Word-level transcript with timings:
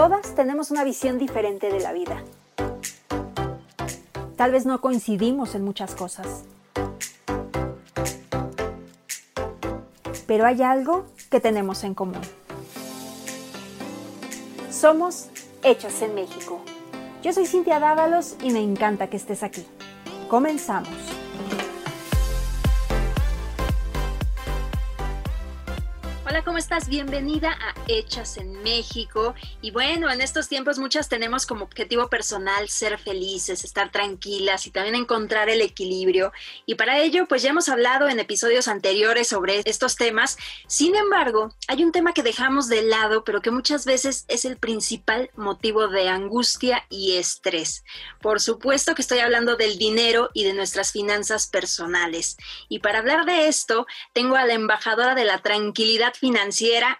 Todas 0.00 0.34
tenemos 0.34 0.70
una 0.70 0.82
visión 0.82 1.18
diferente 1.18 1.70
de 1.70 1.78
la 1.78 1.92
vida. 1.92 2.24
Tal 4.34 4.50
vez 4.50 4.64
no 4.64 4.80
coincidimos 4.80 5.54
en 5.54 5.62
muchas 5.62 5.94
cosas. 5.94 6.44
Pero 10.26 10.46
hay 10.46 10.62
algo 10.62 11.04
que 11.30 11.38
tenemos 11.38 11.84
en 11.84 11.92
común. 11.92 12.22
Somos 14.70 15.28
Hechas 15.62 16.00
en 16.00 16.14
México. 16.14 16.62
Yo 17.22 17.34
soy 17.34 17.44
Cintia 17.44 17.78
Dávalos 17.78 18.36
y 18.42 18.52
me 18.52 18.62
encanta 18.62 19.10
que 19.10 19.18
estés 19.18 19.42
aquí. 19.42 19.66
Comenzamos. 20.30 21.19
Estás? 26.60 26.90
Bienvenida 26.90 27.52
a 27.52 27.74
Hechas 27.88 28.36
en 28.36 28.62
México. 28.62 29.34
Y 29.62 29.70
bueno, 29.70 30.10
en 30.10 30.20
estos 30.20 30.46
tiempos 30.46 30.78
muchas 30.78 31.08
tenemos 31.08 31.46
como 31.46 31.64
objetivo 31.64 32.10
personal 32.10 32.68
ser 32.68 32.98
felices, 32.98 33.64
estar 33.64 33.90
tranquilas 33.90 34.66
y 34.66 34.70
también 34.70 34.94
encontrar 34.94 35.48
el 35.48 35.62
equilibrio. 35.62 36.32
Y 36.66 36.74
para 36.74 36.98
ello, 36.98 37.26
pues 37.26 37.40
ya 37.40 37.48
hemos 37.48 37.70
hablado 37.70 38.10
en 38.10 38.20
episodios 38.20 38.68
anteriores 38.68 39.28
sobre 39.28 39.62
estos 39.64 39.96
temas. 39.96 40.36
Sin 40.66 40.96
embargo, 40.96 41.54
hay 41.66 41.82
un 41.82 41.92
tema 41.92 42.12
que 42.12 42.22
dejamos 42.22 42.68
de 42.68 42.82
lado, 42.82 43.24
pero 43.24 43.40
que 43.40 43.50
muchas 43.50 43.86
veces 43.86 44.26
es 44.28 44.44
el 44.44 44.58
principal 44.58 45.30
motivo 45.36 45.88
de 45.88 46.10
angustia 46.10 46.84
y 46.90 47.16
estrés. 47.16 47.84
Por 48.20 48.38
supuesto 48.38 48.94
que 48.94 49.00
estoy 49.00 49.20
hablando 49.20 49.56
del 49.56 49.78
dinero 49.78 50.28
y 50.34 50.44
de 50.44 50.52
nuestras 50.52 50.92
finanzas 50.92 51.46
personales. 51.46 52.36
Y 52.68 52.80
para 52.80 52.98
hablar 52.98 53.24
de 53.24 53.48
esto, 53.48 53.86
tengo 54.12 54.36
a 54.36 54.44
la 54.44 54.52
embajadora 54.52 55.14
de 55.14 55.24
la 55.24 55.38
tranquilidad 55.38 56.12
financiera, 56.12 56.49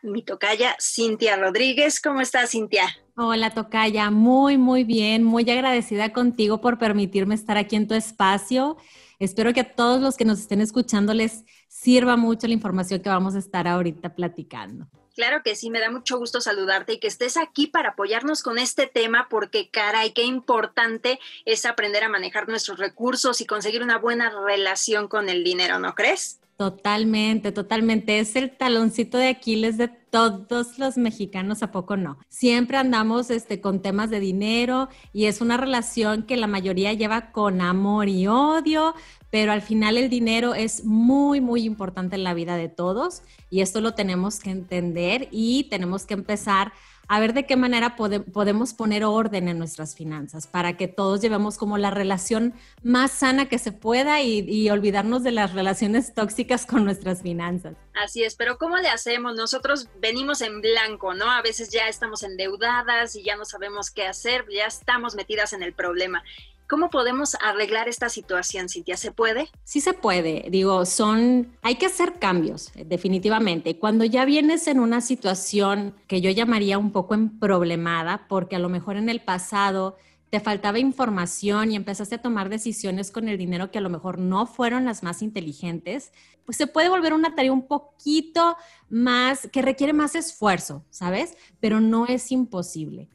mi 0.02 0.22
tocaya 0.22 0.76
Cintia 0.80 1.36
Rodríguez. 1.36 2.00
¿Cómo 2.00 2.20
estás, 2.20 2.50
Cintia? 2.50 2.84
Hola, 3.16 3.50
tocaya. 3.50 4.10
Muy, 4.10 4.58
muy 4.58 4.84
bien. 4.84 5.24
Muy 5.24 5.48
agradecida 5.50 6.12
contigo 6.12 6.60
por 6.60 6.78
permitirme 6.78 7.34
estar 7.34 7.56
aquí 7.56 7.76
en 7.76 7.88
tu 7.88 7.94
espacio. 7.94 8.76
Espero 9.18 9.52
que 9.52 9.60
a 9.60 9.74
todos 9.74 10.00
los 10.00 10.16
que 10.16 10.24
nos 10.24 10.38
estén 10.40 10.60
escuchando 10.60 11.14
les 11.14 11.44
sirva 11.68 12.16
mucho 12.16 12.46
la 12.46 12.54
información 12.54 13.00
que 13.00 13.08
vamos 13.08 13.34
a 13.34 13.38
estar 13.38 13.66
ahorita 13.66 14.14
platicando. 14.14 14.86
Claro 15.16 15.42
que 15.42 15.56
sí, 15.56 15.68
me 15.68 15.80
da 15.80 15.90
mucho 15.90 16.16
gusto 16.16 16.40
saludarte 16.40 16.94
y 16.94 17.00
que 17.00 17.08
estés 17.08 17.36
aquí 17.36 17.66
para 17.66 17.90
apoyarnos 17.90 18.42
con 18.42 18.56
este 18.58 18.86
tema 18.86 19.26
porque 19.28 19.68
caray, 19.68 20.12
qué 20.12 20.22
importante 20.22 21.18
es 21.44 21.66
aprender 21.66 22.04
a 22.04 22.08
manejar 22.08 22.48
nuestros 22.48 22.78
recursos 22.78 23.40
y 23.40 23.46
conseguir 23.46 23.82
una 23.82 23.98
buena 23.98 24.30
relación 24.30 25.08
con 25.08 25.28
el 25.28 25.42
dinero, 25.42 25.78
¿no 25.78 25.94
crees? 25.94 26.40
Totalmente, 26.60 27.52
totalmente. 27.52 28.18
Es 28.18 28.36
el 28.36 28.54
taloncito 28.54 29.16
de 29.16 29.28
Aquiles 29.28 29.78
de 29.78 29.88
todos 29.88 30.78
los 30.78 30.98
mexicanos, 30.98 31.62
¿a 31.62 31.72
poco 31.72 31.96
no? 31.96 32.18
Siempre 32.28 32.76
andamos 32.76 33.30
este, 33.30 33.62
con 33.62 33.80
temas 33.80 34.10
de 34.10 34.20
dinero 34.20 34.90
y 35.14 35.24
es 35.24 35.40
una 35.40 35.56
relación 35.56 36.24
que 36.24 36.36
la 36.36 36.46
mayoría 36.46 36.92
lleva 36.92 37.32
con 37.32 37.62
amor 37.62 38.10
y 38.10 38.26
odio, 38.26 38.94
pero 39.30 39.52
al 39.52 39.62
final 39.62 39.96
el 39.96 40.10
dinero 40.10 40.54
es 40.54 40.84
muy, 40.84 41.40
muy 41.40 41.62
importante 41.62 42.16
en 42.16 42.24
la 42.24 42.34
vida 42.34 42.56
de 42.56 42.68
todos 42.68 43.22
y 43.48 43.62
esto 43.62 43.80
lo 43.80 43.94
tenemos 43.94 44.38
que 44.38 44.50
entender 44.50 45.28
y 45.30 45.64
tenemos 45.70 46.04
que 46.04 46.12
empezar 46.12 46.66
a 46.66 46.72
ver 47.18 47.34
de 47.34 47.44
qué 47.44 47.56
manera 47.56 47.96
podemos 47.96 48.72
poner 48.72 49.04
orden 49.04 49.48
en 49.48 49.58
nuestras 49.58 49.96
finanzas 49.96 50.46
para 50.46 50.76
que 50.76 50.86
todos 50.86 51.20
llevemos 51.20 51.58
como 51.58 51.76
la 51.76 51.90
relación 51.90 52.54
más 52.84 53.10
sana 53.10 53.48
que 53.48 53.58
se 53.58 53.72
pueda 53.72 54.22
y, 54.22 54.70
olvidarnos 54.70 55.24
de 55.24 55.32
las 55.32 55.52
relaciones 55.52 56.14
tóxicas 56.14 56.66
con 56.66 56.84
nuestras 56.84 57.22
finanzas. 57.22 57.74
Así 57.94 58.22
es, 58.22 58.36
pero 58.36 58.58
¿cómo 58.58 58.76
le 58.76 58.88
hacemos? 58.88 59.34
Nosotros 59.34 59.88
venimos 59.98 60.40
en 60.40 60.60
blanco, 60.60 61.14
¿no? 61.14 61.28
A 61.28 61.42
veces 61.42 61.70
ya 61.70 61.88
estamos 61.88 62.22
endeudadas 62.22 63.16
y 63.16 63.24
ya 63.24 63.34
no 63.34 63.44
sabemos 63.44 63.90
qué 63.90 64.06
hacer, 64.06 64.44
ya 64.48 64.66
estamos 64.66 65.16
metidas 65.16 65.52
en 65.52 65.64
el 65.64 65.72
problema. 65.72 66.22
¿Cómo 66.70 66.88
podemos 66.88 67.36
arreglar 67.42 67.88
esta 67.88 68.08
situación, 68.08 68.68
Cintia? 68.68 68.96
¿Se 68.96 69.10
puede? 69.10 69.50
Sí 69.64 69.80
se 69.80 69.92
puede. 69.92 70.46
Digo, 70.52 70.86
son, 70.86 71.48
hay 71.62 71.74
que 71.74 71.86
hacer 71.86 72.20
cambios, 72.20 72.70
definitivamente. 72.86 73.76
Cuando 73.76 74.04
ya 74.04 74.24
vienes 74.24 74.68
en 74.68 74.78
una 74.78 75.00
situación 75.00 75.96
que 76.06 76.20
yo 76.20 76.30
llamaría 76.30 76.78
un 76.78 76.92
poco 76.92 77.16
problemada, 77.40 78.28
porque 78.28 78.54
a 78.54 78.60
lo 78.60 78.68
mejor 78.68 78.96
en 78.96 79.08
el 79.08 79.20
pasado 79.20 79.96
te 80.30 80.38
faltaba 80.38 80.78
información 80.78 81.72
y 81.72 81.74
empezaste 81.74 82.14
a 82.14 82.22
tomar 82.22 82.48
decisiones 82.48 83.10
con 83.10 83.28
el 83.28 83.36
dinero 83.36 83.72
que 83.72 83.78
a 83.78 83.82
lo 83.82 83.90
mejor 83.90 84.20
no 84.20 84.46
fueron 84.46 84.84
las 84.84 85.02
más 85.02 85.22
inteligentes, 85.22 86.12
pues 86.44 86.56
se 86.56 86.68
puede 86.68 86.88
volver 86.88 87.14
una 87.14 87.34
tarea 87.34 87.52
un 87.52 87.66
poquito 87.66 88.56
más, 88.88 89.48
que 89.52 89.60
requiere 89.60 89.92
más 89.92 90.14
esfuerzo, 90.14 90.84
¿sabes? 90.90 91.36
Pero 91.58 91.80
no 91.80 92.06
es 92.06 92.30
imposible 92.30 93.08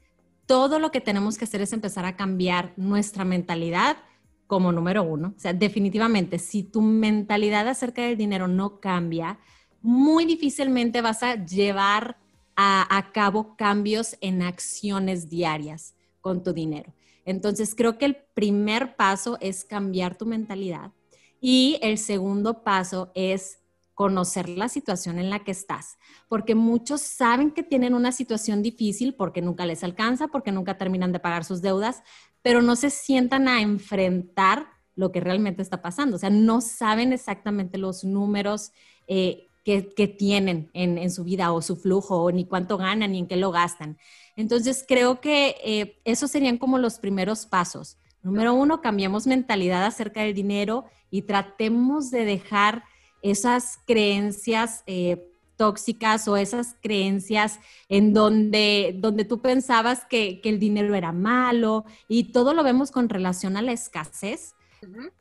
todo 0.46 0.80
lo 0.80 0.92
que 0.92 1.02
tenemos 1.02 1.38
que 1.38 1.46
hacer 1.46 1.62
es 1.62 1.74
empezar 1.74 2.06
a 2.06 2.16
cambiar 2.16 2.74
nuestra 2.78 3.26
mentalidad 3.26 3.98
como 4.48 4.72
número 4.72 5.04
uno. 5.04 5.34
O 5.36 5.40
sea, 5.40 5.54
definitivamente, 5.54 6.40
si 6.40 6.64
tu 6.64 6.82
mentalidad 6.82 7.68
acerca 7.68 8.04
del 8.04 8.18
dinero 8.18 8.48
no 8.48 8.80
cambia, 8.80 9.40
muy 9.82 10.26
difícilmente 10.26 11.02
vas 11.02 11.24
a 11.24 11.44
llevar 11.46 12.18
a, 12.56 13.12
cabo 13.14 13.56
cambios 13.58 14.18
en 14.22 14.42
acciones 14.42 15.30
diarias 15.30 15.96
con 16.22 16.42
tu 16.42 16.54
dinero. 16.54 16.94
Entonces, 17.26 17.76
creo 17.76 17.98
que 17.98 18.06
el 18.06 18.16
primer 18.34 18.96
paso 18.96 19.38
es 19.42 19.66
cambiar 19.66 20.18
tu 20.18 20.26
mentalidad 20.26 20.92
y 21.42 21.78
el 21.82 21.98
segundo 21.98 22.64
paso 22.64 23.12
es 23.14 23.60
conocer 23.96 24.50
la 24.50 24.70
situación 24.70 25.18
en 25.18 25.30
la 25.30 25.44
que 25.44 25.52
estás, 25.52 25.98
porque 26.28 26.54
muchos 26.54 27.02
saben 27.02 27.52
que 27.52 27.64
tienen 27.64 27.94
una 27.94 28.12
situación 28.12 28.62
difícil 28.62 29.16
porque 29.16 29.42
nunca 29.42 29.66
les 29.66 29.84
alcanza, 29.84 30.28
porque 30.28 30.52
nunca 30.52 30.78
terminan 30.78 31.14
de 31.14 31.20
pagar 31.20 31.46
sus 31.46 31.62
deudas, 31.62 32.04
pero 32.42 32.62
no 32.62 32.76
se 32.76 32.90
sientan 32.90 33.48
a 33.48 33.62
enfrentar 33.62 34.68
lo 34.96 35.12
que 35.12 35.22
realmente 35.22 35.62
está 35.62 35.82
pasando, 35.82 36.18
o 36.18 36.20
sea, 36.20 36.30
no 36.30 36.62
saben 36.62 37.14
exactamente 37.14 37.78
los 37.78 38.04
números 38.04 38.72
eh, 39.08 39.48
que, 39.64 39.82
tienen 40.08 40.70
en, 40.74 41.10
su 41.10 41.24
vida 41.24 41.52
o 41.52 41.62
su 41.62 41.76
flujo, 41.76 42.22
o 42.22 42.32
ni 42.32 42.46
cuánto 42.46 42.78
ganan, 42.78 43.14
ni 43.14 43.20
en 43.20 43.28
qué 43.28 43.36
lo 43.36 43.52
gastan. 43.52 43.98
Entonces, 44.36 44.86
creo 44.88 45.20
que 45.22 45.56
eh, 45.66 46.00
esos 46.06 46.30
serían 46.30 46.60
como 46.60 46.78
los 46.78 47.00
primeros 47.00 47.48
pasos. 47.48 47.98
Número 48.22 48.54
uno, 48.54 48.82
cambiemos 48.82 49.26
mentalidad 49.26 49.84
acerca 49.86 50.22
del 50.22 50.36
dinero 50.36 50.86
y 51.10 51.24
tratemos 51.24 52.12
de 52.12 52.26
dejar 52.26 52.84
esas 53.32 53.80
creencias 53.86 54.84
eh, 54.86 55.32
tóxicas 55.58 56.28
o 56.28 56.38
esas 56.38 56.76
creencias 56.82 57.60
en 57.90 58.14
donde, 58.14 58.96
donde 59.00 59.26
tú 59.26 59.42
pensabas 59.42 60.06
que, 60.06 60.42
el 60.44 60.60
dinero 60.60 60.94
era 60.96 61.12
malo 61.12 61.86
y 62.08 62.32
todo 62.32 62.54
lo 62.54 62.64
vemos 62.64 62.92
con 62.92 63.10
relación 63.10 63.58
a 63.58 63.62
la 63.62 63.72
escasez. 63.72 64.56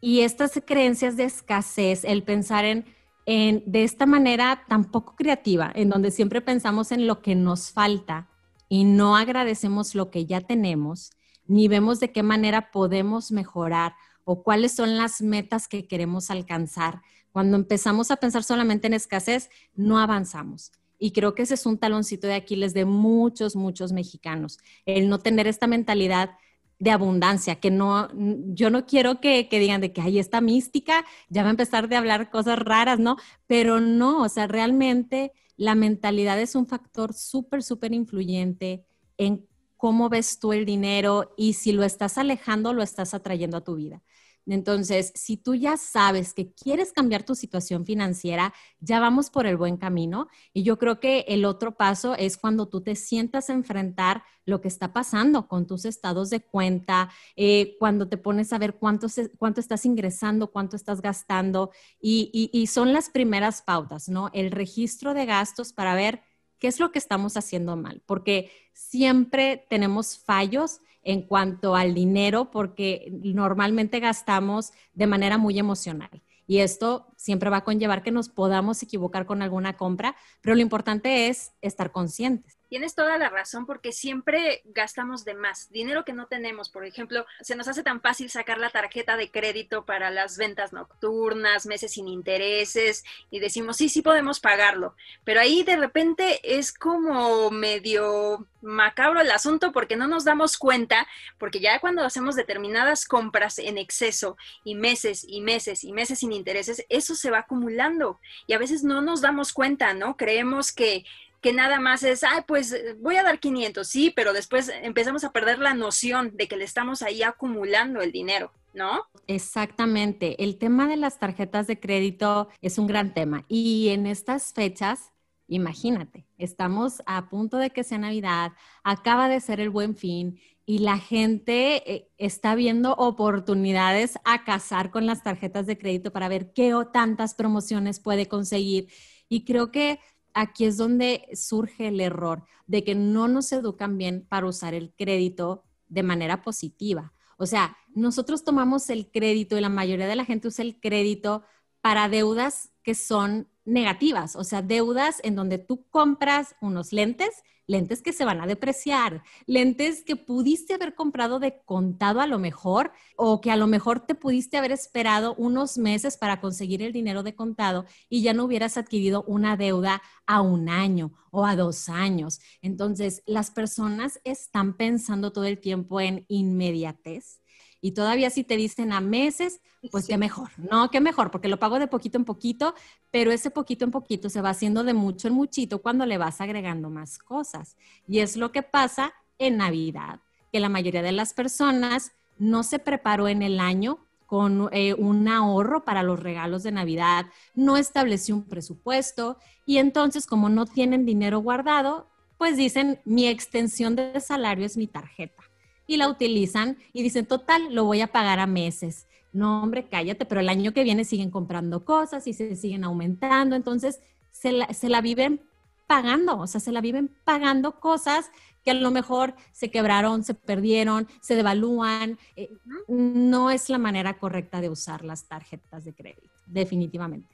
Y 0.00 0.20
estas 0.20 0.60
creencias 0.66 1.16
de 1.16 1.24
escasez, 1.24 2.04
el 2.04 2.22
pensar 2.22 2.66
en, 2.66 2.84
en, 3.24 3.62
de 3.64 3.84
esta 3.84 4.04
manera 4.04 4.64
tan 4.68 4.84
poco 4.84 5.16
creativa, 5.16 5.72
en 5.74 5.88
donde 5.88 6.10
siempre 6.10 6.42
pensamos 6.42 6.92
en 6.92 7.06
lo 7.06 7.22
que 7.22 7.34
nos 7.34 7.70
falta 7.70 8.28
y 8.68 8.84
no 8.84 9.16
agradecemos 9.16 9.94
lo 9.94 10.10
que 10.10 10.26
ya 10.26 10.42
tenemos, 10.42 11.12
ni 11.46 11.68
vemos 11.68 11.98
de 12.00 12.12
qué 12.12 12.22
manera 12.22 12.70
podemos 12.70 13.32
mejorar 13.32 13.94
o 14.24 14.42
cuáles 14.42 14.72
son 14.72 14.96
las 14.96 15.22
metas 15.22 15.68
que 15.68 15.86
queremos 15.86 16.30
alcanzar. 16.30 17.00
Cuando 17.34 17.56
empezamos 17.56 18.12
a 18.12 18.16
pensar 18.18 18.44
solamente 18.44 18.86
en 18.86 18.94
escasez, 18.94 19.50
no 19.74 19.98
avanzamos. 19.98 20.70
Y 21.00 21.10
creo 21.10 21.34
que 21.34 21.42
ese 21.42 21.54
es 21.54 21.66
un 21.66 21.78
taloncito 21.78 22.28
de 22.28 22.34
Aquiles 22.34 22.74
de 22.74 22.84
muchos, 22.84 23.56
muchos 23.56 23.90
mexicanos, 23.90 24.60
el 24.86 25.08
no 25.08 25.18
tener 25.18 25.48
esta 25.48 25.66
mentalidad 25.66 26.30
de 26.78 26.92
abundancia, 26.92 27.56
que 27.56 27.72
no, 27.72 28.08
yo 28.54 28.70
no 28.70 28.86
quiero 28.86 29.20
que, 29.20 29.48
que, 29.48 29.58
digan 29.58 29.80
de 29.80 29.92
que 29.92 30.00
hay 30.00 30.20
esta 30.20 30.40
mística, 30.40 31.04
ya 31.28 31.42
va 31.42 31.48
a 31.48 31.50
empezar 31.50 31.88
de 31.88 31.96
hablar 31.96 32.30
cosas 32.30 32.56
raras, 32.56 33.00
¿no? 33.00 33.16
Pero 33.48 33.80
no, 33.80 34.22
o 34.22 34.28
sea, 34.28 34.46
realmente 34.46 35.32
la 35.56 35.74
mentalidad 35.74 36.40
es 36.40 36.54
un 36.54 36.68
factor 36.68 37.14
súper, 37.14 37.64
súper 37.64 37.94
influyente 37.94 38.84
en 39.18 39.44
cómo 39.76 40.08
ves 40.08 40.38
tú 40.38 40.52
el 40.52 40.66
dinero 40.66 41.34
y 41.36 41.54
si 41.54 41.72
lo 41.72 41.82
estás 41.82 42.16
alejando, 42.16 42.72
lo 42.72 42.84
estás 42.84 43.12
atrayendo 43.12 43.56
a 43.56 43.64
tu 43.64 43.74
vida. 43.74 44.04
Entonces, 44.46 45.12
si 45.14 45.36
tú 45.36 45.54
ya 45.54 45.76
sabes 45.76 46.34
que 46.34 46.52
quieres 46.52 46.92
cambiar 46.92 47.22
tu 47.22 47.34
situación 47.34 47.86
financiera, 47.86 48.52
ya 48.80 49.00
vamos 49.00 49.30
por 49.30 49.46
el 49.46 49.56
buen 49.56 49.76
camino. 49.76 50.28
Y 50.52 50.62
yo 50.62 50.78
creo 50.78 51.00
que 51.00 51.24
el 51.28 51.44
otro 51.44 51.76
paso 51.76 52.14
es 52.14 52.36
cuando 52.36 52.68
tú 52.68 52.82
te 52.82 52.94
sientas 52.94 53.48
a 53.48 53.54
enfrentar 53.54 54.22
lo 54.44 54.60
que 54.60 54.68
está 54.68 54.92
pasando 54.92 55.48
con 55.48 55.66
tus 55.66 55.86
estados 55.86 56.28
de 56.28 56.40
cuenta, 56.40 57.10
eh, 57.36 57.76
cuando 57.78 58.08
te 58.08 58.18
pones 58.18 58.52
a 58.52 58.58
ver 58.58 58.74
cuánto, 58.74 59.06
cuánto 59.38 59.60
estás 59.60 59.86
ingresando, 59.86 60.50
cuánto 60.50 60.76
estás 60.76 61.00
gastando. 61.00 61.70
Y, 62.00 62.50
y 62.52 62.66
son 62.66 62.92
las 62.92 63.08
primeras 63.08 63.62
pautas, 63.62 64.08
¿no? 64.08 64.30
El 64.34 64.50
registro 64.50 65.14
de 65.14 65.24
gastos 65.24 65.72
para 65.72 65.94
ver 65.94 66.20
qué 66.58 66.68
es 66.68 66.80
lo 66.80 66.92
que 66.92 66.98
estamos 66.98 67.36
haciendo 67.36 67.76
mal, 67.76 68.02
porque 68.06 68.50
siempre 68.72 69.66
tenemos 69.68 70.18
fallos 70.18 70.80
en 71.04 71.22
cuanto 71.22 71.74
al 71.76 71.94
dinero 71.94 72.50
porque 72.50 73.08
normalmente 73.22 74.00
gastamos 74.00 74.72
de 74.94 75.06
manera 75.06 75.38
muy 75.38 75.58
emocional. 75.58 76.22
Y 76.46 76.58
esto 76.58 77.13
siempre 77.24 77.48
va 77.48 77.58
a 77.58 77.64
conllevar 77.64 78.02
que 78.02 78.10
nos 78.10 78.28
podamos 78.28 78.82
equivocar 78.82 79.24
con 79.24 79.40
alguna 79.40 79.78
compra, 79.78 80.14
pero 80.42 80.54
lo 80.54 80.60
importante 80.60 81.28
es 81.28 81.52
estar 81.62 81.90
conscientes. 81.90 82.58
Tienes 82.68 82.94
toda 82.94 83.16
la 83.16 83.30
razón 83.30 83.66
porque 83.66 83.92
siempre 83.92 84.60
gastamos 84.64 85.24
de 85.24 85.34
más, 85.34 85.70
dinero 85.70 86.04
que 86.04 86.12
no 86.12 86.26
tenemos. 86.26 86.68
Por 86.68 86.84
ejemplo, 86.84 87.24
se 87.40 87.56
nos 87.56 87.68
hace 87.68 87.82
tan 87.82 88.02
fácil 88.02 88.28
sacar 88.30 88.58
la 88.58 88.68
tarjeta 88.68 89.16
de 89.16 89.30
crédito 89.30 89.86
para 89.86 90.10
las 90.10 90.36
ventas 90.36 90.72
nocturnas, 90.72 91.66
meses 91.66 91.92
sin 91.92 92.08
intereses 92.08 93.04
y 93.30 93.38
decimos, 93.38 93.76
sí, 93.76 93.88
sí 93.88 94.02
podemos 94.02 94.40
pagarlo. 94.40 94.94
Pero 95.24 95.40
ahí 95.40 95.62
de 95.62 95.76
repente 95.76 96.40
es 96.42 96.72
como 96.72 97.50
medio 97.50 98.46
macabro 98.60 99.20
el 99.20 99.30
asunto 99.30 99.72
porque 99.72 99.96
no 99.96 100.08
nos 100.08 100.24
damos 100.24 100.56
cuenta, 100.56 101.06
porque 101.38 101.60
ya 101.60 101.78
cuando 101.80 102.04
hacemos 102.04 102.34
determinadas 102.34 103.06
compras 103.06 103.58
en 103.58 103.78
exceso 103.78 104.36
y 104.64 104.74
meses 104.74 105.24
y 105.28 105.40
meses 105.40 105.84
y 105.84 105.92
meses 105.92 106.18
sin 106.18 106.32
intereses, 106.32 106.84
eso 106.88 107.13
se 107.14 107.30
va 107.30 107.40
acumulando 107.40 108.20
y 108.46 108.52
a 108.52 108.58
veces 108.58 108.84
no 108.84 109.02
nos 109.02 109.20
damos 109.20 109.52
cuenta, 109.52 109.94
¿no? 109.94 110.16
Creemos 110.16 110.72
que 110.72 111.04
que 111.44 111.52
nada 111.52 111.78
más 111.78 112.02
es, 112.04 112.24
ay, 112.24 112.40
pues 112.48 112.72
eh, 112.72 112.96
voy 113.02 113.16
a 113.16 113.22
dar 113.22 113.38
500, 113.38 113.86
sí, 113.86 114.10
pero 114.16 114.32
después 114.32 114.72
empezamos 114.82 115.24
a 115.24 115.30
perder 115.30 115.58
la 115.58 115.74
noción 115.74 116.34
de 116.34 116.48
que 116.48 116.56
le 116.56 116.64
estamos 116.64 117.02
ahí 117.02 117.22
acumulando 117.22 118.00
el 118.00 118.12
dinero, 118.12 118.50
¿no? 118.72 119.02
Exactamente. 119.26 120.42
El 120.42 120.56
tema 120.56 120.88
de 120.88 120.96
las 120.96 121.18
tarjetas 121.18 121.66
de 121.66 121.78
crédito 121.78 122.48
es 122.62 122.78
un 122.78 122.86
gran 122.86 123.12
tema 123.12 123.44
y 123.46 123.90
en 123.90 124.06
estas 124.06 124.54
fechas, 124.54 125.12
imagínate, 125.46 126.24
estamos 126.38 127.02
a 127.04 127.28
punto 127.28 127.58
de 127.58 127.68
que 127.68 127.84
sea 127.84 127.98
Navidad, 127.98 128.52
acaba 128.82 129.28
de 129.28 129.42
ser 129.42 129.60
el 129.60 129.68
buen 129.68 129.96
fin 129.96 130.40
y 130.66 130.78
la 130.78 130.98
gente 130.98 131.92
eh, 131.92 132.10
está 132.16 132.54
viendo 132.54 132.94
oportunidades 132.94 134.18
a 134.24 134.44
casar 134.44 134.90
con 134.90 135.06
las 135.06 135.22
tarjetas 135.22 135.66
de 135.66 135.76
crédito 135.76 136.12
para 136.12 136.28
ver 136.28 136.52
qué 136.52 136.74
o 136.74 136.86
tantas 136.86 137.34
promociones 137.34 138.00
puede 138.00 138.28
conseguir. 138.28 138.88
Y 139.28 139.44
creo 139.44 139.70
que 139.70 140.00
aquí 140.32 140.64
es 140.64 140.76
donde 140.76 141.28
surge 141.34 141.88
el 141.88 142.00
error 142.00 142.44
de 142.66 142.82
que 142.82 142.94
no 142.94 143.28
nos 143.28 143.52
educan 143.52 143.98
bien 143.98 144.26
para 144.28 144.46
usar 144.46 144.74
el 144.74 144.94
crédito 144.94 145.64
de 145.88 146.02
manera 146.02 146.42
positiva. 146.42 147.12
O 147.36 147.46
sea, 147.46 147.76
nosotros 147.94 148.44
tomamos 148.44 148.88
el 148.90 149.10
crédito 149.10 149.58
y 149.58 149.60
la 149.60 149.68
mayoría 149.68 150.06
de 150.06 150.16
la 150.16 150.24
gente 150.24 150.48
usa 150.48 150.64
el 150.64 150.80
crédito 150.80 151.42
para 151.80 152.08
deudas 152.08 152.70
que 152.82 152.94
son 152.94 153.48
negativas, 153.64 154.36
o 154.36 154.44
sea, 154.44 154.62
deudas 154.62 155.20
en 155.24 155.36
donde 155.36 155.58
tú 155.58 155.86
compras 155.90 156.54
unos 156.60 156.92
lentes 156.92 157.42
lentes 157.66 158.02
que 158.02 158.12
se 158.12 158.24
van 158.24 158.40
a 158.40 158.46
depreciar, 158.46 159.22
lentes 159.46 160.02
que 160.04 160.16
pudiste 160.16 160.74
haber 160.74 160.94
comprado 160.94 161.38
de 161.38 161.62
contado 161.64 162.20
a 162.20 162.26
lo 162.26 162.38
mejor 162.38 162.92
o 163.16 163.40
que 163.40 163.50
a 163.50 163.56
lo 163.56 163.66
mejor 163.66 164.00
te 164.00 164.14
pudiste 164.14 164.56
haber 164.56 164.72
esperado 164.72 165.34
unos 165.36 165.78
meses 165.78 166.16
para 166.16 166.40
conseguir 166.40 166.82
el 166.82 166.92
dinero 166.92 167.22
de 167.22 167.34
contado 167.34 167.86
y 168.08 168.22
ya 168.22 168.34
no 168.34 168.44
hubieras 168.44 168.76
adquirido 168.76 169.24
una 169.26 169.56
deuda 169.56 170.02
a 170.26 170.40
un 170.40 170.68
año 170.68 171.12
o 171.30 171.46
a 171.46 171.56
dos 171.56 171.88
años. 171.88 172.40
Entonces, 172.60 173.22
las 173.26 173.50
personas 173.50 174.20
están 174.24 174.76
pensando 174.76 175.32
todo 175.32 175.44
el 175.44 175.58
tiempo 175.58 176.00
en 176.00 176.24
inmediatez 176.28 177.40
y 177.84 177.92
todavía 177.92 178.30
si 178.30 178.44
te 178.44 178.56
dicen 178.56 178.94
a 178.94 179.02
meses, 179.02 179.60
pues 179.90 180.06
qué 180.06 180.16
mejor, 180.16 180.48
¿no? 180.56 180.90
Qué 180.90 181.02
mejor, 181.02 181.30
porque 181.30 181.48
lo 181.48 181.58
pago 181.58 181.78
de 181.78 181.86
poquito 181.86 182.16
en 182.16 182.24
poquito, 182.24 182.74
pero 183.10 183.30
ese 183.30 183.50
poquito 183.50 183.84
en 183.84 183.90
poquito 183.90 184.30
se 184.30 184.40
va 184.40 184.48
haciendo 184.48 184.84
de 184.84 184.94
mucho 184.94 185.28
en 185.28 185.34
muchito 185.34 185.82
cuando 185.82 186.06
le 186.06 186.16
vas 186.16 186.40
agregando 186.40 186.88
más 186.88 187.18
cosas. 187.18 187.76
Y 188.08 188.20
es 188.20 188.38
lo 188.38 188.52
que 188.52 188.62
pasa 188.62 189.12
en 189.36 189.58
Navidad, 189.58 190.20
que 190.50 190.60
la 190.60 190.70
mayoría 190.70 191.02
de 191.02 191.12
las 191.12 191.34
personas 191.34 192.12
no 192.38 192.62
se 192.62 192.78
preparó 192.78 193.28
en 193.28 193.42
el 193.42 193.60
año 193.60 193.98
con 194.24 194.70
eh, 194.72 194.94
un 194.94 195.28
ahorro 195.28 195.84
para 195.84 196.02
los 196.02 196.18
regalos 196.18 196.62
de 196.62 196.72
Navidad, 196.72 197.26
no 197.54 197.76
estableció 197.76 198.34
un 198.34 198.44
presupuesto 198.44 199.36
y 199.66 199.76
entonces 199.76 200.24
como 200.24 200.48
no 200.48 200.64
tienen 200.64 201.04
dinero 201.04 201.40
guardado, 201.40 202.08
pues 202.38 202.56
dicen, 202.56 203.02
mi 203.04 203.26
extensión 203.26 203.94
de 203.94 204.18
salario 204.20 204.64
es 204.64 204.78
mi 204.78 204.86
tarjeta 204.86 205.42
y 205.86 205.96
la 205.96 206.08
utilizan 206.08 206.78
y 206.92 207.02
dicen, 207.02 207.26
total, 207.26 207.74
lo 207.74 207.84
voy 207.84 208.00
a 208.00 208.08
pagar 208.08 208.38
a 208.38 208.46
meses. 208.46 209.06
No, 209.32 209.62
hombre, 209.62 209.88
cállate, 209.88 210.24
pero 210.24 210.40
el 210.40 210.48
año 210.48 210.72
que 210.72 210.84
viene 210.84 211.04
siguen 211.04 211.30
comprando 211.30 211.84
cosas 211.84 212.26
y 212.26 212.32
se 212.32 212.54
siguen 212.56 212.84
aumentando, 212.84 213.56
entonces 213.56 214.00
se 214.30 214.52
la, 214.52 215.00
viven 215.00 215.40
pagando, 215.86 216.38
o 216.38 216.46
sea, 216.46 216.60
se 216.60 216.72
la 216.72 216.80
viven 216.80 217.08
pagando 217.24 217.80
cosas 217.80 218.30
que 218.64 218.70
a 218.70 218.74
lo 218.74 218.90
mejor 218.90 219.34
se 219.52 219.70
quebraron, 219.70 220.24
se 220.24 220.34
perdieron, 220.34 221.08
se 221.20 221.34
devalúan. 221.34 222.18
Eh, 222.36 222.48
no 222.88 223.50
es 223.50 223.68
la 223.68 223.78
manera 223.78 224.18
correcta 224.18 224.60
de 224.60 224.70
usar 224.70 225.04
las 225.04 225.28
tarjetas 225.28 225.84
de 225.84 225.94
crédito, 225.94 226.30
definitivamente. 226.46 227.28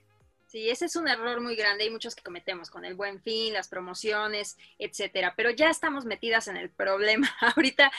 Sí, 0.47 0.69
ese 0.69 0.87
es 0.87 0.97
un 0.97 1.07
error 1.07 1.41
muy 1.41 1.55
grande 1.55 1.87
y 1.87 1.91
muchos 1.91 2.17
que 2.17 2.25
cometemos 2.25 2.71
con 2.71 2.85
el 2.85 2.95
buen 2.95 3.23
fin, 3.23 3.53
las 3.53 3.69
promociones, 3.69 4.59
etcétera. 4.81 5.35
Pero 5.37 5.51
ya 5.51 5.71
estamos 5.71 6.05
metidas 6.05 6.49
en 6.49 6.57
el 6.57 6.71
problema 6.71 7.31
ahorita 7.57 7.93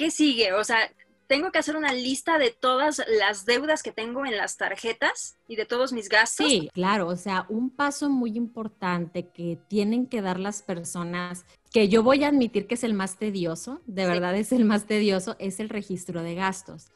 ¿qué 0.00 0.10
sigue? 0.10 0.54
O 0.54 0.64
sea, 0.64 0.78
tengo 1.26 1.52
que 1.52 1.58
hacer 1.58 1.76
una 1.76 1.92
lista 1.92 2.38
de 2.38 2.50
todas 2.58 3.02
las 3.18 3.44
deudas 3.44 3.82
que 3.82 3.92
tengo 3.92 4.24
en 4.24 4.34
las 4.34 4.56
tarjetas 4.56 5.36
y 5.46 5.56
de 5.56 5.66
todos 5.66 5.92
mis 5.92 6.08
gastos. 6.08 6.48
Sí, 6.48 6.70
claro, 6.72 7.06
o 7.06 7.16
sea, 7.16 7.44
un 7.50 7.68
paso 7.68 8.08
muy 8.08 8.34
importante 8.34 9.28
que 9.28 9.58
tienen 9.68 10.06
que 10.06 10.22
dar 10.22 10.40
las 10.40 10.62
personas, 10.62 11.44
que 11.70 11.90
yo 11.90 12.02
voy 12.02 12.24
a 12.24 12.28
admitir 12.28 12.66
que 12.66 12.76
es 12.76 12.82
el 12.82 12.94
más 12.94 13.18
tedioso, 13.18 13.82
de 13.84 14.06
verdad 14.06 14.34
es 14.36 14.52
el 14.52 14.64
más 14.64 14.86
tedioso, 14.86 15.36
es 15.38 15.60
el 15.60 15.68
registro 15.68 16.22
de 16.22 16.34
gastos. 16.34 16.86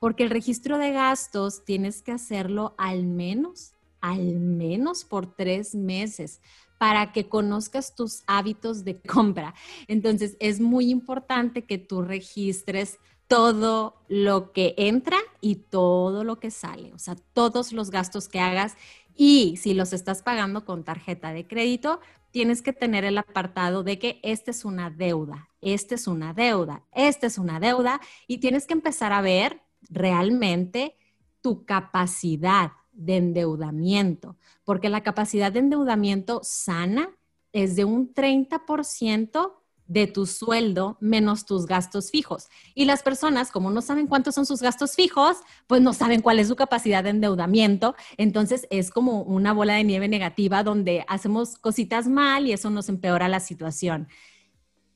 Porque 0.00 0.22
el 0.22 0.30
registro 0.30 0.78
de 0.78 0.92
gastos 0.92 1.66
tienes 1.66 2.00
que 2.00 2.12
hacerlo 2.12 2.74
al 2.78 3.04
menos, 3.04 3.74
al 4.00 4.40
menos 4.40 5.04
por 5.04 5.36
tres 5.36 5.74
meses 5.74 6.40
para 6.84 7.12
que 7.12 7.30
conozcas 7.30 7.94
tus 7.94 8.24
hábitos 8.26 8.84
de 8.84 9.00
compra. 9.00 9.54
Entonces, 9.88 10.36
es 10.38 10.60
muy 10.60 10.90
importante 10.90 11.64
que 11.64 11.78
tú 11.78 12.02
registres 12.02 12.98
todo 13.26 14.02
lo 14.06 14.52
que 14.52 14.74
entra 14.76 15.16
y 15.40 15.54
todo 15.54 16.24
lo 16.24 16.38
que 16.40 16.50
sale, 16.50 16.92
o 16.92 16.98
sea, 16.98 17.16
todos 17.32 17.72
los 17.72 17.90
gastos 17.90 18.28
que 18.28 18.38
hagas 18.38 18.76
y 19.16 19.56
si 19.56 19.72
los 19.72 19.94
estás 19.94 20.22
pagando 20.22 20.66
con 20.66 20.84
tarjeta 20.84 21.32
de 21.32 21.46
crédito, 21.46 22.00
tienes 22.32 22.60
que 22.60 22.74
tener 22.74 23.06
el 23.06 23.16
apartado 23.16 23.82
de 23.82 23.98
que 23.98 24.20
esta 24.22 24.50
es 24.50 24.66
una 24.66 24.90
deuda, 24.90 25.48
esta 25.62 25.94
es 25.94 26.06
una 26.06 26.34
deuda, 26.34 26.84
esta 26.92 27.28
es 27.28 27.38
una 27.38 27.60
deuda 27.60 27.98
y 28.26 28.40
tienes 28.40 28.66
que 28.66 28.74
empezar 28.74 29.14
a 29.14 29.22
ver 29.22 29.62
realmente 29.88 30.98
tu 31.40 31.64
capacidad 31.64 32.72
de 32.94 33.16
endeudamiento, 33.16 34.36
porque 34.64 34.88
la 34.88 35.02
capacidad 35.02 35.52
de 35.52 35.60
endeudamiento 35.60 36.40
sana 36.42 37.10
es 37.52 37.76
de 37.76 37.84
un 37.84 38.12
30% 38.12 39.52
de 39.86 40.06
tu 40.06 40.26
sueldo 40.26 40.96
menos 41.00 41.44
tus 41.44 41.66
gastos 41.66 42.10
fijos. 42.10 42.48
Y 42.74 42.86
las 42.86 43.02
personas, 43.02 43.50
como 43.50 43.70
no 43.70 43.82
saben 43.82 44.06
cuántos 44.06 44.34
son 44.34 44.46
sus 44.46 44.62
gastos 44.62 44.94
fijos, 44.94 45.38
pues 45.66 45.82
no 45.82 45.92
saben 45.92 46.22
cuál 46.22 46.38
es 46.38 46.48
su 46.48 46.56
capacidad 46.56 47.04
de 47.04 47.10
endeudamiento. 47.10 47.94
Entonces 48.16 48.66
es 48.70 48.90
como 48.90 49.22
una 49.22 49.52
bola 49.52 49.74
de 49.74 49.84
nieve 49.84 50.08
negativa 50.08 50.62
donde 50.62 51.04
hacemos 51.08 51.58
cositas 51.58 52.08
mal 52.08 52.46
y 52.46 52.52
eso 52.52 52.70
nos 52.70 52.88
empeora 52.88 53.28
la 53.28 53.40
situación. 53.40 54.08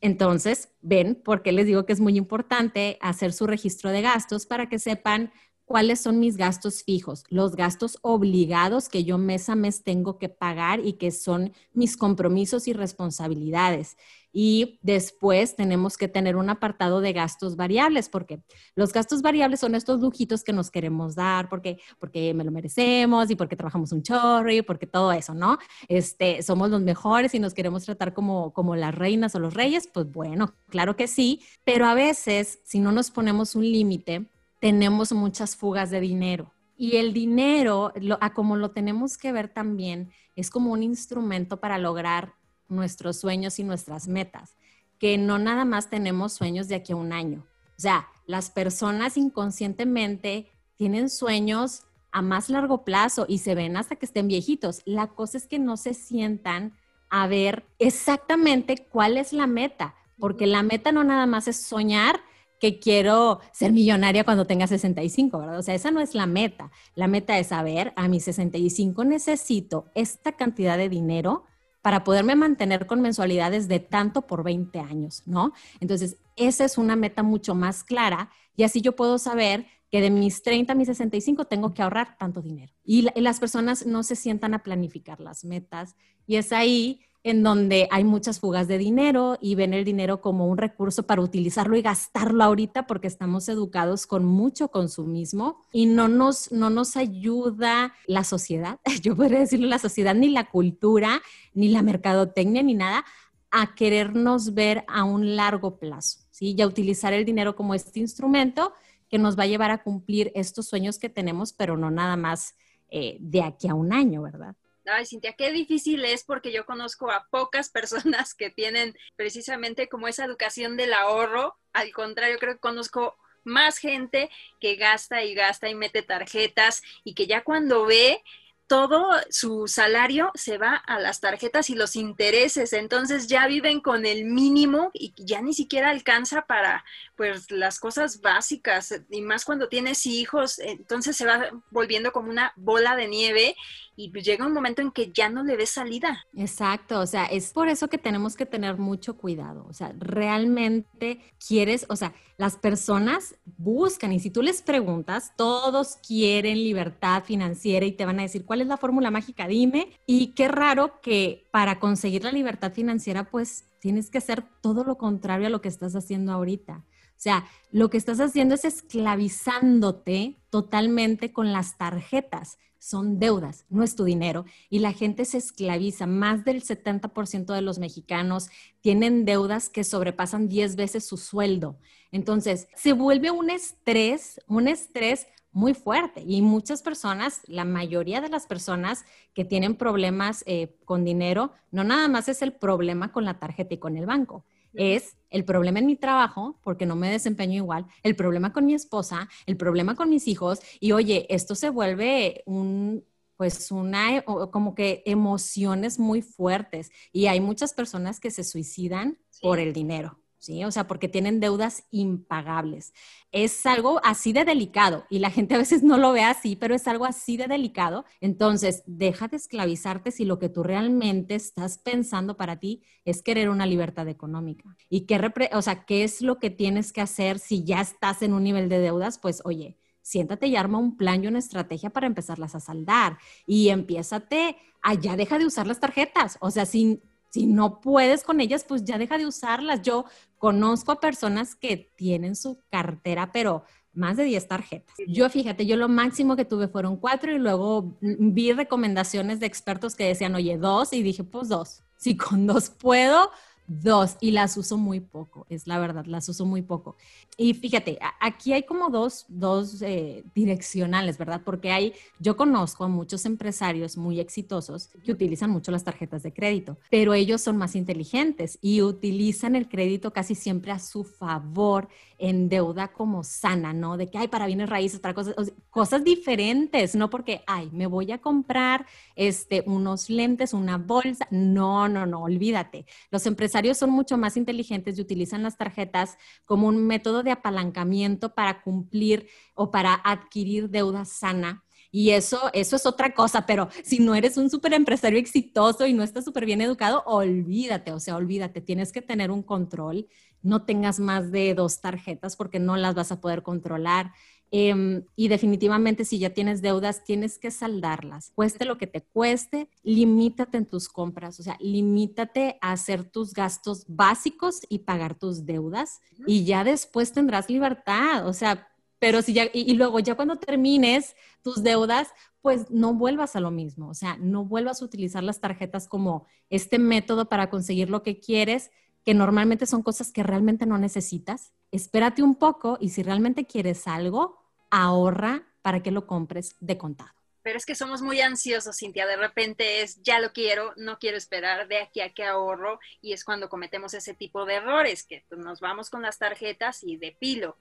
Entonces, 0.00 0.70
ven 0.80 1.20
por 1.24 1.42
qué 1.42 1.50
les 1.50 1.66
digo 1.66 1.84
que 1.84 1.92
es 1.92 2.00
muy 2.00 2.16
importante 2.16 2.98
hacer 3.00 3.32
su 3.32 3.48
registro 3.48 3.90
de 3.90 4.00
gastos 4.00 4.46
para 4.46 4.68
que 4.68 4.78
sepan 4.78 5.32
cuáles 5.68 6.00
son 6.00 6.18
mis 6.18 6.38
gastos 6.38 6.82
fijos, 6.82 7.24
los 7.28 7.54
gastos 7.54 7.98
obligados 8.00 8.88
que 8.88 9.04
yo 9.04 9.18
mes 9.18 9.50
a 9.50 9.54
mes 9.54 9.84
tengo 9.84 10.18
que 10.18 10.30
pagar 10.30 10.80
y 10.84 10.94
que 10.94 11.10
son 11.10 11.52
mis 11.74 11.96
compromisos 11.96 12.66
y 12.68 12.72
responsabilidades. 12.72 13.96
Y 14.32 14.78
después 14.82 15.56
tenemos 15.56 15.96
que 15.96 16.08
tener 16.08 16.36
un 16.36 16.48
apartado 16.48 17.00
de 17.00 17.12
gastos 17.12 17.56
variables, 17.56 18.08
porque 18.08 18.40
los 18.74 18.92
gastos 18.92 19.20
variables 19.20 19.60
son 19.60 19.74
estos 19.74 20.00
lujitos 20.00 20.42
que 20.42 20.52
nos 20.52 20.70
queremos 20.70 21.14
dar, 21.14 21.48
porque, 21.48 21.78
porque 21.98 22.32
me 22.34 22.44
lo 22.44 22.50
merecemos 22.50 23.30
y 23.30 23.36
porque 23.36 23.56
trabajamos 23.56 23.92
un 23.92 24.02
chorro 24.02 24.50
y 24.50 24.62
porque 24.62 24.86
todo 24.86 25.12
eso, 25.12 25.34
¿no? 25.34 25.58
Este, 25.88 26.42
somos 26.42 26.70
los 26.70 26.80
mejores 26.80 27.34
y 27.34 27.40
nos 27.40 27.52
queremos 27.52 27.84
tratar 27.84 28.14
como, 28.14 28.52
como 28.54 28.74
las 28.74 28.94
reinas 28.94 29.34
o 29.34 29.38
los 29.38 29.54
reyes, 29.54 29.88
pues 29.92 30.10
bueno, 30.10 30.54
claro 30.68 30.96
que 30.96 31.08
sí, 31.08 31.42
pero 31.64 31.86
a 31.86 31.94
veces 31.94 32.60
si 32.64 32.80
no 32.80 32.90
nos 32.92 33.10
ponemos 33.10 33.54
un 33.54 33.64
límite, 33.64 34.30
tenemos 34.60 35.12
muchas 35.12 35.56
fugas 35.56 35.90
de 35.90 36.00
dinero. 36.00 36.52
Y 36.76 36.96
el 36.96 37.12
dinero, 37.12 37.92
a 38.20 38.34
como 38.34 38.56
lo 38.56 38.70
tenemos 38.70 39.18
que 39.18 39.32
ver 39.32 39.48
también, 39.48 40.12
es 40.36 40.50
como 40.50 40.70
un 40.72 40.82
instrumento 40.82 41.58
para 41.58 41.78
lograr 41.78 42.34
nuestros 42.68 43.18
sueños 43.18 43.58
y 43.58 43.64
nuestras 43.64 44.06
metas, 44.06 44.56
que 44.98 45.18
no 45.18 45.38
nada 45.38 45.64
más 45.64 45.90
tenemos 45.90 46.32
sueños 46.32 46.68
de 46.68 46.76
aquí 46.76 46.92
a 46.92 46.96
un 46.96 47.12
año. 47.12 47.44
O 47.76 47.80
sea, 47.80 48.08
las 48.26 48.50
personas 48.50 49.16
inconscientemente 49.16 50.50
tienen 50.76 51.10
sueños 51.10 51.82
a 52.12 52.22
más 52.22 52.48
largo 52.48 52.84
plazo 52.84 53.26
y 53.28 53.38
se 53.38 53.54
ven 53.54 53.76
hasta 53.76 53.96
que 53.96 54.06
estén 54.06 54.28
viejitos. 54.28 54.82
La 54.84 55.08
cosa 55.08 55.38
es 55.38 55.46
que 55.46 55.58
no 55.58 55.76
se 55.76 55.94
sientan 55.94 56.74
a 57.10 57.26
ver 57.26 57.66
exactamente 57.78 58.86
cuál 58.90 59.16
es 59.16 59.32
la 59.32 59.46
meta, 59.46 59.94
porque 60.18 60.46
la 60.46 60.62
meta 60.62 60.92
no 60.92 61.04
nada 61.04 61.26
más 61.26 61.48
es 61.48 61.56
soñar 61.56 62.20
que 62.60 62.78
quiero 62.78 63.40
ser 63.52 63.72
millonaria 63.72 64.24
cuando 64.24 64.46
tenga 64.46 64.66
65, 64.66 65.38
¿verdad? 65.38 65.58
O 65.58 65.62
sea, 65.62 65.74
esa 65.74 65.90
no 65.90 66.00
es 66.00 66.14
la 66.14 66.26
meta. 66.26 66.70
La 66.94 67.08
meta 67.08 67.38
es 67.38 67.48
saber, 67.48 67.92
a 67.96 68.08
mis 68.08 68.24
65 68.24 69.04
necesito 69.04 69.90
esta 69.94 70.32
cantidad 70.32 70.76
de 70.76 70.88
dinero 70.88 71.44
para 71.82 72.04
poderme 72.04 72.34
mantener 72.34 72.86
con 72.86 73.00
mensualidades 73.00 73.68
de 73.68 73.80
tanto 73.80 74.26
por 74.26 74.42
20 74.42 74.80
años, 74.80 75.22
¿no? 75.26 75.52
Entonces, 75.80 76.18
esa 76.36 76.64
es 76.64 76.76
una 76.76 76.96
meta 76.96 77.22
mucho 77.22 77.54
más 77.54 77.84
clara 77.84 78.30
y 78.56 78.64
así 78.64 78.80
yo 78.80 78.96
puedo 78.96 79.18
saber 79.18 79.66
que 79.90 80.00
de 80.00 80.10
mis 80.10 80.42
30 80.42 80.72
a 80.72 80.76
mis 80.76 80.88
65 80.88 81.46
tengo 81.46 81.72
que 81.72 81.82
ahorrar 81.82 82.16
tanto 82.18 82.42
dinero. 82.42 82.72
Y, 82.84 83.08
las 83.20 83.40
personas 83.40 83.86
no 83.86 84.02
se 84.02 84.16
sientan 84.16 84.54
a 84.54 84.62
planificar 84.62 85.20
las 85.20 85.44
metas 85.44 85.96
y 86.26 86.36
es 86.36 86.52
ahí 86.52 87.00
en 87.30 87.42
donde 87.42 87.88
hay 87.90 88.04
muchas 88.04 88.40
fugas 88.40 88.68
de 88.68 88.78
dinero 88.78 89.38
y 89.40 89.54
ven 89.54 89.74
el 89.74 89.84
dinero 89.84 90.20
como 90.20 90.46
un 90.46 90.58
recurso 90.58 91.04
para 91.04 91.22
utilizarlo 91.22 91.76
y 91.76 91.82
gastarlo 91.82 92.42
ahorita 92.44 92.86
porque 92.86 93.06
estamos 93.06 93.48
educados 93.48 94.06
con 94.06 94.24
mucho 94.24 94.68
consumismo 94.68 95.62
y 95.72 95.86
no 95.86 96.08
nos, 96.08 96.52
no 96.52 96.70
nos 96.70 96.96
ayuda 96.96 97.94
la 98.06 98.24
sociedad, 98.24 98.78
yo 99.02 99.16
podría 99.16 99.40
decirlo 99.40 99.66
la 99.66 99.78
sociedad, 99.78 100.14
ni 100.14 100.28
la 100.28 100.50
cultura, 100.50 101.20
ni 101.54 101.68
la 101.68 101.82
mercadotecnia, 101.82 102.62
ni 102.62 102.74
nada, 102.74 103.04
a 103.50 103.74
querernos 103.74 104.54
ver 104.54 104.84
a 104.88 105.04
un 105.04 105.36
largo 105.36 105.78
plazo, 105.78 106.20
¿sí? 106.30 106.54
Y 106.56 106.62
a 106.62 106.66
utilizar 106.66 107.12
el 107.12 107.24
dinero 107.24 107.56
como 107.56 107.74
este 107.74 108.00
instrumento 108.00 108.72
que 109.08 109.18
nos 109.18 109.38
va 109.38 109.44
a 109.44 109.46
llevar 109.46 109.70
a 109.70 109.82
cumplir 109.82 110.30
estos 110.34 110.66
sueños 110.66 110.98
que 110.98 111.08
tenemos, 111.08 111.52
pero 111.52 111.76
no 111.76 111.90
nada 111.90 112.16
más 112.16 112.54
eh, 112.90 113.16
de 113.20 113.42
aquí 113.42 113.68
a 113.68 113.74
un 113.74 113.92
año, 113.92 114.22
¿verdad? 114.22 114.54
Ay, 114.90 115.06
Cintia, 115.06 115.34
qué 115.34 115.52
difícil 115.52 116.04
es 116.04 116.24
porque 116.24 116.52
yo 116.52 116.64
conozco 116.66 117.10
a 117.10 117.26
pocas 117.30 117.70
personas 117.70 118.34
que 118.34 118.50
tienen 118.50 118.96
precisamente 119.16 119.88
como 119.88 120.08
esa 120.08 120.24
educación 120.24 120.76
del 120.76 120.92
ahorro. 120.92 121.56
Al 121.72 121.92
contrario, 121.92 122.38
creo 122.38 122.54
que 122.54 122.60
conozco 122.60 123.16
más 123.44 123.78
gente 123.78 124.30
que 124.60 124.76
gasta 124.76 125.22
y 125.24 125.34
gasta 125.34 125.68
y 125.68 125.74
mete 125.74 126.02
tarjetas 126.02 126.82
y 127.04 127.14
que 127.14 127.26
ya 127.26 127.42
cuando 127.44 127.86
ve 127.86 128.22
todo 128.68 129.08
su 129.30 129.66
salario 129.66 130.30
se 130.34 130.58
va 130.58 130.76
a 130.76 131.00
las 131.00 131.20
tarjetas 131.20 131.70
y 131.70 131.74
los 131.74 131.96
intereses, 131.96 132.74
entonces 132.74 133.26
ya 133.26 133.46
viven 133.46 133.80
con 133.80 134.04
el 134.04 134.26
mínimo 134.26 134.90
y 134.92 135.14
ya 135.16 135.40
ni 135.40 135.54
siquiera 135.54 135.88
alcanza 135.88 136.42
para 136.42 136.84
pues 137.16 137.50
las 137.50 137.80
cosas 137.80 138.20
básicas 138.20 139.02
y 139.10 139.22
más 139.22 139.46
cuando 139.46 139.68
tienes 139.68 140.04
hijos, 140.04 140.58
entonces 140.58 141.16
se 141.16 141.24
va 141.24 141.50
volviendo 141.70 142.12
como 142.12 142.28
una 142.28 142.52
bola 142.56 142.94
de 142.94 143.08
nieve 143.08 143.56
y 143.98 144.12
llega 144.22 144.46
un 144.46 144.52
momento 144.52 144.80
en 144.80 144.92
que 144.92 145.10
ya 145.12 145.28
no 145.28 145.42
le 145.42 145.56
ves 145.56 145.70
salida. 145.70 146.24
Exacto, 146.36 147.00
o 147.00 147.06
sea, 147.06 147.24
es 147.24 147.52
por 147.52 147.68
eso 147.68 147.88
que 147.88 147.98
tenemos 147.98 148.36
que 148.36 148.46
tener 148.46 148.78
mucho 148.78 149.16
cuidado, 149.16 149.66
o 149.68 149.72
sea, 149.72 149.92
realmente 149.98 151.20
quieres, 151.44 151.84
o 151.88 151.96
sea, 151.96 152.14
las 152.36 152.56
personas 152.56 153.34
buscan 153.56 154.12
y 154.12 154.20
si 154.20 154.30
tú 154.30 154.40
les 154.40 154.62
preguntas, 154.62 155.32
todos 155.36 155.96
quieren 155.96 156.58
libertad 156.58 157.24
financiera 157.24 157.84
y 157.84 157.92
te 157.92 158.06
van 158.06 158.20
a 158.20 158.22
decir, 158.22 158.44
¿cuál 158.44 158.60
es 158.60 158.68
la 158.68 158.76
fórmula 158.76 159.10
mágica? 159.10 159.48
Dime. 159.48 159.88
Y 160.06 160.28
qué 160.28 160.46
raro 160.46 161.00
que 161.00 161.48
para 161.50 161.80
conseguir 161.80 162.22
la 162.22 162.30
libertad 162.30 162.72
financiera, 162.72 163.28
pues 163.28 163.64
tienes 163.80 164.10
que 164.10 164.18
hacer 164.18 164.44
todo 164.60 164.84
lo 164.84 164.96
contrario 164.96 165.48
a 165.48 165.50
lo 165.50 165.60
que 165.60 165.68
estás 165.68 165.96
haciendo 165.96 166.32
ahorita. 166.32 166.84
O 167.18 167.20
sea, 167.20 167.46
lo 167.72 167.90
que 167.90 167.96
estás 167.96 168.20
haciendo 168.20 168.54
es 168.54 168.64
esclavizándote 168.64 170.36
totalmente 170.50 171.32
con 171.32 171.52
las 171.52 171.76
tarjetas. 171.76 172.58
Son 172.78 173.18
deudas, 173.18 173.66
no 173.70 173.82
es 173.82 173.96
tu 173.96 174.04
dinero. 174.04 174.44
Y 174.70 174.78
la 174.78 174.92
gente 174.92 175.24
se 175.24 175.38
esclaviza. 175.38 176.06
Más 176.06 176.44
del 176.44 176.62
70% 176.62 177.52
de 177.52 177.60
los 177.60 177.80
mexicanos 177.80 178.50
tienen 178.82 179.24
deudas 179.24 179.68
que 179.68 179.82
sobrepasan 179.82 180.48
10 180.48 180.76
veces 180.76 181.08
su 181.08 181.16
sueldo. 181.16 181.80
Entonces, 182.12 182.68
se 182.76 182.92
vuelve 182.92 183.32
un 183.32 183.50
estrés, 183.50 184.40
un 184.46 184.68
estrés 184.68 185.26
muy 185.50 185.74
fuerte. 185.74 186.22
Y 186.24 186.40
muchas 186.40 186.82
personas, 186.82 187.40
la 187.48 187.64
mayoría 187.64 188.20
de 188.20 188.28
las 188.28 188.46
personas 188.46 189.04
que 189.34 189.44
tienen 189.44 189.74
problemas 189.74 190.44
eh, 190.46 190.76
con 190.84 191.04
dinero, 191.04 191.50
no 191.72 191.82
nada 191.82 192.06
más 192.06 192.28
es 192.28 192.42
el 192.42 192.52
problema 192.52 193.10
con 193.10 193.24
la 193.24 193.40
tarjeta 193.40 193.74
y 193.74 193.78
con 193.78 193.96
el 193.96 194.06
banco 194.06 194.44
es 194.74 195.16
el 195.30 195.44
problema 195.44 195.78
en 195.78 195.86
mi 195.86 195.96
trabajo, 195.96 196.58
porque 196.62 196.86
no 196.86 196.96
me 196.96 197.10
desempeño 197.10 197.54
igual, 197.56 197.86
el 198.02 198.16
problema 198.16 198.52
con 198.52 198.66
mi 198.66 198.74
esposa, 198.74 199.28
el 199.46 199.56
problema 199.56 199.94
con 199.94 200.08
mis 200.10 200.26
hijos, 200.28 200.60
y 200.80 200.92
oye, 200.92 201.26
esto 201.28 201.54
se 201.54 201.70
vuelve 201.70 202.42
un, 202.46 203.04
pues 203.36 203.70
una, 203.70 204.22
como 204.22 204.74
que 204.74 205.02
emociones 205.06 205.98
muy 205.98 206.22
fuertes, 206.22 206.90
y 207.12 207.26
hay 207.26 207.40
muchas 207.40 207.74
personas 207.74 208.20
que 208.20 208.30
se 208.30 208.44
suicidan 208.44 209.18
por 209.40 209.58
el 209.58 209.72
dinero. 209.72 210.18
¿Sí? 210.38 210.64
O 210.64 210.70
sea, 210.70 210.86
porque 210.86 211.08
tienen 211.08 211.40
deudas 211.40 211.84
impagables. 211.90 212.92
Es 213.32 213.66
algo 213.66 214.00
así 214.04 214.32
de 214.32 214.44
delicado 214.44 215.04
y 215.10 215.18
la 215.18 215.30
gente 215.30 215.54
a 215.54 215.58
veces 215.58 215.82
no 215.82 215.98
lo 215.98 216.12
ve 216.12 216.22
así, 216.22 216.56
pero 216.56 216.74
es 216.74 216.86
algo 216.88 217.04
así 217.04 217.36
de 217.36 217.46
delicado. 217.46 218.04
Entonces, 218.20 218.82
deja 218.86 219.28
de 219.28 219.36
esclavizarte 219.36 220.10
si 220.10 220.24
lo 220.24 220.38
que 220.38 220.48
tú 220.48 220.62
realmente 220.62 221.34
estás 221.34 221.78
pensando 221.78 222.36
para 222.36 222.58
ti 222.58 222.82
es 223.04 223.22
querer 223.22 223.50
una 223.50 223.66
libertad 223.66 224.08
económica. 224.08 224.76
¿Y 224.88 225.02
qué, 225.06 225.32
o 225.52 225.62
sea, 225.62 225.84
qué 225.84 226.04
es 226.04 226.22
lo 226.22 226.38
que 226.38 226.50
tienes 226.50 226.92
que 226.92 227.00
hacer 227.00 227.38
si 227.38 227.64
ya 227.64 227.80
estás 227.80 228.22
en 228.22 228.32
un 228.32 228.44
nivel 228.44 228.68
de 228.68 228.78
deudas? 228.78 229.18
Pues, 229.18 229.42
oye, 229.44 229.76
siéntate 230.02 230.46
y 230.46 230.56
arma 230.56 230.78
un 230.78 230.96
plan 230.96 231.22
y 231.22 231.26
una 231.26 231.38
estrategia 231.38 231.90
para 231.90 232.06
empezarlas 232.06 232.54
a 232.54 232.60
saldar 232.60 233.18
y 233.46 233.68
empiézate 233.68 234.56
a 234.82 234.94
ya 234.94 235.16
deja 235.16 235.38
de 235.38 235.46
usar 235.46 235.66
las 235.66 235.80
tarjetas. 235.80 236.38
O 236.40 236.50
sea, 236.50 236.64
sin 236.64 237.02
si 237.30 237.46
no 237.46 237.80
puedes 237.80 238.24
con 238.24 238.40
ellas, 238.40 238.64
pues 238.66 238.84
ya 238.84 238.98
deja 238.98 239.18
de 239.18 239.26
usarlas. 239.26 239.82
Yo 239.82 240.04
conozco 240.36 240.92
a 240.92 241.00
personas 241.00 241.54
que 241.54 241.92
tienen 241.96 242.36
su 242.36 242.62
cartera, 242.70 243.32
pero 243.32 243.64
más 243.92 244.16
de 244.16 244.24
10 244.24 244.48
tarjetas. 244.48 244.94
Yo 245.08 245.28
fíjate, 245.28 245.66
yo 245.66 245.76
lo 245.76 245.88
máximo 245.88 246.36
que 246.36 246.44
tuve 246.44 246.68
fueron 246.68 246.96
cuatro 246.96 247.32
y 247.32 247.38
luego 247.38 247.98
vi 248.00 248.52
recomendaciones 248.52 249.40
de 249.40 249.46
expertos 249.46 249.96
que 249.96 250.04
decían, 250.04 250.34
oye, 250.34 250.56
dos, 250.56 250.92
y 250.92 251.02
dije, 251.02 251.24
pues 251.24 251.48
dos. 251.48 251.82
Si 251.96 252.16
con 252.16 252.46
dos 252.46 252.70
puedo, 252.70 253.30
Dos, 253.70 254.16
y 254.22 254.30
las 254.30 254.56
uso 254.56 254.78
muy 254.78 255.00
poco, 255.00 255.44
es 255.50 255.66
la 255.66 255.78
verdad, 255.78 256.06
las 256.06 256.26
uso 256.30 256.46
muy 256.46 256.62
poco. 256.62 256.96
Y 257.36 257.52
fíjate, 257.52 257.98
aquí 258.18 258.54
hay 258.54 258.62
como 258.62 258.88
dos, 258.88 259.26
dos 259.28 259.82
eh, 259.82 260.24
direccionales, 260.34 261.18
¿verdad? 261.18 261.42
Porque 261.44 261.70
hay, 261.70 261.92
yo 262.18 262.34
conozco 262.34 262.84
a 262.84 262.88
muchos 262.88 263.26
empresarios 263.26 263.98
muy 263.98 264.20
exitosos 264.20 264.88
que 265.04 265.12
utilizan 265.12 265.50
mucho 265.50 265.70
las 265.70 265.84
tarjetas 265.84 266.22
de 266.22 266.32
crédito, 266.32 266.78
pero 266.90 267.12
ellos 267.12 267.42
son 267.42 267.58
más 267.58 267.76
inteligentes 267.76 268.58
y 268.62 268.80
utilizan 268.80 269.54
el 269.54 269.68
crédito 269.68 270.14
casi 270.14 270.34
siempre 270.34 270.72
a 270.72 270.78
su 270.78 271.04
favor 271.04 271.88
en 272.16 272.48
deuda 272.48 272.88
como 272.88 273.22
sana, 273.22 273.74
¿no? 273.74 273.98
De 273.98 274.08
que 274.08 274.16
hay 274.16 274.28
para 274.28 274.46
bienes 274.46 274.68
raíces, 274.68 274.98
para 274.98 275.14
cosas, 275.14 275.34
cosas 275.70 276.02
diferentes, 276.02 276.94
no 276.94 277.10
porque, 277.10 277.42
ay, 277.46 277.68
me 277.72 277.86
voy 277.86 278.10
a 278.12 278.18
comprar 278.18 278.86
este, 279.14 279.62
unos 279.66 280.10
lentes, 280.10 280.52
una 280.54 280.78
bolsa. 280.78 281.28
No, 281.30 281.86
no, 281.88 282.06
no, 282.06 282.22
olvídate. 282.22 282.86
Los 283.10 283.26
empresarios 283.26 283.57
son 283.78 283.90
mucho 283.90 284.18
más 284.18 284.36
inteligentes 284.36 284.98
y 284.98 285.02
utilizan 285.02 285.42
las 285.42 285.56
tarjetas 285.56 286.16
como 286.44 286.68
un 286.68 286.86
método 286.86 287.22
de 287.22 287.30
apalancamiento 287.32 288.34
para 288.34 288.62
cumplir 288.62 289.28
o 289.54 289.70
para 289.70 289.94
adquirir 289.94 290.70
deuda 290.70 291.04
sana 291.04 291.64
y 291.90 292.10
eso, 292.10 292.50
eso 292.52 292.76
es 292.76 292.84
otra 292.86 293.14
cosa, 293.14 293.46
pero 293.46 293.68
si 293.82 293.98
no 293.98 294.14
eres 294.14 294.36
un 294.36 294.50
súper 294.50 294.74
empresario 294.74 295.18
exitoso 295.18 295.86
y 295.86 295.94
no 295.94 296.02
estás 296.02 296.24
súper 296.24 296.44
bien 296.44 296.60
educado, 296.60 297.02
olvídate, 297.06 297.92
o 297.92 298.00
sea, 298.00 298.16
olvídate, 298.16 298.60
tienes 298.60 298.92
que 298.92 299.00
tener 299.00 299.30
un 299.30 299.42
control, 299.42 300.06
no 300.42 300.64
tengas 300.64 301.00
más 301.00 301.32
de 301.32 301.54
dos 301.54 301.80
tarjetas 301.80 302.36
porque 302.36 302.58
no 302.60 302.76
las 302.76 302.94
vas 302.94 303.10
a 303.10 303.20
poder 303.20 303.42
controlar. 303.42 304.12
Em, 304.50 305.04
y 305.14 305.28
definitivamente 305.28 306.06
si 306.06 306.18
ya 306.18 306.30
tienes 306.30 306.62
deudas, 306.62 307.04
tienes 307.04 307.38
que 307.38 307.50
saldarlas. 307.50 308.32
Cueste 308.34 308.64
lo 308.64 308.78
que 308.78 308.86
te 308.86 309.02
cueste, 309.02 309.68
limítate 309.82 310.56
en 310.56 310.64
tus 310.64 310.88
compras, 310.88 311.38
o 311.38 311.42
sea, 311.42 311.58
limítate 311.60 312.56
a 312.62 312.72
hacer 312.72 313.04
tus 313.04 313.34
gastos 313.34 313.84
básicos 313.88 314.60
y 314.70 314.80
pagar 314.80 315.14
tus 315.14 315.44
deudas 315.44 316.00
y 316.26 316.44
ya 316.44 316.64
después 316.64 317.12
tendrás 317.12 317.50
libertad, 317.50 318.26
o 318.26 318.32
sea, 318.32 318.68
pero 318.98 319.22
si 319.22 319.32
ya, 319.32 319.44
y, 319.52 319.74
luego 319.74 320.00
ya 320.00 320.14
cuando 320.14 320.36
termines 320.36 321.14
tus 321.42 321.62
deudas, 321.62 322.08
pues 322.40 322.70
no 322.70 322.94
vuelvas 322.94 323.36
a 323.36 323.40
lo 323.40 323.50
mismo, 323.50 323.90
o 323.90 323.94
sea, 323.94 324.16
no 324.18 324.44
vuelvas 324.44 324.80
a 324.80 324.84
utilizar 324.84 325.22
las 325.22 325.40
tarjetas 325.40 325.86
como 325.86 326.26
este 326.50 326.78
método 326.78 327.28
para 327.28 327.50
conseguir 327.50 327.90
lo 327.90 328.02
que 328.02 328.18
quieres, 328.18 328.70
que 329.04 329.14
normalmente 329.14 329.66
son 329.66 329.82
cosas 329.82 330.10
que 330.10 330.22
realmente 330.22 330.66
no 330.66 330.78
necesitas. 330.78 331.52
Espérate 331.70 332.22
un 332.22 332.34
poco 332.34 332.78
y 332.80 332.90
si 332.90 333.02
realmente 333.02 333.46
quieres 333.46 333.86
algo, 333.86 334.37
ahorra 334.70 335.42
para 335.62 335.82
que 335.82 335.90
lo 335.90 336.06
compres 336.06 336.56
de 336.60 336.78
contado. 336.78 337.10
Pero 337.42 337.56
es 337.56 337.64
que 337.64 337.74
somos 337.74 338.02
muy 338.02 338.20
ansiosos, 338.20 338.76
Cintia. 338.76 339.06
De 339.06 339.16
repente 339.16 339.80
es, 339.80 340.02
ya 340.02 340.20
lo 340.20 340.32
quiero, 340.32 340.74
no 340.76 340.98
quiero 340.98 341.16
esperar 341.16 341.66
de 341.66 341.78
aquí 341.78 342.00
a 342.00 342.12
que 342.12 342.24
ahorro. 342.24 342.78
Y 343.00 343.12
es 343.12 343.24
cuando 343.24 343.48
cometemos 343.48 343.94
ese 343.94 344.12
tipo 344.12 344.44
de 344.44 344.56
errores, 344.56 345.04
que 345.04 345.24
nos 345.30 345.60
vamos 345.60 345.88
con 345.88 346.02
las 346.02 346.18
tarjetas 346.18 346.82
y 346.82 346.96
de 346.96 347.16
pilo 347.18 347.56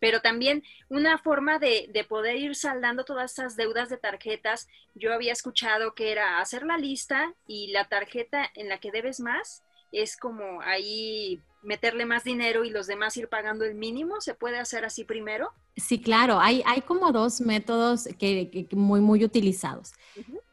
pero 0.00 0.20
también 0.20 0.64
una 0.88 1.18
forma 1.18 1.58
de, 1.58 2.06
poder 2.08 2.36
ir 2.36 2.56
saldando 2.56 3.04
todas 3.04 3.32
esas 3.32 3.54
deudas 3.54 3.90
de 3.90 3.98
tarjetas. 3.98 4.66
Yo 4.94 5.12
había 5.12 5.32
escuchado 5.32 5.94
que 5.94 6.10
era 6.10 6.40
hacer 6.40 6.64
la 6.64 6.78
lista 6.78 7.34
y 7.46 7.68
la 7.68 7.84
tarjeta 7.84 8.50
en 8.54 8.68
la 8.68 8.78
que 8.78 8.90
debes 8.90 9.20
más, 9.20 9.62
es 9.92 10.16
como 10.16 10.60
ahí 10.62 11.40
meterle 11.62 12.06
más 12.06 12.24
dinero 12.24 12.64
y 12.64 12.70
los 12.70 12.86
demás 12.86 13.16
ir 13.16 13.28
pagando 13.28 13.64
el 13.64 13.74
mínimo? 13.74 14.20
¿Se 14.20 14.34
puede 14.34 14.58
hacer 14.58 14.84
así 14.84 15.04
primero? 15.04 15.52
Sí, 15.76 16.00
claro. 16.00 16.40
Hay, 16.40 16.62
hay 16.66 16.82
como 16.82 17.12
dos 17.12 17.40
métodos 17.40 18.08
que, 18.18 18.68
muy, 18.72 19.00
muy 19.00 19.24
utilizados. 19.24 19.92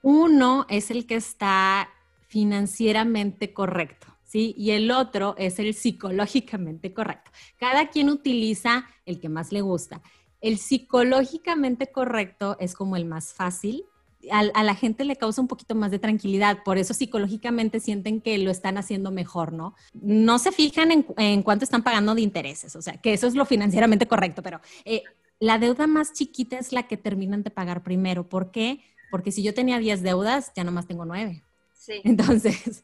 Uno 0.02 0.66
es 0.70 0.92
el 0.92 1.06
que 1.06 1.16
está 1.16 1.90
financieramente 2.28 3.54
correcto. 3.54 4.08
¿Sí? 4.24 4.54
Y 4.58 4.72
el 4.72 4.92
otro 4.92 5.36
es 5.38 5.58
el 5.58 5.74
psicológicamente 5.74 6.94
correcto. 6.94 7.32
Cada 7.58 7.90
quien 7.90 8.10
utiliza 8.10 8.86
el 9.06 9.22
que 9.22 9.30
más 9.30 9.54
le 9.54 9.62
gusta. 9.62 10.02
El 10.42 10.58
psicológicamente 10.58 11.88
correcto 11.94 12.58
es 12.60 12.76
como 12.76 12.98
el 12.98 13.06
más 13.06 13.34
fácil, 13.34 13.86
a, 14.32 14.64
la 14.64 14.76
gente 14.76 15.06
le 15.06 15.16
causa 15.16 15.42
un 15.42 15.48
poquito 15.48 15.76
más 15.76 15.92
de 15.92 16.00
tranquilidad, 16.00 16.64
por 16.64 16.78
eso 16.78 16.94
psicológicamente 16.94 17.80
sienten 17.80 18.22
que 18.22 18.38
lo 18.38 18.52
están 18.52 18.78
haciendo 18.78 19.12
mejor, 19.12 19.54
¿no? 19.54 19.76
No 19.94 20.40
se 20.40 20.52
fijan 20.52 21.06
en, 21.18 21.44
cuánto 21.44 21.66
están 21.66 21.84
pagando 21.84 22.16
de 22.16 22.22
intereses, 22.22 22.76
o 22.76 22.82
sea, 22.82 22.98
que 22.98 23.14
eso 23.14 23.28
es 23.28 23.36
lo 23.36 23.46
financieramente 23.46 24.08
correcto, 24.08 24.42
pero 24.42 24.62
eh, 24.86 25.04
la 25.40 25.60
deuda 25.60 25.88
más 25.88 26.14
chiquita 26.14 26.58
es 26.58 26.72
la 26.72 26.88
que 26.88 26.98
terminan 26.98 27.44
de 27.44 27.52
pagar 27.52 27.84
primero. 27.84 28.28
¿Por 28.28 28.52
qué? 28.52 28.82
Porque 29.12 29.32
si 29.32 29.44
yo 29.44 29.54
tenía 29.54 29.78
10 29.80 30.02
deudas, 30.02 30.52
ya 30.56 30.64
nomás 30.64 30.88
tengo 30.88 31.06
9. 31.06 31.44
Sí. 31.74 31.94
Entonces, 32.04 32.84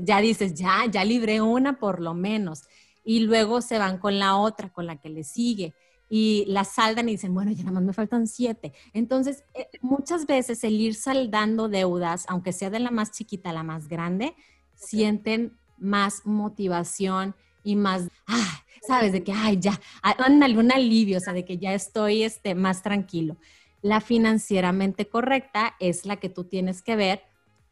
ya 0.00 0.20
dices, 0.20 0.54
ya, 0.54 0.84
ya 0.90 1.04
libré 1.04 1.40
una 1.40 1.78
por 1.78 2.00
lo 2.00 2.14
menos. 2.14 2.64
Y 3.04 3.20
luego 3.20 3.60
se 3.60 3.78
van 3.78 3.98
con 3.98 4.18
la 4.18 4.36
otra, 4.36 4.72
con 4.72 4.86
la 4.86 4.96
que 5.00 5.08
le 5.08 5.24
sigue 5.24 5.74
y 6.14 6.44
la 6.46 6.64
saldan 6.64 7.08
y 7.08 7.12
dicen, 7.12 7.32
bueno, 7.32 7.52
ya 7.52 7.62
nada 7.62 7.72
más 7.72 7.84
me 7.84 7.94
faltan 7.94 8.26
siete. 8.26 8.74
Entonces, 8.92 9.44
eh, 9.54 9.70
muchas 9.80 10.26
veces 10.26 10.62
el 10.62 10.78
ir 10.78 10.94
saldando 10.94 11.70
deudas, 11.70 12.26
aunque 12.28 12.52
sea 12.52 12.68
de 12.68 12.80
la 12.80 12.90
más 12.90 13.12
chiquita 13.12 13.48
a 13.48 13.54
la 13.54 13.62
más 13.62 13.88
grande, 13.88 14.36
sienten 14.74 15.56
más 15.78 16.26
motivación 16.26 17.34
y 17.64 17.76
más, 17.76 18.08
ah, 18.26 18.62
sabes, 18.86 19.12
de 19.12 19.24
que, 19.24 19.32
ay, 19.32 19.58
ya, 19.58 19.80
ándale, 20.02 20.58
un 20.58 20.70
alivio, 20.70 21.16
o 21.16 21.20
sea, 21.20 21.32
de 21.32 21.46
que 21.46 21.56
ya 21.56 21.72
estoy 21.72 22.24
este, 22.24 22.54
más 22.54 22.82
tranquilo. 22.82 23.38
La 23.80 24.02
financieramente 24.02 25.08
correcta 25.08 25.76
es 25.80 26.04
la 26.04 26.16
que 26.16 26.28
tú 26.28 26.44
tienes 26.44 26.82
que 26.82 26.94
ver 26.94 27.22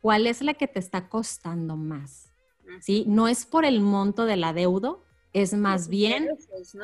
cuál 0.01 0.27
es 0.27 0.41
la 0.41 0.55
que 0.55 0.67
te 0.67 0.79
está 0.79 1.11
costando 1.11 1.77
más, 1.77 2.33
¿sí? 2.81 3.05
No 3.07 3.29
es 3.29 3.45
por 3.45 3.67
el 3.67 3.83
monto 3.83 4.25
de 4.25 4.37
la 4.37 4.55
deuda, 4.55 4.97
es 5.33 5.55
más 5.55 5.89
bien 5.89 6.29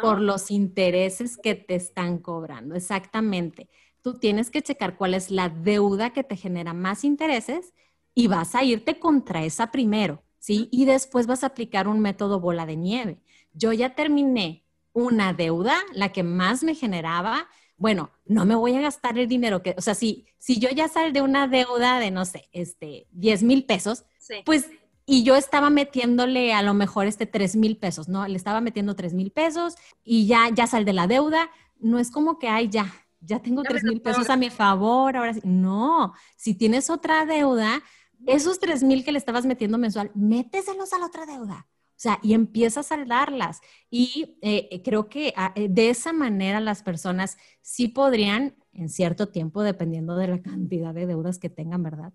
por 0.01 0.21
los 0.21 0.51
intereses 0.51 1.37
que 1.37 1.55
te 1.55 1.75
están 1.75 2.19
cobrando. 2.19 2.75
Exactamente. 2.75 3.69
Tú 4.03 4.19
tienes 4.19 4.51
que 4.51 4.63
checar 4.63 4.97
cuál 4.97 5.15
es 5.15 5.31
la 5.31 5.49
deuda 5.49 6.13
que 6.13 6.25
te 6.25 6.37
genera 6.37 6.73
más 6.73 7.05
intereses 7.05 7.75
y 8.15 8.29
vas 8.29 8.55
a 8.55 8.65
irte 8.65 8.99
contra 8.99 9.45
esa 9.45 9.71
primero, 9.71 10.23
¿sí? 10.39 10.69
Y 10.71 10.85
después 10.85 11.27
vas 11.27 11.43
a 11.43 11.49
aplicar 11.49 11.89
un 11.89 12.01
método 12.01 12.41
bola 12.41 12.67
de 12.67 12.77
nieve. 12.77 13.19
Yo 13.53 13.73
ya 13.73 13.95
terminé 13.95 14.65
una 14.93 15.33
deuda, 15.33 15.77
la 15.93 16.13
que 16.13 16.23
más 16.23 16.63
me 16.63 16.75
generaba, 16.75 17.49
bueno, 17.77 18.11
no 18.25 18.47
me 18.47 18.55
voy 18.55 18.75
a 18.75 18.81
gastar 18.81 19.19
el 19.19 19.29
dinero 19.29 19.63
que, 19.63 19.75
o 19.77 19.83
sea, 19.83 19.95
si, 19.95 20.27
si 20.39 20.59
yo 20.59 20.71
ya 20.71 20.89
salí 20.89 21.13
de 21.13 21.21
una 21.21 21.47
deuda 21.47 21.99
de, 22.01 22.11
no 22.11 22.25
sé, 22.25 22.49
este, 22.53 23.07
10 23.11 23.43
mil 23.43 23.67
pesos, 23.67 24.05
pues 24.45 24.71
y 25.07 25.23
yo 25.23 25.37
estaba 25.37 25.71
metiéndole 25.71 26.53
a 26.53 26.63
lo 26.63 26.75
mejor 26.75 27.07
este 27.07 27.27
3 27.27 27.55
mil 27.57 27.77
pesos, 27.79 28.09
¿no? 28.09 28.27
Le 28.27 28.37
estaba 28.37 28.61
metiendo 28.61 28.97
3 28.97 29.15
mil 29.15 29.31
pesos 29.31 29.77
y 30.03 30.27
ya, 30.27 30.51
ya 30.53 30.67
sal 30.67 30.85
de 30.85 30.93
la 30.93 31.07
deuda. 31.07 31.49
No 31.79 32.01
es 32.01 32.11
como 32.11 32.39
que, 32.41 32.49
ay, 32.49 32.69
ya, 32.69 32.93
ya 33.21 33.41
tengo 33.41 33.63
3 33.63 33.85
mil 33.85 34.03
pesos 34.03 34.29
a 34.29 34.37
mi 34.37 34.51
favor, 34.51 35.17
ahora 35.17 35.35
sí. 35.35 35.41
No, 35.45 36.13
si 36.37 36.55
tienes 36.55 36.91
otra 36.91 37.25
deuda, 37.25 37.83
esos 38.27 38.59
3 38.59 38.83
mil 38.83 39.05
que 39.05 39.13
le 39.13 39.19
estabas 39.19 39.47
metiendo 39.47 39.79
mensual, 39.79 40.11
méteselos 40.15 40.93
a 40.93 40.99
la 40.99 41.07
otra 41.07 41.25
deuda. 41.25 41.69
O 41.97 41.99
sea, 41.99 42.19
y 42.23 42.35
empieza 42.35 42.81
a 42.81 42.83
saldarlas. 42.83 43.61
Y 43.91 44.37
eh, 44.43 44.83
creo 44.85 45.09
que 45.09 45.33
ah, 45.37 45.53
eh, 45.55 45.69
de 45.71 45.89
esa 45.89 46.13
manera 46.13 46.61
las 46.61 46.83
personas 46.83 47.39
sí 47.63 47.89
podrían, 47.89 48.55
en 48.75 48.91
cierto 48.91 49.29
tiempo, 49.29 49.63
dependiendo 49.63 50.17
de 50.17 50.29
la 50.29 50.43
cantidad 50.43 50.93
de 50.93 51.07
deudas 51.07 51.39
que 51.39 51.49
tengan, 51.49 51.83
¿verdad? 51.83 52.13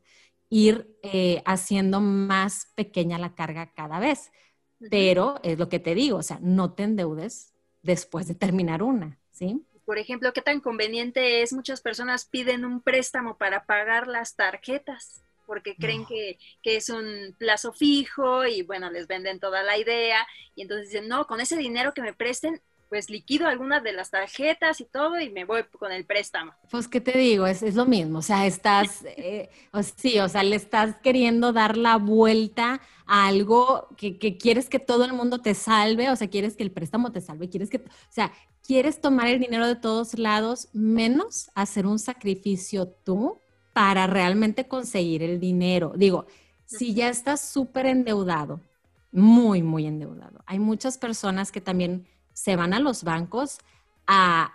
Ir 0.52 1.00
eh, 1.02 1.42
haciendo 1.46 2.02
más 2.02 2.68
pequeña 2.76 3.18
la 3.18 3.34
carga 3.34 3.72
cada 3.74 4.00
vez. 4.00 4.32
Pero 4.90 5.40
es 5.44 5.58
lo 5.58 5.70
que 5.70 5.80
te 5.80 5.96
digo, 5.96 6.18
o 6.18 6.24
sea, 6.24 6.40
no 6.42 6.74
te 6.74 6.84
endeudes 6.84 7.54
después 7.82 8.28
de 8.28 8.36
terminar 8.36 8.84
una, 8.84 9.20
¿sí? 9.32 9.64
Por 9.86 9.98
ejemplo, 9.98 10.34
¿qué 10.34 10.42
tan 10.42 10.60
conveniente 10.60 11.42
es? 11.42 11.54
Muchas 11.54 11.82
personas 11.82 12.26
piden 12.26 12.66
un 12.66 12.82
préstamo 12.82 13.38
para 13.38 13.66
pagar 13.66 14.08
las 14.08 14.36
tarjetas 14.36 15.24
porque 15.46 15.76
creen 15.76 16.06
que, 16.06 16.38
que, 16.64 16.78
es 16.78 16.90
un 16.90 17.36
plazo 17.38 17.74
fijo 17.74 18.46
y 18.46 18.62
bueno, 18.62 18.90
les 18.90 19.08
venden 19.08 19.40
toda 19.40 19.64
la 19.64 19.78
idea 19.78 20.26
y 20.56 20.62
entonces 20.62 20.90
dicen, 20.90 21.10
no, 21.10 21.28
con 21.28 21.42
ese 21.42 21.58
dinero 21.58 21.94
que 21.94 22.02
me 22.02 22.14
presten, 22.14 22.62
pues 22.92 23.10
liquido 23.10 23.48
algunas 23.48 23.82
de 23.84 23.94
las 23.94 24.12
tarjetas 24.12 24.82
y 24.82 24.84
todo 24.84 25.18
y 25.22 25.30
me 25.30 25.46
voy 25.46 25.64
con 25.80 25.94
el 25.94 26.06
préstamo. 26.06 26.52
Pues, 26.70 26.90
¿qué 26.90 27.00
te 27.00 27.18
digo? 27.18 27.48
Es, 27.48 27.64
es 27.64 27.76
lo 27.76 27.86
mismo, 27.86 28.20
o 28.20 28.22
sea, 28.22 28.46
estás, 28.46 29.06
eh, 29.06 29.50
sí, 29.96 30.20
o 30.20 30.28
sea, 30.28 30.44
le 30.44 30.58
estás 30.58 30.98
queriendo 30.98 31.54
dar 31.54 31.78
la 31.78 31.96
vuelta 31.96 32.82
a 33.06 33.28
algo 33.28 33.88
que, 33.96 34.20
que, 34.20 34.38
quieres 34.38 34.68
que 34.68 34.80
todo 34.80 35.06
el 35.06 35.14
mundo 35.14 35.40
te 35.40 35.54
salve, 35.54 36.10
o 36.10 36.18
sea, 36.18 36.30
quieres 36.30 36.58
que 36.58 36.64
el 36.64 36.72
préstamo 36.72 37.14
te 37.14 37.22
salve, 37.22 37.48
quieres 37.48 37.70
que, 37.70 37.78
o 37.78 38.10
sea, 38.10 38.34
quieres 38.68 39.00
tomar 39.00 39.28
el 39.28 39.40
dinero 39.40 39.68
de 39.68 39.78
todos 39.78 40.20
lados, 40.20 40.68
menos 40.74 41.50
hacer 41.56 41.88
un 41.88 41.98
sacrificio 41.98 42.90
tú 42.90 43.40
para 43.72 44.06
realmente 44.06 44.68
conseguir 44.68 45.24
el 45.24 45.40
dinero. 45.40 45.94
Digo, 45.96 46.26
si 46.66 46.94
ya 46.94 47.08
estás 47.08 47.40
súper 47.40 47.86
endeudado, 47.86 48.60
muy, 49.14 49.64
muy 49.64 49.88
endeudado, 49.88 50.44
hay 50.46 50.60
muchas 50.60 50.98
personas 50.98 51.54
que 51.54 51.62
también 51.62 52.06
se 52.34 52.56
van 52.56 52.74
a 52.74 52.80
los 52.80 53.04
bancos 53.04 53.60
a, 54.08 54.54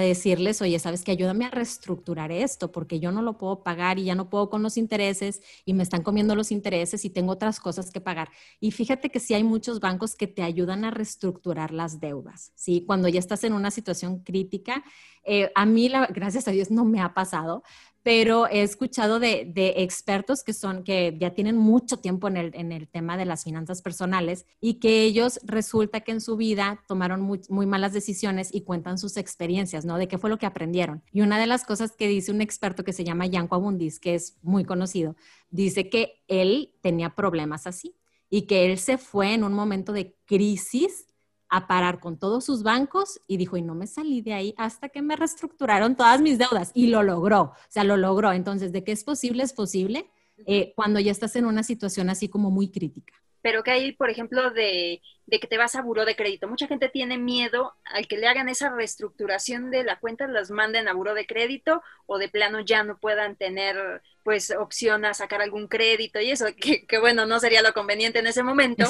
decirles, 0.00 0.60
oye, 0.60 0.78
sabes 0.78 1.02
que 1.02 1.12
ayúdame 1.12 1.46
a 1.46 1.50
reestructurar 1.50 2.30
esto 2.30 2.70
porque 2.70 3.00
yo 3.00 3.10
no 3.10 3.22
lo 3.22 3.38
puedo 3.38 3.62
pagar 3.62 3.98
y 3.98 4.04
ya 4.04 4.14
no 4.14 4.28
puedo 4.28 4.50
con 4.50 4.62
los 4.62 4.76
intereses 4.76 5.40
y 5.64 5.72
me 5.72 5.82
están 5.82 6.02
comiendo 6.02 6.34
los 6.34 6.52
intereses 6.52 7.06
y 7.06 7.10
tengo 7.10 7.32
otras 7.32 7.58
cosas 7.58 7.90
que 7.90 7.98
pagar. 7.98 8.28
Y 8.60 8.70
fíjate 8.70 9.08
que 9.08 9.18
sí 9.18 9.32
hay 9.32 9.44
muchos 9.44 9.80
bancos 9.80 10.14
que 10.14 10.26
te 10.26 10.42
ayudan 10.42 10.84
a 10.84 10.90
reestructurar 10.90 11.72
las 11.72 12.00
deudas, 12.00 12.52
¿sí? 12.54 12.84
Cuando 12.86 13.08
ya 13.08 13.18
estás 13.18 13.44
en 13.44 13.54
una 13.54 13.70
situación 13.70 14.18
crítica, 14.18 14.84
eh, 15.24 15.50
a 15.54 15.64
mí, 15.64 15.90
gracias 16.10 16.48
a 16.48 16.50
Dios, 16.50 16.70
no 16.70 16.84
me 16.84 17.00
ha 17.00 17.14
pasado, 17.14 17.62
pero 18.02 18.46
he 18.46 18.62
escuchado 18.62 19.18
de, 19.20 19.52
expertos 19.76 20.42
que 20.42 20.52
son, 20.52 20.84
que 20.84 21.16
ya 21.20 21.34
tienen 21.34 21.56
mucho 21.56 21.98
tiempo 21.98 22.28
en 22.28 22.36
el, 22.36 22.54
en 22.54 22.72
el, 22.72 22.88
tema 22.88 23.16
de 23.16 23.24
las 23.24 23.44
finanzas 23.44 23.82
personales 23.82 24.46
y 24.60 24.74
que 24.74 25.02
ellos 25.02 25.40
resulta 25.44 26.00
que 26.00 26.12
en 26.12 26.20
su 26.20 26.36
vida 26.36 26.82
tomaron 26.86 27.20
muy, 27.20 27.40
muy, 27.48 27.66
malas 27.66 27.92
decisiones 27.92 28.54
y 28.54 28.62
cuentan 28.62 28.98
sus 28.98 29.16
experiencias, 29.16 29.84
¿no? 29.84 29.98
De 29.98 30.08
qué 30.08 30.16
fue 30.16 30.30
lo 30.30 30.38
que 30.38 30.46
aprendieron. 30.46 31.02
Y 31.12 31.20
una 31.20 31.38
de 31.38 31.46
las 31.46 31.64
cosas 31.64 31.92
que 31.96 32.08
dice 32.08 32.32
un 32.32 32.40
experto 32.40 32.84
que 32.84 32.92
se 32.92 33.04
llama 33.04 33.26
Yanko 33.26 33.56
Abundis, 33.56 33.98
que 34.00 34.14
es 34.14 34.38
muy 34.42 34.64
conocido, 34.64 35.16
dice 35.50 35.90
que 35.90 36.22
él 36.28 36.74
tenía 36.80 37.14
problemas 37.14 37.66
así 37.66 37.94
y 38.30 38.42
que 38.42 38.70
él 38.70 38.78
se 38.78 38.98
fue 38.98 39.34
en 39.34 39.44
un 39.44 39.52
momento 39.52 39.92
de 39.92 40.14
crisis 40.24 41.07
a 41.48 41.66
parar 41.66 42.00
con 42.00 42.18
todos 42.18 42.44
sus 42.44 42.62
bancos 42.62 43.20
y 43.26 43.36
dijo, 43.36 43.56
y 43.56 43.62
no 43.62 43.74
me 43.74 43.86
salí 43.86 44.20
de 44.20 44.34
ahí 44.34 44.54
hasta 44.56 44.88
que 44.88 45.02
me 45.02 45.16
reestructuraron 45.16 45.96
todas 45.96 46.20
mis 46.20 46.38
deudas 46.38 46.70
y 46.74 46.88
lo 46.88 47.02
logró, 47.02 47.42
o 47.42 47.54
sea, 47.68 47.84
lo 47.84 47.96
logró. 47.96 48.32
Entonces, 48.32 48.72
¿de 48.72 48.84
qué 48.84 48.92
es 48.92 49.04
posible? 49.04 49.42
Es 49.42 49.52
posible 49.52 50.10
eh, 50.46 50.72
cuando 50.76 51.00
ya 51.00 51.10
estás 51.10 51.36
en 51.36 51.46
una 51.46 51.62
situación 51.62 52.10
así 52.10 52.28
como 52.28 52.50
muy 52.50 52.70
crítica. 52.70 53.14
Pero 53.42 53.62
que 53.62 53.70
hay, 53.70 53.92
por 53.92 54.10
ejemplo, 54.10 54.50
de, 54.50 55.00
de, 55.26 55.40
que 55.40 55.46
te 55.46 55.58
vas 55.58 55.74
a 55.74 55.82
buró 55.82 56.04
de 56.04 56.16
crédito. 56.16 56.48
Mucha 56.48 56.66
gente 56.66 56.88
tiene 56.88 57.18
miedo 57.18 57.74
al 57.84 58.08
que 58.08 58.18
le 58.18 58.26
hagan 58.26 58.48
esa 58.48 58.70
reestructuración 58.70 59.70
de 59.70 59.84
la 59.84 59.98
cuenta, 59.98 60.26
las 60.26 60.50
manden 60.50 60.88
a 60.88 60.92
buró 60.92 61.14
de 61.14 61.26
crédito 61.26 61.82
o 62.06 62.18
de 62.18 62.28
plano 62.28 62.60
ya 62.60 62.82
no 62.82 62.98
puedan 62.98 63.36
tener 63.36 64.02
pues 64.28 64.50
opción 64.50 65.06
a 65.06 65.14
sacar 65.14 65.40
algún 65.40 65.68
crédito 65.68 66.20
y 66.20 66.30
eso, 66.30 66.46
que, 66.60 66.84
que 66.84 66.98
bueno, 66.98 67.24
no 67.24 67.40
sería 67.40 67.62
lo 67.62 67.72
conveniente 67.72 68.18
en 68.18 68.26
ese 68.26 68.42
momento, 68.42 68.84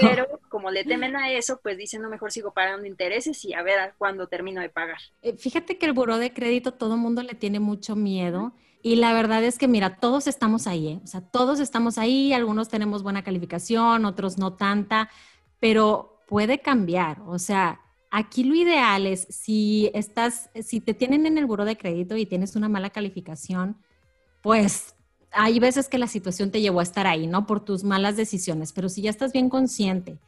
pero 0.00 0.26
como 0.48 0.70
le 0.72 0.82
temen 0.82 1.14
a 1.14 1.30
eso, 1.30 1.60
pues 1.62 1.78
dicen, 1.78 2.02
no, 2.02 2.08
mejor 2.08 2.32
sigo 2.32 2.52
pagando 2.52 2.86
intereses 2.86 3.44
y 3.44 3.54
a 3.54 3.62
ver 3.62 3.94
cuándo 3.98 4.26
termino 4.26 4.60
de 4.60 4.68
pagar. 4.68 4.98
Eh, 5.22 5.36
fíjate 5.36 5.78
que 5.78 5.86
el 5.86 5.92
buró 5.92 6.18
de 6.18 6.32
crédito 6.32 6.72
todo 6.72 6.94
el 6.94 7.00
mundo 7.00 7.22
le 7.22 7.34
tiene 7.34 7.60
mucho 7.60 7.94
miedo. 7.94 8.52
Y 8.82 8.96
la 8.96 9.12
verdad 9.12 9.44
es 9.44 9.58
que, 9.58 9.68
mira, 9.68 9.96
todos 9.96 10.26
estamos 10.26 10.66
ahí, 10.66 10.88
¿eh? 10.88 11.00
o 11.04 11.06
sea, 11.06 11.20
todos 11.20 11.60
estamos 11.60 11.98
ahí, 11.98 12.32
algunos 12.32 12.68
tenemos 12.68 13.02
buena 13.02 13.22
calificación, 13.22 14.06
otros 14.06 14.38
no 14.38 14.54
tanta, 14.54 15.10
pero 15.58 16.22
puede 16.26 16.60
cambiar. 16.60 17.20
O 17.26 17.38
sea, 17.38 17.80
aquí 18.10 18.44
lo 18.44 18.54
ideal 18.54 19.06
es 19.06 19.26
si 19.28 19.90
estás, 19.92 20.48
si 20.62 20.80
te 20.80 20.94
tienen 20.94 21.26
en 21.26 21.36
el 21.36 21.46
buró 21.46 21.64
de 21.64 21.76
crédito 21.76 22.16
y 22.16 22.24
tienes 22.24 22.56
una 22.56 22.68
mala 22.68 22.90
calificación, 22.90 23.76
pues 24.42 24.94
hay 25.32 25.60
veces 25.60 25.88
que 25.88 25.98
la 25.98 26.06
situación 26.06 26.50
te 26.50 26.60
llevó 26.60 26.80
a 26.80 26.84
estar 26.84 27.06
ahí, 27.06 27.26
¿no? 27.26 27.46
Por 27.46 27.64
tus 27.64 27.84
malas 27.84 28.16
decisiones, 28.16 28.72
pero 28.72 28.88
si 28.88 29.02
ya 29.02 29.10
estás 29.10 29.32
bien 29.32 29.50
consciente, 29.50 30.18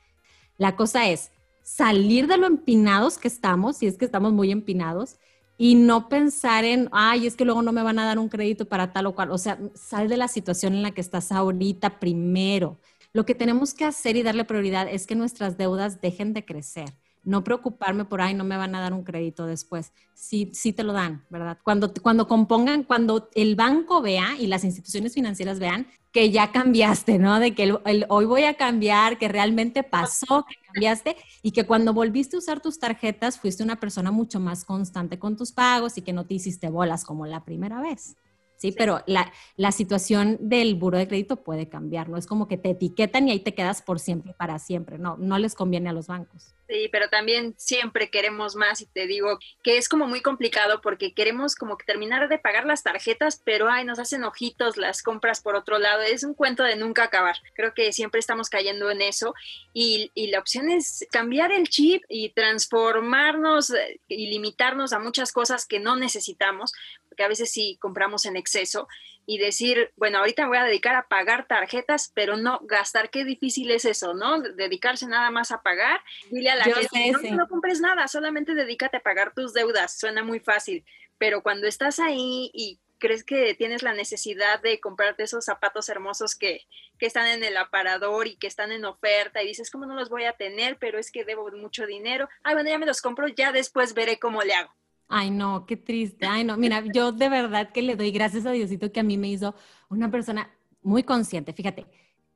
la 0.59 0.77
cosa 0.77 1.09
es 1.09 1.31
salir 1.63 2.27
de 2.27 2.37
lo 2.37 2.47
empinados 2.47 3.19
que 3.19 3.29
estamos, 3.29 3.79
si 3.79 3.87
es 3.87 3.97
que 3.97 4.05
estamos 4.05 4.33
muy 4.33 4.51
empinados, 4.51 5.17
y 5.59 5.75
no 5.77 6.09
pensar 6.09 6.65
en, 6.65 6.89
ay, 6.93 7.27
es 7.27 7.37
que 7.37 7.45
luego 7.45 7.63
no 7.63 7.73
me 7.73 7.83
van 7.83 7.99
a 7.99 8.07
dar 8.07 8.19
un 8.19 8.29
crédito 8.29 8.69
para 8.69 8.93
tal 8.93 9.07
o 9.07 9.15
cual. 9.15 9.31
O 9.31 9.39
sea, 9.39 9.59
sal 9.75 10.09
de 10.09 10.17
la 10.17 10.29
situación 10.29 10.75
en 10.75 10.83
la 10.83 10.93
que 10.93 11.01
estás 11.01 11.33
ahorita 11.33 12.01
primero. 12.01 12.81
lo 13.13 13.27
que 13.27 13.35
tenemos 13.35 13.75
que 13.75 13.85
hacer 13.85 14.17
y 14.17 14.23
darle 14.23 14.45
prioridad 14.45 14.89
es 14.89 15.07
que 15.07 15.15
nuestras 15.15 15.59
deudas 15.59 16.01
dejen 16.01 16.33
de 16.35 16.45
crecer 16.47 16.95
no 17.25 17.45
preocuparme 17.45 18.05
por 18.05 18.21
ahí, 18.21 18.35
no 18.35 18.45
me 18.45 18.57
van 18.57 18.75
a 18.75 18.81
dar 18.81 18.93
un 18.93 19.05
crédito 19.05 19.47
después. 19.47 19.93
Sí, 20.15 20.51
sí 20.53 20.73
te 20.73 20.83
lo 20.83 20.93
dan, 20.93 21.25
¿verdad? 21.31 21.59
Cuando, 21.63 21.93
cuando 21.95 22.27
compongan, 22.27 22.85
cuando 22.85 23.29
el 23.35 23.55
banco 23.57 24.03
vea 24.03 24.37
y 24.39 24.47
las 24.47 24.65
instituciones 24.65 25.15
financieras 25.15 25.59
vean 25.59 25.87
que 26.13 26.31
ya 26.31 26.53
cambiaste, 26.53 27.19
¿no? 27.19 27.41
De 27.41 27.55
que 27.55 27.75
hoy 28.09 28.25
voy 28.27 28.45
a 28.45 28.55
cambiar, 28.55 29.19
que 29.19 29.29
realmente 29.29 29.83
pasó, 29.83 30.45
que 30.47 30.57
cambiaste 30.67 31.17
y 31.43 31.53
que 31.53 31.65
cuando 31.65 31.95
volviste 31.95 32.37
a 32.37 32.39
usar 32.39 32.61
tus 32.61 32.79
tarjetas 32.79 33.39
fuiste 33.39 33.63
una 33.63 33.81
persona 33.81 34.11
mucho 34.11 34.39
más 34.39 34.65
constante 34.65 35.19
con 35.19 35.37
tus 35.37 35.53
pagos 35.53 35.97
y 35.97 36.03
que 36.03 36.13
no 36.13 36.27
te 36.27 36.35
hiciste 36.35 36.69
bolas 36.69 37.05
como 37.05 37.27
la 37.27 37.45
primera 37.45 37.81
vez. 37.81 38.17
¿Sí? 38.63 38.71
Pero 38.71 39.03
la, 39.07 39.33
la, 39.57 39.73
situación 39.73 40.39
del 40.41 40.77
buro 40.77 40.97
de 40.97 41.09
crédito 41.09 41.43
puede 41.43 41.69
cambiar, 41.69 42.09
no 42.09 42.17
es 42.17 42.27
como 42.27 42.47
que 42.47 42.57
te 42.57 42.71
etiquetan 42.71 43.27
y 43.27 43.33
ahí 43.33 43.41
te 43.41 43.55
quedas 43.55 43.83
por 43.83 43.99
siempre, 43.99 44.35
para 44.35 44.61
siempre, 44.61 44.99
no, 44.99 45.17
no 45.19 45.37
les 45.37 45.57
conviene 45.57 45.91
a 45.91 45.93
los 45.93 46.07
bancos. 46.07 46.55
Sí, 46.69 46.89
pero 46.91 47.09
también 47.09 47.55
siempre 47.59 48.09
queremos 48.09 48.55
más 48.55 48.81
y 48.81 48.87
te 48.87 49.07
digo 49.07 49.39
que 49.63 49.79
es 49.79 49.89
como 49.89 50.07
muy 50.07 50.23
complicado 50.23 50.81
porque 50.81 51.13
queremos 51.13 51.57
como 51.57 51.77
que 51.77 51.85
terminar 51.85 52.29
de 52.29 52.39
pagar 52.39 52.65
las 52.65 52.85
tarjetas, 52.85 53.43
pero 53.45 53.69
ay, 53.69 53.85
nos 53.85 53.99
hacen 53.99 54.23
ojitos 54.23 54.77
las 54.77 55.03
compras 55.03 55.43
por 55.43 55.57
otro 55.57 55.79
lado, 55.79 56.03
es 56.03 56.23
un 56.23 56.33
cuento 56.33 56.63
de 56.63 56.77
nunca 56.77 57.05
acabar. 57.05 57.37
Creo 57.55 57.75
que 57.75 57.93
siempre 57.93 58.21
estamos 58.21 58.49
cayendo 58.49 58.91
en 58.91 59.03
eso 59.03 59.35
y, 59.75 60.13
y 60.15 60.29
la 60.29 60.39
opción 60.39 60.71
es 60.71 61.07
cambiar 61.11 61.51
el 61.51 61.69
chip 61.69 62.05
y 62.09 62.31
transformarnos 62.31 63.71
eh, 63.71 64.01
y 64.09 64.29
limitarnos 64.29 64.93
a 64.93 65.01
muchas 65.01 65.33
cosas 65.33 65.67
que 65.67 65.81
no 65.81 65.97
necesitamos, 65.97 66.73
porque 67.13 67.25
a 67.25 67.29
veces 67.29 67.53
sí 67.53 67.77
compramos 67.79 68.25
en 68.25 68.37
exceso, 68.37 68.89
y 69.27 69.39
decir, 69.39 69.93
bueno, 69.97 70.19
ahorita 70.19 70.43
me 70.43 70.49
voy 70.49 70.59
a 70.59 70.65
dedicar 70.65 70.97
a 70.97 71.07
pagar 71.07 71.47
tarjetas, 71.47 72.11
pero 72.15 72.37
no 72.37 72.61
gastar. 72.65 73.11
Qué 73.11 73.25
difícil 73.25 73.71
es 73.71 73.85
eso, 73.85 74.15
¿no? 74.15 74.41
Dedicarse 74.41 75.07
nada 75.07 75.31
más 75.31 75.53
a 75.53 75.63
pagar. 75.63 76.01
Dile 76.31 76.51
a 76.51 76.57
la 76.57 76.65
gente, 76.65 77.13
no, 77.13 77.37
no, 77.37 77.49
compres 77.49 77.81
nada, 77.81 78.09
solamente 78.09 78.55
dedícate 78.55 78.97
a 78.97 79.01
pagar 79.01 79.33
tus 79.35 79.53
deudas. 79.53 79.99
Suena 79.99 80.25
muy 80.25 80.41
fácil, 80.41 80.85
pero 81.19 81.43
cuando 81.43 81.69
estás 81.69 82.01
ahí 82.01 82.51
y 82.53 82.81
crees 82.99 83.25
que 83.25 83.55
tienes 83.55 83.83
la 83.83 83.95
necesidad 83.95 84.61
de 84.61 84.81
comprarte 84.81 85.25
esos 85.25 85.45
zapatos 85.45 85.89
hermosos 85.89 86.37
que, 86.37 86.67
que 86.99 87.07
están 87.07 87.27
en 87.27 87.45
el 87.45 87.57
aparador 87.57 88.27
y 88.27 88.37
que 88.37 88.47
están 88.47 88.73
en 88.73 88.85
oferta 88.85 89.43
y 89.43 89.49
dices, 89.49 89.71
¿cómo 89.71 89.87
no 89.87 89.95
los 89.95 90.09
voy 90.09 90.25
a 90.25 90.33
tener? 90.33 90.79
Pero 90.79 90.99
es 90.99 91.11
que 91.11 91.25
debo 91.25 91.51
mucho 91.53 91.87
dinero. 91.87 92.29
Ay, 92.43 92.55
bueno, 92.55 92.71
ya 92.71 92.79
me 92.79 92.87
los 92.87 93.03
compro, 93.03 93.29
ya 93.29 93.53
después 93.53 93.95
veré 93.95 94.19
cómo 94.19 94.43
le 94.43 94.55
hago. 94.55 94.75
Ay, 95.09 95.31
no, 95.31 95.67
qué 95.67 95.77
triste. 95.77 96.27
Ay, 96.27 96.45
no, 96.45 96.57
mira, 96.57 96.83
yo 96.93 97.13
de 97.13 97.29
verdad 97.29 97.71
que 97.73 97.83
le 97.83 97.97
doy 97.97 98.11
gracias 98.11 98.47
a 98.47 98.53
Diosito 98.53 98.91
que 98.93 99.01
a 99.01 99.03
mí 99.03 99.19
me 99.19 99.29
hizo 99.29 99.55
una 99.91 100.11
persona 100.11 100.51
muy 100.83 101.03
consciente. 101.03 101.53
Fíjate, 101.53 101.87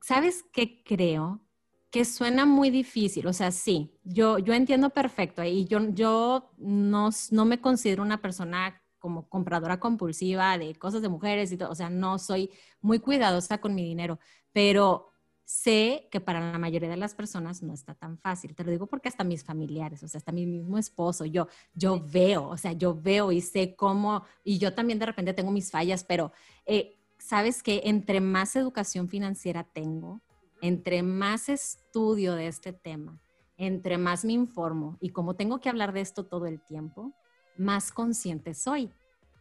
¿sabes 0.01 0.43
qué 0.53 0.83
creo? 0.83 1.41
Que 1.89 2.05
suena 2.05 2.45
muy 2.45 2.69
difícil. 2.69 3.25
O 3.27 3.33
sea, 3.33 3.51
sí, 3.51 3.97
yo, 4.03 4.37
yo 4.39 4.53
entiendo 4.53 4.89
perfecto 4.91 5.43
y 5.43 5.65
yo, 5.65 5.79
yo 5.89 6.51
no, 6.57 7.09
no 7.31 7.45
me 7.45 7.59
considero 7.61 8.03
una 8.03 8.21
persona 8.21 8.81
como 8.99 9.27
compradora 9.29 9.79
compulsiva 9.79 10.57
de 10.57 10.75
cosas 10.75 11.01
de 11.01 11.09
mujeres 11.09 11.51
y 11.51 11.57
todo. 11.57 11.71
O 11.71 11.75
sea, 11.75 11.89
no 11.89 12.19
soy 12.19 12.51
muy 12.81 12.99
cuidadosa 12.99 13.59
con 13.59 13.73
mi 13.73 13.83
dinero, 13.83 14.19
pero 14.51 15.07
sé 15.47 16.09
que 16.11 16.19
para 16.19 16.51
la 16.51 16.59
mayoría 16.59 16.89
de 16.89 16.97
las 16.97 17.15
personas 17.15 17.63
no 17.63 17.73
está 17.73 17.95
tan 17.95 18.17
fácil. 18.17 18.53
Te 18.53 18.65
lo 18.65 18.71
digo 18.71 18.85
porque 18.85 19.07
hasta 19.07 19.23
mis 19.23 19.45
familiares, 19.45 20.03
o 20.03 20.07
sea, 20.09 20.17
hasta 20.17 20.33
mi 20.33 20.45
mismo 20.45 20.77
esposo, 20.77 21.23
yo, 21.23 21.47
yo 21.73 22.03
veo, 22.05 22.49
o 22.49 22.57
sea, 22.57 22.73
yo 22.73 22.93
veo 22.93 23.31
y 23.31 23.39
sé 23.39 23.73
cómo, 23.73 24.23
y 24.43 24.57
yo 24.57 24.73
también 24.73 24.99
de 24.99 25.05
repente 25.05 25.33
tengo 25.33 25.49
mis 25.51 25.71
fallas, 25.71 26.03
pero 26.03 26.33
eh, 26.65 26.99
sabes 27.17 27.63
que 27.63 27.83
entre 27.85 28.19
más 28.19 28.57
educación 28.57 29.07
financiera 29.07 29.63
tengo, 29.63 30.19
entre 30.61 31.01
más 31.01 31.47
estudio 31.47 32.35
de 32.35 32.47
este 32.47 32.73
tema, 32.73 33.17
entre 33.55 33.97
más 33.97 34.25
me 34.25 34.33
informo 34.33 34.97
y 34.99 35.11
como 35.11 35.37
tengo 35.37 35.61
que 35.61 35.69
hablar 35.69 35.93
de 35.93 36.01
esto 36.01 36.25
todo 36.25 36.45
el 36.45 36.59
tiempo, 36.59 37.13
más 37.55 37.93
consciente 37.93 38.53
soy. 38.53 38.91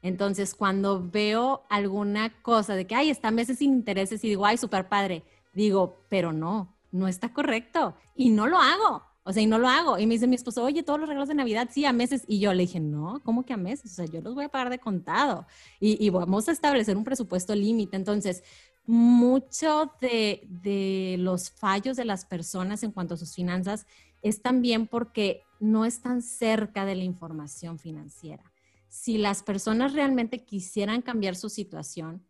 Entonces, 0.03 0.55
cuando 0.55 1.03
veo 1.11 1.65
alguna 1.69 2.41
cosa 2.43 2.77
de 2.77 2.87
que, 2.87 2.95
ay, 2.95 3.11
está 3.11 3.33
meses 3.33 3.59
sin 3.59 3.73
intereses 3.73 4.23
y 4.23 4.29
digo, 4.29 4.47
ay, 4.47 4.57
súper 4.57 4.89
padre, 4.89 5.25
digo, 5.57 6.05
pero 6.09 6.33
no, 6.33 6.77
no 6.93 7.09
está 7.09 7.33
correcto 7.33 7.97
y 8.15 8.31
no 8.31 8.47
lo 8.47 8.59
hago. 8.59 9.03
O 9.25 9.33
sea, 9.33 9.43
y 9.43 9.47
no 9.47 9.59
lo 9.59 9.69
hago. 9.69 9.99
Y 9.99 10.07
me 10.07 10.15
dice 10.15 10.29
mi 10.29 10.37
esposo, 10.37 10.63
oye, 10.63 10.85
todos 10.85 11.01
los 11.01 11.09
regalos 11.09 11.29
de 11.29 11.35
Navidad, 11.35 11.69
sí, 11.73 11.85
a 11.85 11.93
meses. 11.93 12.23
Y 12.29 12.39
yo 12.39 12.55
le 12.55 12.63
dije, 12.63 12.79
no, 12.79 13.21
¿cómo 13.25 13.45
que 13.45 13.55
a 13.55 13.57
meses? 13.57 13.91
O 13.91 13.95
sea, 13.97 14.05
yo 14.05 14.21
los 14.21 14.37
voy 14.37 14.45
a 14.45 14.49
pagar 14.49 14.71
de 14.71 14.79
contado. 14.79 15.47
Y, 15.81 16.09
vamos 16.11 16.49
a 16.49 16.53
establecer 16.53 16.97
un 16.97 17.03
presupuesto 17.03 17.53
límite. 17.53 17.97
Entonces, 17.97 18.45
mucho 18.85 19.93
de, 20.01 20.47
de, 20.49 21.17
los 21.19 21.51
fallos 21.51 21.97
de 21.97 22.05
las 22.05 22.25
personas 22.25 22.85
en 22.85 22.93
cuanto 22.93 23.15
a 23.15 23.17
sus 23.17 23.35
finanzas 23.35 23.87
es 24.23 24.43
también 24.43 24.87
porque 24.87 25.43
no 25.59 25.85
están 25.85 26.23
cerca 26.23 26.85
de 26.85 26.95
la 26.95 27.03
información 27.03 27.81
financiera. 27.81 28.53
Si 28.89 29.19
las 29.19 29.43
personas 29.43 29.93
realmente 29.93 30.45
quisieran 30.45 31.03
cambiar 31.03 31.35
su 31.35 31.49
situación, 31.49 32.23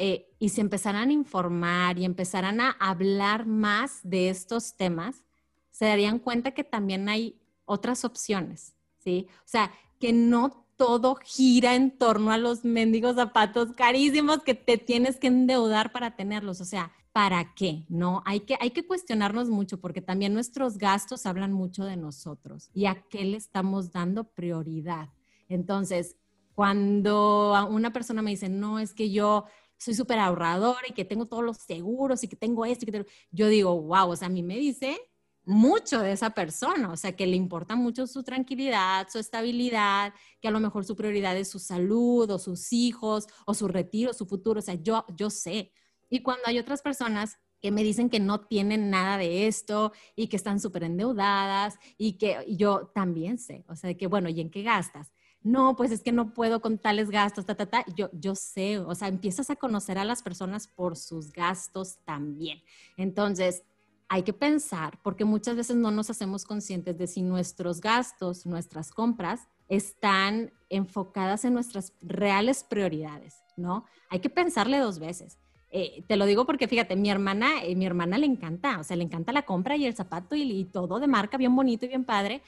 eh, 0.00 0.30
y 0.38 0.50
se 0.50 0.60
empezarán 0.60 1.10
a 1.10 1.12
informar 1.12 1.98
y 1.98 2.04
empezarán 2.04 2.60
a 2.60 2.70
hablar 2.78 3.46
más 3.46 3.98
de 4.04 4.30
estos 4.30 4.76
temas, 4.76 5.24
se 5.70 5.86
darían 5.86 6.20
cuenta 6.20 6.52
que 6.52 6.62
también 6.62 7.08
hay 7.08 7.40
otras 7.64 8.04
opciones, 8.04 8.76
¿sí? 8.98 9.26
O 9.40 9.48
sea, 9.48 9.72
que 9.98 10.12
no 10.12 10.64
todo 10.76 11.16
gira 11.16 11.74
en 11.74 11.98
torno 11.98 12.30
a 12.30 12.38
los 12.38 12.64
mendigos 12.64 13.16
zapatos 13.16 13.72
carísimos 13.72 14.44
que 14.44 14.54
te 14.54 14.78
tienes 14.78 15.16
que 15.16 15.26
endeudar 15.26 15.90
para 15.90 16.14
tenerlos. 16.14 16.60
O 16.60 16.64
sea, 16.64 16.92
¿para 17.12 17.52
qué? 17.54 17.84
No, 17.88 18.22
hay 18.24 18.40
que, 18.40 18.56
hay 18.60 18.70
que 18.70 18.86
cuestionarnos 18.86 19.48
mucho 19.48 19.80
porque 19.80 20.00
también 20.00 20.32
nuestros 20.32 20.78
gastos 20.78 21.26
hablan 21.26 21.52
mucho 21.52 21.84
de 21.84 21.96
nosotros 21.96 22.70
y 22.72 22.86
a 22.86 23.02
qué 23.10 23.24
le 23.24 23.36
estamos 23.36 23.90
dando 23.90 24.22
prioridad. 24.22 25.08
Entonces, 25.48 26.16
cuando 26.54 27.66
una 27.68 27.92
persona 27.92 28.22
me 28.22 28.30
dice, 28.30 28.48
no, 28.48 28.78
es 28.78 28.94
que 28.94 29.10
yo 29.10 29.46
soy 29.78 29.94
súper 29.94 30.18
ahorradora 30.18 30.82
y 30.88 30.92
que 30.92 31.04
tengo 31.04 31.26
todos 31.26 31.44
los 31.44 31.58
seguros 31.58 32.22
y 32.24 32.28
que 32.28 32.36
tengo 32.36 32.64
esto 32.66 32.84
que 32.84 32.92
tengo... 32.92 33.06
Yo 33.30 33.48
digo, 33.48 33.80
wow, 33.80 34.10
o 34.10 34.16
sea, 34.16 34.26
a 34.26 34.30
mí 34.30 34.42
me 34.42 34.56
dice 34.56 34.98
mucho 35.44 36.00
de 36.00 36.12
esa 36.12 36.30
persona, 36.30 36.92
o 36.92 36.96
sea, 36.96 37.16
que 37.16 37.26
le 37.26 37.36
importa 37.36 37.74
mucho 37.74 38.06
su 38.06 38.22
tranquilidad, 38.22 39.08
su 39.10 39.18
estabilidad, 39.18 40.12
que 40.42 40.48
a 40.48 40.50
lo 40.50 40.60
mejor 40.60 40.84
su 40.84 40.94
prioridad 40.94 41.36
es 41.38 41.48
su 41.48 41.58
salud 41.58 42.30
o 42.30 42.38
sus 42.38 42.70
hijos 42.72 43.26
o 43.46 43.54
su 43.54 43.66
retiro, 43.66 44.12
su 44.12 44.26
futuro, 44.26 44.58
o 44.58 44.62
sea, 44.62 44.74
yo, 44.74 45.06
yo 45.16 45.30
sé. 45.30 45.72
Y 46.10 46.20
cuando 46.20 46.42
hay 46.46 46.58
otras 46.58 46.82
personas 46.82 47.38
que 47.62 47.70
me 47.70 47.82
dicen 47.82 48.10
que 48.10 48.20
no 48.20 48.40
tienen 48.40 48.90
nada 48.90 49.16
de 49.16 49.46
esto 49.46 49.92
y 50.14 50.28
que 50.28 50.36
están 50.36 50.60
súper 50.60 50.84
endeudadas 50.84 51.78
y 51.96 52.18
que 52.18 52.44
yo 52.48 52.90
también 52.94 53.38
sé, 53.38 53.64
o 53.68 53.74
sea, 53.74 53.94
que 53.94 54.06
bueno, 54.06 54.28
¿y 54.28 54.40
en 54.40 54.50
qué 54.50 54.62
gastas? 54.62 55.12
No, 55.42 55.76
pues 55.76 55.92
es 55.92 56.02
que 56.02 56.12
no 56.12 56.34
puedo 56.34 56.60
con 56.60 56.78
tales 56.78 57.10
gastos, 57.10 57.46
ta, 57.46 57.54
ta, 57.54 57.66
ta. 57.66 57.84
Yo, 57.96 58.10
yo 58.12 58.34
sé, 58.34 58.78
o 58.78 58.94
sea, 58.94 59.08
empiezas 59.08 59.50
a 59.50 59.56
conocer 59.56 59.98
a 59.98 60.04
las 60.04 60.22
personas 60.22 60.66
por 60.66 60.96
sus 60.96 61.32
gastos 61.32 61.98
también. 62.04 62.60
Entonces, 62.96 63.62
hay 64.08 64.22
que 64.22 64.32
pensar, 64.32 64.98
porque 65.02 65.24
muchas 65.24 65.56
veces 65.56 65.76
no 65.76 65.90
nos 65.90 66.10
hacemos 66.10 66.44
conscientes 66.44 66.96
de 66.98 67.06
si 67.06 67.22
nuestros 67.22 67.80
gastos, 67.80 68.46
nuestras 68.46 68.90
compras, 68.90 69.48
están 69.68 70.50
enfocadas 70.70 71.44
en 71.44 71.52
nuestras 71.52 71.92
reales 72.00 72.64
prioridades, 72.64 73.36
¿no? 73.56 73.84
Hay 74.08 74.20
que 74.20 74.30
pensarle 74.30 74.78
dos 74.78 74.98
veces. 74.98 75.38
Eh, 75.70 76.02
te 76.08 76.16
lo 76.16 76.24
digo 76.24 76.46
porque 76.46 76.66
fíjate, 76.66 76.96
mi 76.96 77.10
hermana, 77.10 77.62
eh, 77.62 77.76
mi 77.76 77.84
hermana 77.84 78.16
le 78.16 78.24
encanta, 78.24 78.80
o 78.80 78.84
sea, 78.84 78.96
le 78.96 79.04
encanta 79.04 79.32
la 79.32 79.42
compra 79.42 79.76
y 79.76 79.84
el 79.84 79.94
zapato 79.94 80.34
y, 80.34 80.42
y 80.50 80.64
todo 80.64 80.98
de 80.98 81.06
marca 81.06 81.36
bien 81.36 81.54
bonito 81.54 81.84
y 81.84 81.88
bien 81.88 82.04
padre, 82.04 82.42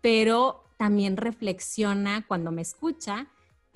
pero 0.00 0.64
también 0.76 1.16
reflexiona 1.16 2.24
cuando 2.26 2.50
me 2.52 2.62
escucha 2.62 3.26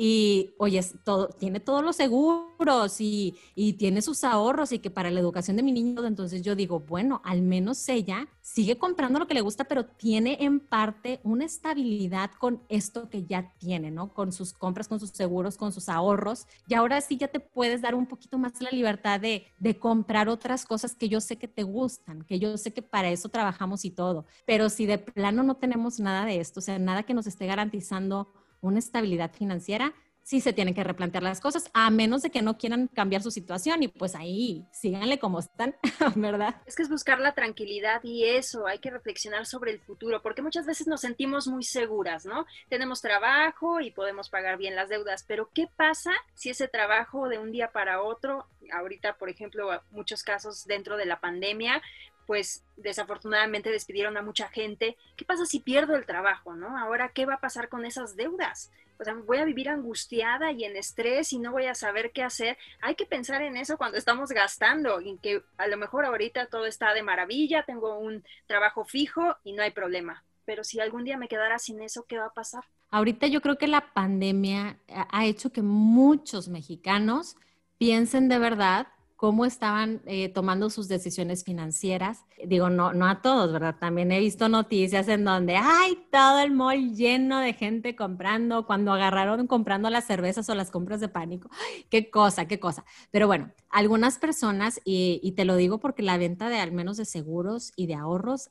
y, 0.04 0.56
oye, 0.58 0.84
todo, 1.04 1.28
tiene 1.28 1.60
todos 1.60 1.84
los 1.84 1.94
seguros 1.94 3.00
y, 3.00 3.36
y, 3.54 3.74
tiene 3.74 4.02
sus 4.02 4.24
ahorros 4.24 4.72
y 4.72 4.80
que 4.80 4.90
para 4.90 5.12
la 5.12 5.20
educación 5.20 5.56
de 5.56 5.62
mi 5.62 5.70
niño, 5.70 6.04
entonces 6.04 6.42
yo 6.42 6.56
digo, 6.56 6.80
bueno, 6.80 7.22
al 7.24 7.40
menos 7.40 7.88
ella 7.88 8.26
sigue 8.40 8.78
comprando 8.78 9.20
lo 9.20 9.28
que 9.28 9.34
le 9.34 9.42
gusta, 9.42 9.62
pero 9.62 9.86
tiene 9.86 10.38
en 10.40 10.58
parte 10.58 11.20
una 11.22 11.44
estabilidad 11.44 12.32
con 12.32 12.64
esto 12.68 13.08
que 13.08 13.26
ya 13.26 13.54
tiene, 13.58 13.92
¿no? 13.92 14.12
Con 14.12 14.32
sus 14.32 14.52
compras, 14.52 14.88
con 14.88 14.98
sus 14.98 15.10
seguros, 15.10 15.56
con 15.56 15.72
sus 15.72 15.88
ahorros. 15.88 16.48
Y 16.66 16.74
ahora 16.74 17.00
sí 17.00 17.16
ya 17.16 17.28
te 17.28 17.38
puedes 17.38 17.80
dar 17.80 17.94
un 17.94 18.06
poquito 18.06 18.38
más 18.38 18.60
la 18.60 18.70
libertad 18.72 19.20
de, 19.20 19.46
de 19.60 19.78
comprar 19.78 20.28
otras 20.28 20.66
cosas 20.66 20.96
que 20.96 21.08
yo 21.08 21.20
sé 21.20 21.38
que 21.38 21.46
te 21.46 21.62
gustan, 21.62 22.22
que 22.22 22.40
yo 22.40 22.58
sé 22.58 22.72
que 22.72 22.82
para 22.82 23.08
eso 23.08 23.28
trabajamos 23.28 23.84
y 23.84 23.92
todo. 23.92 24.26
Pero 24.46 24.68
si 24.68 24.84
de 24.84 24.98
plano 24.98 25.44
no 25.44 25.58
tenemos 25.58 26.00
nada 26.00 26.26
de 26.26 26.40
esto, 26.40 26.58
o 26.58 26.62
sea, 26.62 26.80
nada 26.80 27.04
que 27.04 27.14
nos 27.14 27.28
esté 27.28 27.46
garantizando 27.46 28.32
una 28.62 28.78
estabilidad 28.78 29.32
financiera, 29.32 29.92
sí 30.22 30.40
se 30.40 30.52
tienen 30.52 30.74
que 30.74 30.84
replantear 30.84 31.22
las 31.22 31.40
cosas, 31.40 31.70
a 31.74 31.90
menos 31.90 32.22
de 32.22 32.30
que 32.30 32.42
no 32.42 32.56
quieran 32.56 32.88
cambiar 32.88 33.22
su 33.22 33.30
situación 33.30 33.82
y 33.82 33.88
pues 33.88 34.14
ahí 34.14 34.64
síganle 34.72 35.18
como 35.18 35.40
están, 35.40 35.74
¿verdad? 36.16 36.56
Es 36.66 36.76
que 36.76 36.82
es 36.82 36.88
buscar 36.88 37.20
la 37.20 37.34
tranquilidad 37.34 38.00
y 38.04 38.24
eso, 38.24 38.66
hay 38.66 38.78
que 38.78 38.90
reflexionar 38.90 39.46
sobre 39.46 39.72
el 39.72 39.80
futuro, 39.80 40.22
porque 40.22 40.42
muchas 40.42 40.66
veces 40.66 40.86
nos 40.86 41.00
sentimos 41.00 41.48
muy 41.48 41.64
seguras, 41.64 42.24
¿no? 42.24 42.46
Tenemos 42.68 43.02
trabajo 43.02 43.80
y 43.80 43.90
podemos 43.90 44.30
pagar 44.30 44.58
bien 44.58 44.76
las 44.76 44.88
deudas, 44.88 45.24
pero 45.26 45.50
¿qué 45.52 45.68
pasa 45.76 46.12
si 46.34 46.50
ese 46.50 46.68
trabajo 46.68 47.28
de 47.28 47.38
un 47.38 47.50
día 47.50 47.72
para 47.72 48.02
otro, 48.02 48.46
ahorita 48.72 49.18
por 49.18 49.28
ejemplo, 49.28 49.68
muchos 49.90 50.22
casos 50.22 50.64
dentro 50.66 50.96
de 50.96 51.06
la 51.06 51.20
pandemia, 51.20 51.82
pues 52.26 52.64
desafortunadamente 52.76 53.70
despidieron 53.70 54.16
a 54.16 54.22
mucha 54.22 54.48
gente. 54.48 54.96
¿Qué 55.16 55.24
pasa 55.24 55.46
si 55.46 55.60
pierdo 55.60 55.96
el 55.96 56.06
trabajo, 56.06 56.54
no? 56.54 56.78
Ahora, 56.78 57.10
¿qué 57.10 57.26
va 57.26 57.34
a 57.34 57.40
pasar 57.40 57.68
con 57.68 57.84
esas 57.84 58.16
deudas? 58.16 58.70
O 58.98 59.04
sea, 59.04 59.14
voy 59.14 59.38
a 59.38 59.44
vivir 59.44 59.68
angustiada 59.68 60.52
y 60.52 60.64
en 60.64 60.76
estrés 60.76 61.32
y 61.32 61.38
no 61.38 61.50
voy 61.50 61.66
a 61.66 61.74
saber 61.74 62.12
qué 62.12 62.22
hacer. 62.22 62.56
Hay 62.80 62.94
que 62.94 63.06
pensar 63.06 63.42
en 63.42 63.56
eso 63.56 63.76
cuando 63.76 63.98
estamos 63.98 64.30
gastando 64.30 65.00
y 65.00 65.18
que 65.18 65.42
a 65.56 65.66
lo 65.66 65.76
mejor 65.76 66.04
ahorita 66.04 66.46
todo 66.46 66.66
está 66.66 66.94
de 66.94 67.02
maravilla, 67.02 67.64
tengo 67.64 67.98
un 67.98 68.24
trabajo 68.46 68.84
fijo 68.84 69.36
y 69.42 69.54
no 69.54 69.62
hay 69.62 69.72
problema. 69.72 70.22
Pero 70.44 70.62
si 70.62 70.78
algún 70.78 71.04
día 71.04 71.16
me 71.16 71.28
quedara 71.28 71.58
sin 71.58 71.82
eso, 71.82 72.04
¿qué 72.06 72.18
va 72.18 72.26
a 72.26 72.34
pasar? 72.34 72.64
Ahorita 72.90 73.26
yo 73.26 73.40
creo 73.40 73.58
que 73.58 73.66
la 73.66 73.92
pandemia 73.92 74.78
ha 74.88 75.24
hecho 75.24 75.50
que 75.50 75.62
muchos 75.62 76.48
mexicanos 76.48 77.36
piensen 77.78 78.28
de 78.28 78.38
verdad 78.38 78.86
cómo 79.22 79.44
estaban 79.44 80.02
eh, 80.06 80.30
tomando 80.30 80.68
sus 80.68 80.88
decisiones 80.88 81.44
financieras. 81.44 82.24
Digo, 82.44 82.70
no, 82.70 82.92
no 82.92 83.06
a 83.06 83.22
todos, 83.22 83.52
¿verdad? 83.52 83.76
También 83.78 84.10
he 84.10 84.18
visto 84.18 84.48
noticias 84.48 85.06
en 85.06 85.22
donde 85.22 85.54
hay 85.54 85.96
todo 86.10 86.40
el 86.40 86.50
mall 86.50 86.96
lleno 86.96 87.38
de 87.38 87.52
gente 87.52 87.94
comprando, 87.94 88.66
cuando 88.66 88.92
agarraron 88.92 89.46
comprando 89.46 89.90
las 89.90 90.08
cervezas 90.08 90.48
o 90.48 90.56
las 90.56 90.72
compras 90.72 90.98
de 90.98 91.08
pánico. 91.08 91.50
Qué 91.88 92.10
cosa, 92.10 92.48
qué 92.48 92.58
cosa. 92.58 92.84
Pero 93.12 93.28
bueno, 93.28 93.52
algunas 93.70 94.18
personas, 94.18 94.80
y, 94.84 95.32
te 95.36 95.44
lo 95.44 95.54
digo 95.54 95.78
porque 95.78 96.02
la 96.02 96.18
venta 96.18 96.48
de 96.48 96.58
al 96.58 96.72
menos 96.72 96.96
de 96.96 97.04
seguros 97.04 97.70
y 97.76 97.86
de 97.86 97.94
ahorros 97.94 98.50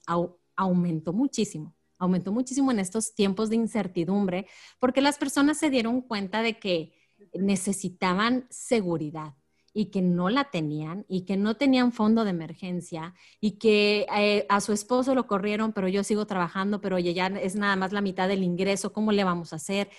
aumentó 0.55 1.11
muchísimo 1.11 1.75
aumentó 1.97 2.31
muchísimo 2.31 2.71
en 2.71 2.79
estos 2.79 3.13
tiempos 3.13 3.49
de 3.49 3.57
incertidumbre, 3.57 4.47
porque 4.79 5.01
las 5.01 5.19
personas 5.19 5.57
se 5.57 5.69
dieron 5.69 6.01
cuenta 6.01 6.41
de 6.41 6.57
que 6.57 6.93
necesitaban 7.33 8.47
seguridad 8.49 9.35
y 9.73 9.85
que 9.85 10.01
no 10.01 10.29
la 10.29 10.45
tenían 10.45 11.05
y 11.07 11.21
que 11.21 11.37
no 11.37 11.55
tenían 11.55 11.91
fondo 11.91 12.23
de 12.23 12.31
emergencia 12.31 13.13
y 13.39 13.51
que 13.51 14.05
eh, 14.15 14.45
a 14.49 14.61
su 14.61 14.73
esposo 14.73 15.15
lo 15.15 15.27
corrieron, 15.27 15.73
pero 15.73 15.87
yo 15.87 16.03
sigo 16.03 16.25
trabajando, 16.25 16.81
pero 16.81 16.99
ya 16.99 17.27
es 17.27 17.55
nada 17.55 17.75
más 17.75 17.91
la 17.93 18.01
mitad 18.01 18.27
del 18.27 18.43
ingreso, 18.43 18.91
¿cómo 18.93 19.11
le 19.11 19.23
vamos 19.23 19.53
a 19.53 19.57
hacer? 19.57 19.89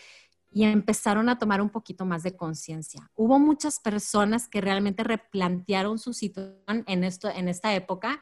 Y 0.50 0.64
empezaron 0.64 1.28
a 1.30 1.38
tomar 1.38 1.62
un 1.62 1.70
poquito 1.70 2.04
más 2.04 2.22
de 2.22 2.36
conciencia. 2.36 3.10
Hubo 3.14 3.38
muchas 3.38 3.80
personas 3.80 4.48
que 4.48 4.60
realmente 4.60 5.02
replantearon 5.02 5.98
su 5.98 6.12
situación 6.12 6.84
en, 6.86 7.04
esto, 7.04 7.30
en 7.30 7.48
esta 7.48 7.74
época 7.74 8.20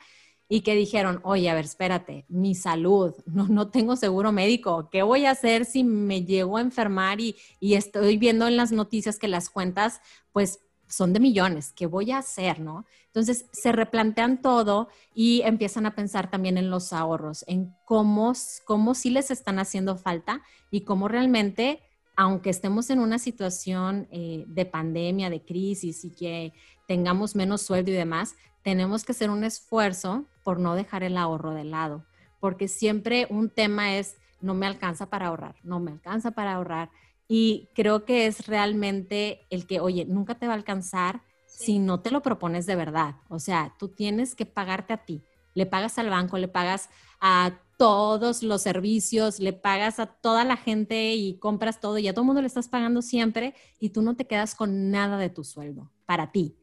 y 0.49 0.63
que 0.63 0.75
dijeron, 0.75 1.21
oye, 1.25 1.49
a 1.49 1.55
ver, 1.55 1.65
espérate, 1.65 2.25
mi 2.29 2.55
salud, 2.55 3.15
no, 3.27 3.49
no 3.49 3.71
tengo 3.71 3.97
seguro 3.97 4.31
médico, 4.31 4.89
¿qué 4.91 5.03
voy 5.03 5.25
a 5.25 5.33
hacer 5.33 5.65
si 5.65 5.83
me 5.83 6.25
llego 6.25 6.59
a 6.59 6.61
enfermar 6.61 7.21
y, 7.21 7.37
y 7.59 7.75
estoy 7.75 8.19
viendo 8.19 8.47
en 8.47 8.57
las 8.57 8.71
noticias 8.71 9.19
que 9.19 9.29
las 9.29 9.51
cuentas, 9.51 10.01
pues 10.33 10.61
son 10.91 11.13
de 11.13 11.21
millones, 11.21 11.73
¿qué 11.73 11.87
voy 11.87 12.11
a 12.11 12.19
hacer, 12.19 12.61
no? 12.61 12.85
Entonces 13.07 13.47
se 13.53 13.73
replantean 13.73 14.43
todo 14.43 14.89
y 15.15 15.43
empiezan 15.43 15.87
a 15.87 15.95
pensar 15.95 16.31
también 16.31 16.59
en 16.59 16.71
los 16.71 16.93
ahorros, 16.93 17.45
en 17.47 17.75
cómo, 17.85 18.33
cómo 18.65 18.95
sí 18.95 19.11
les 19.11 19.31
están 19.31 19.59
haciendo 19.59 19.97
falta 19.97 20.43
y 20.71 20.83
cómo 20.83 21.09
realmente, 21.09 21.81
aunque 22.17 22.51
estemos 22.51 22.91
en 22.91 22.99
una 22.99 23.19
situación 23.19 24.09
eh, 24.11 24.45
de 24.49 24.67
pandemia, 24.67 25.31
de 25.31 25.43
crisis 25.43 26.05
y 26.05 26.11
que 26.11 26.53
tengamos 26.87 27.35
menos 27.37 27.63
sueldo 27.63 27.91
y 27.91 27.95
demás, 27.95 28.35
tenemos 28.63 29.05
que 29.05 29.13
hacer 29.13 29.31
un 29.31 29.45
esfuerzo 29.45 30.27
por 30.43 30.59
no 30.59 30.75
dejar 30.75 31.03
el 31.03 31.17
ahorro 31.17 31.55
de 31.55 31.65
lado, 31.65 32.05
porque 32.41 32.69
siempre 32.69 33.27
un 33.31 33.49
tema 33.49 33.97
es, 33.97 34.17
no 34.41 34.55
me 34.55 34.67
alcanza 34.67 35.07
para 35.07 35.29
ahorrar, 35.29 35.57
no 35.63 35.81
me 35.81 35.93
alcanza 35.93 36.33
para 36.33 36.55
ahorrar 36.55 36.91
y 37.33 37.69
creo 37.77 38.05
que 38.05 38.27
es 38.27 38.49
realmente 38.49 39.47
el 39.51 39.69
que, 39.69 39.79
oye, 39.79 40.05
nunca 40.05 40.35
te 40.35 40.49
va 40.49 40.55
a 40.55 40.57
alcanzar 40.57 41.23
si 41.47 41.79
no 41.79 42.01
te 42.01 42.11
lo 42.11 42.23
propones 42.23 42.67
de 42.67 42.75
verdad. 42.75 43.15
O 43.29 43.39
sea, 43.39 43.73
tú 43.79 43.87
tienes 43.87 44.35
que 44.35 44.47
pagarte 44.47 44.95
a 44.95 45.05
ti. 45.05 45.23
Le 45.55 45.65
pagas 45.65 45.97
al 46.01 46.11
banco, 46.11 46.39
le 46.39 46.49
pagas 46.49 46.91
a 47.21 47.61
todos 47.79 48.43
los 48.43 48.63
servicios, 48.63 49.39
le 49.39 49.53
pagas 49.53 50.01
a 50.01 50.07
toda 50.07 50.43
la 50.43 50.57
gente 50.57 51.15
y 51.15 51.39
compras 51.39 51.79
todo 51.79 51.99
y 51.99 52.09
a 52.09 52.13
todo 52.13 52.23
el 52.23 52.27
mundo 52.27 52.41
le 52.41 52.49
estás 52.49 52.69
pagando 52.69 53.01
siempre 53.01 53.55
y 53.79 53.91
tú 53.91 54.03
no 54.03 54.17
te 54.17 54.27
quedas 54.27 54.57
con 54.57 54.91
nada 54.91 55.17
de 55.17 55.31
tu 55.31 55.45
sueldo 55.45 55.89
para 56.07 56.33
ti. 56.33 56.57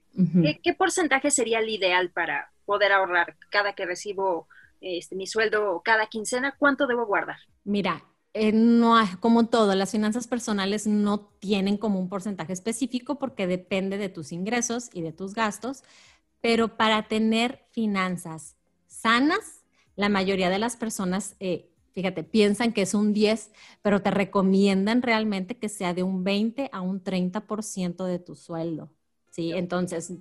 ¿Qué, 0.43 0.59
¿Qué, 0.61 0.73
porcentaje 0.73 1.31
sería 1.31 1.59
el 1.59 1.69
ideal 1.69 2.11
para 2.11 2.51
poder 2.65 2.91
ahorrar 2.91 3.37
cada 3.49 3.71
que 3.71 3.85
recibo 3.85 4.49
este, 4.81 5.15
mi 5.15 5.27
sueldo 5.27 5.75
o 5.75 5.81
cada 5.81 6.07
quincena? 6.07 6.57
¿Cuánto 6.59 6.87
debo 6.87 7.05
guardar? 7.05 7.37
Mira, 7.63 8.03
eh, 8.37 8.51
no 8.53 8.95
como 9.19 9.47
todo, 9.47 9.75
las 9.75 9.91
finanzas 9.91 10.27
personales 10.27 10.87
no 10.87 11.21
tienen 11.39 11.77
como 11.77 11.99
un 11.99 12.09
porcentaje 12.09 12.53
específico 12.53 13.19
porque 13.19 13.47
depende 13.47 13.97
de 13.97 14.09
tus 14.09 14.31
ingresos 14.31 14.89
y 14.93 15.01
de 15.01 15.11
tus 15.13 15.33
gastos, 15.33 15.83
pero 16.41 16.77
para 16.77 17.07
tener 17.07 17.65
finanzas 17.71 18.55
sanas, 18.87 19.63
la 19.95 20.09
mayoría 20.09 20.49
de 20.49 20.59
las 20.59 20.77
personas, 20.77 21.35
eh, 21.39 21.71
fíjate, 21.93 22.23
piensan 22.23 22.73
que 22.73 22.83
es 22.83 22.93
un 22.93 23.13
10, 23.13 23.51
pero 23.81 24.01
te 24.01 24.11
recomiendan 24.11 25.01
realmente 25.01 25.57
que 25.57 25.69
sea 25.69 25.93
de 25.93 26.03
un 26.03 26.23
20 26.23 26.69
a 26.71 26.81
un 26.81 27.03
30% 27.03 28.05
de 28.05 28.19
tu 28.19 28.35
sueldo. 28.35 28.91
¿sí? 29.31 29.51
Entonces, 29.53 30.13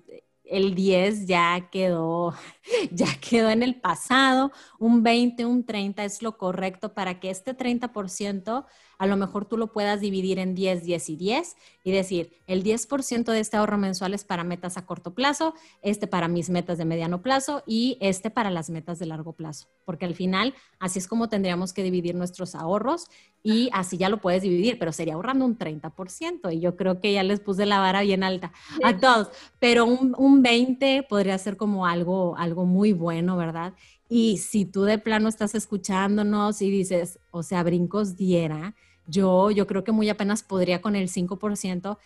el 0.48 0.74
10 0.74 1.26
ya 1.26 1.68
quedó, 1.70 2.34
ya 2.90 3.08
quedó 3.20 3.50
en 3.50 3.62
el 3.62 3.80
pasado, 3.80 4.52
un 4.78 5.02
20, 5.02 5.44
un 5.44 5.64
30 5.64 6.04
es 6.04 6.22
lo 6.22 6.38
correcto 6.38 6.94
para 6.94 7.20
que 7.20 7.30
este 7.30 7.56
30% 7.56 8.64
a 8.98 9.06
lo 9.06 9.16
mejor 9.16 9.44
tú 9.44 9.56
lo 9.56 9.72
puedas 9.72 10.00
dividir 10.00 10.38
en 10.38 10.54
10, 10.54 10.84
10 10.84 11.10
y 11.10 11.16
10 11.16 11.56
y 11.84 11.92
decir, 11.92 12.32
el 12.46 12.62
10% 12.62 13.24
de 13.32 13.40
este 13.40 13.56
ahorro 13.56 13.78
mensual 13.78 14.14
es 14.14 14.24
para 14.24 14.44
metas 14.44 14.76
a 14.76 14.86
corto 14.86 15.14
plazo, 15.14 15.54
este 15.82 16.06
para 16.06 16.28
mis 16.28 16.50
metas 16.50 16.78
de 16.78 16.84
mediano 16.84 17.22
plazo 17.22 17.62
y 17.66 17.98
este 18.00 18.30
para 18.30 18.50
las 18.50 18.70
metas 18.70 18.98
de 18.98 19.06
largo 19.06 19.32
plazo, 19.32 19.68
porque 19.84 20.04
al 20.04 20.14
final 20.14 20.54
así 20.78 20.98
es 20.98 21.08
como 21.08 21.28
tendríamos 21.28 21.72
que 21.72 21.82
dividir 21.82 22.14
nuestros 22.14 22.54
ahorros 22.54 23.06
y 23.42 23.70
así 23.72 23.96
ya 23.96 24.08
lo 24.08 24.18
puedes 24.18 24.42
dividir, 24.42 24.78
pero 24.78 24.92
sería 24.92 25.14
ahorrando 25.14 25.44
un 25.44 25.56
30% 25.56 26.52
y 26.52 26.60
yo 26.60 26.76
creo 26.76 27.00
que 27.00 27.12
ya 27.12 27.22
les 27.22 27.40
puse 27.40 27.66
la 27.66 27.78
vara 27.78 28.02
bien 28.02 28.22
alta 28.24 28.52
a 28.82 28.98
todos, 28.98 29.28
pero 29.60 29.84
un, 29.84 30.14
un 30.18 30.42
20 30.42 31.04
podría 31.08 31.38
ser 31.38 31.56
como 31.56 31.86
algo, 31.86 32.36
algo 32.36 32.64
muy 32.64 32.92
bueno, 32.92 33.36
¿verdad? 33.36 33.74
Y 34.08 34.38
si 34.38 34.64
tú 34.64 34.82
de 34.82 34.98
plano 34.98 35.28
estás 35.28 35.54
escuchándonos 35.54 36.62
y 36.62 36.70
dices, 36.70 37.18
o 37.30 37.42
sea, 37.42 37.62
brincos 37.62 38.16
diera, 38.16 38.74
yo, 39.06 39.50
yo 39.50 39.66
creo 39.66 39.84
que 39.84 39.92
muy 39.92 40.08
apenas 40.08 40.42
podría 40.42 40.80
con 40.80 40.96
el 40.96 41.08
5%. 41.08 41.98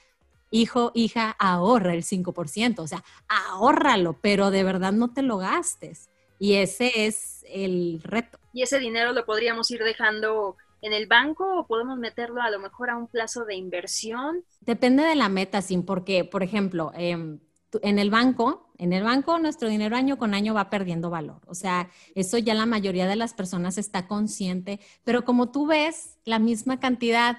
Hijo, 0.51 0.91
hija, 0.95 1.37
ahorra 1.39 1.95
el 1.95 2.03
5%, 2.03 2.81
o 2.81 2.87
sea, 2.87 3.05
ahórralo, 3.29 4.17
pero 4.21 4.51
de 4.51 4.65
verdad 4.65 4.93
no 4.93 5.13
te 5.13 5.23
lo 5.23 5.39
gastes. 5.39 6.11
Y 6.39 6.55
ese 6.55 7.07
es 7.07 7.45
el 7.49 8.01
reto. 8.03 8.39
¿Y 8.53 8.63
ese 8.63 8.79
dinero 8.79 9.13
lo 9.13 9.25
podríamos 9.27 9.71
ir 9.71 9.85
dejando 9.85 10.57
en 10.83 10.93
el 10.93 11.07
banco 11.07 11.59
o 11.59 11.67
podemos 11.67 11.99
meterlo 11.99 12.41
a 12.41 12.51
lo 12.51 12.59
mejor 12.59 12.91
a 12.91 12.97
un 12.97 13.07
plazo 13.07 13.45
de 13.45 13.55
inversión? 13.55 14.45
Depende 14.61 15.05
de 15.05 15.15
la 15.15 15.29
meta, 15.29 15.63
sin 15.63 15.85
porque, 15.85 16.25
por 16.25 16.43
ejemplo, 16.43 16.93
eh, 16.97 17.39
en 17.83 17.99
el 17.99 18.11
banco, 18.11 18.73
en 18.79 18.93
el 18.93 19.03
banco 19.03 19.39
nuestro 19.39 19.69
dinero 19.69 19.97
año 19.97 20.19
con 20.19 20.35
año 20.35 20.55
va 20.55 20.71
perdiendo 20.71 21.11
valor. 21.11 21.41
O 21.47 21.55
sea, 21.55 21.91
eso 22.15 22.39
ya 22.39 22.55
la 22.55 22.67
mayoría 22.67 23.07
de 23.07 23.17
las 23.17 23.35
personas 23.35 23.79
está 23.79 24.07
consciente, 24.07 24.81
pero 25.05 25.25
como 25.25 25.51
tú 25.51 25.67
ves 25.67 26.19
la 26.25 26.39
misma 26.39 26.81
cantidad, 26.81 27.39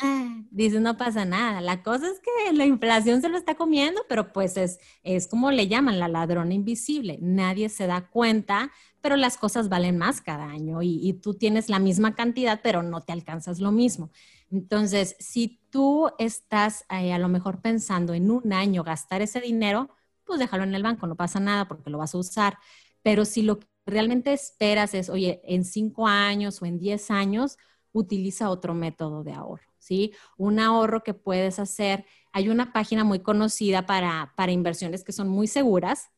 ah, 0.00 0.42
dices 0.50 0.80
no 0.80 0.96
pasa 0.96 1.24
nada. 1.24 1.60
La 1.60 1.82
cosa 1.82 2.06
es 2.08 2.20
que 2.20 2.52
la 2.52 2.66
inflación 2.66 3.22
se 3.22 3.28
lo 3.28 3.38
está 3.38 3.54
comiendo, 3.54 4.02
pero 4.08 4.32
pues 4.32 4.56
es, 4.56 4.78
es 5.02 5.26
como 5.26 5.50
le 5.50 5.68
llaman 5.68 5.98
la 5.98 6.08
ladrona 6.08 6.54
invisible. 6.54 7.18
Nadie 7.20 7.68
se 7.68 7.86
da 7.86 8.08
cuenta, 8.08 8.70
pero 9.00 9.16
las 9.16 9.38
cosas 9.38 9.68
valen 9.68 9.98
más 9.98 10.20
cada 10.20 10.44
año 10.44 10.82
y, 10.82 11.12
tú 11.22 11.34
tienes 11.34 11.68
la 11.68 11.78
misma 11.78 12.14
cantidad, 12.14 12.60
pero 12.62 12.82
no 12.82 13.00
te 13.02 13.12
alcanzas 13.12 13.60
lo 13.60 13.72
mismo. 13.72 14.10
Entonces, 14.50 15.16
si 15.18 15.60
tú 15.70 16.10
estás 16.18 16.84
a 16.88 17.18
lo 17.18 17.28
mejor 17.28 17.60
pensando 17.60 18.14
en 18.14 18.30
un 18.30 18.52
año 18.52 18.82
gastar 18.82 19.22
ese 19.22 19.40
dinero, 19.40 19.90
pues 20.24 20.38
déjalo 20.38 20.64
en 20.64 20.74
el 20.74 20.82
banco, 20.82 21.06
no 21.06 21.16
pasa 21.16 21.40
nada 21.40 21.68
porque 21.68 21.90
lo 21.90 21.98
vas 21.98 22.14
a 22.14 22.18
usar. 22.18 22.58
Pero 23.02 23.24
si 23.24 23.42
lo 23.42 23.60
que 23.60 23.66
realmente 23.86 24.32
esperas 24.32 24.94
es, 24.94 25.08
oye, 25.08 25.40
en 25.44 25.64
cinco 25.64 26.06
años 26.06 26.60
o 26.62 26.66
en 26.66 26.78
diez 26.78 27.10
años, 27.10 27.58
utiliza 27.92 28.50
otro 28.50 28.74
método 28.74 29.24
de 29.24 29.32
ahorro, 29.32 29.72
¿sí? 29.78 30.12
Un 30.36 30.60
ahorro 30.60 31.02
que 31.02 31.14
puedes 31.14 31.58
hacer. 31.58 32.04
Hay 32.32 32.48
una 32.48 32.72
página 32.72 33.04
muy 33.04 33.20
conocida 33.20 33.86
para, 33.86 34.32
para 34.36 34.52
inversiones 34.52 35.02
que 35.02 35.12
son 35.12 35.28
muy 35.28 35.46
seguras, 35.46 36.10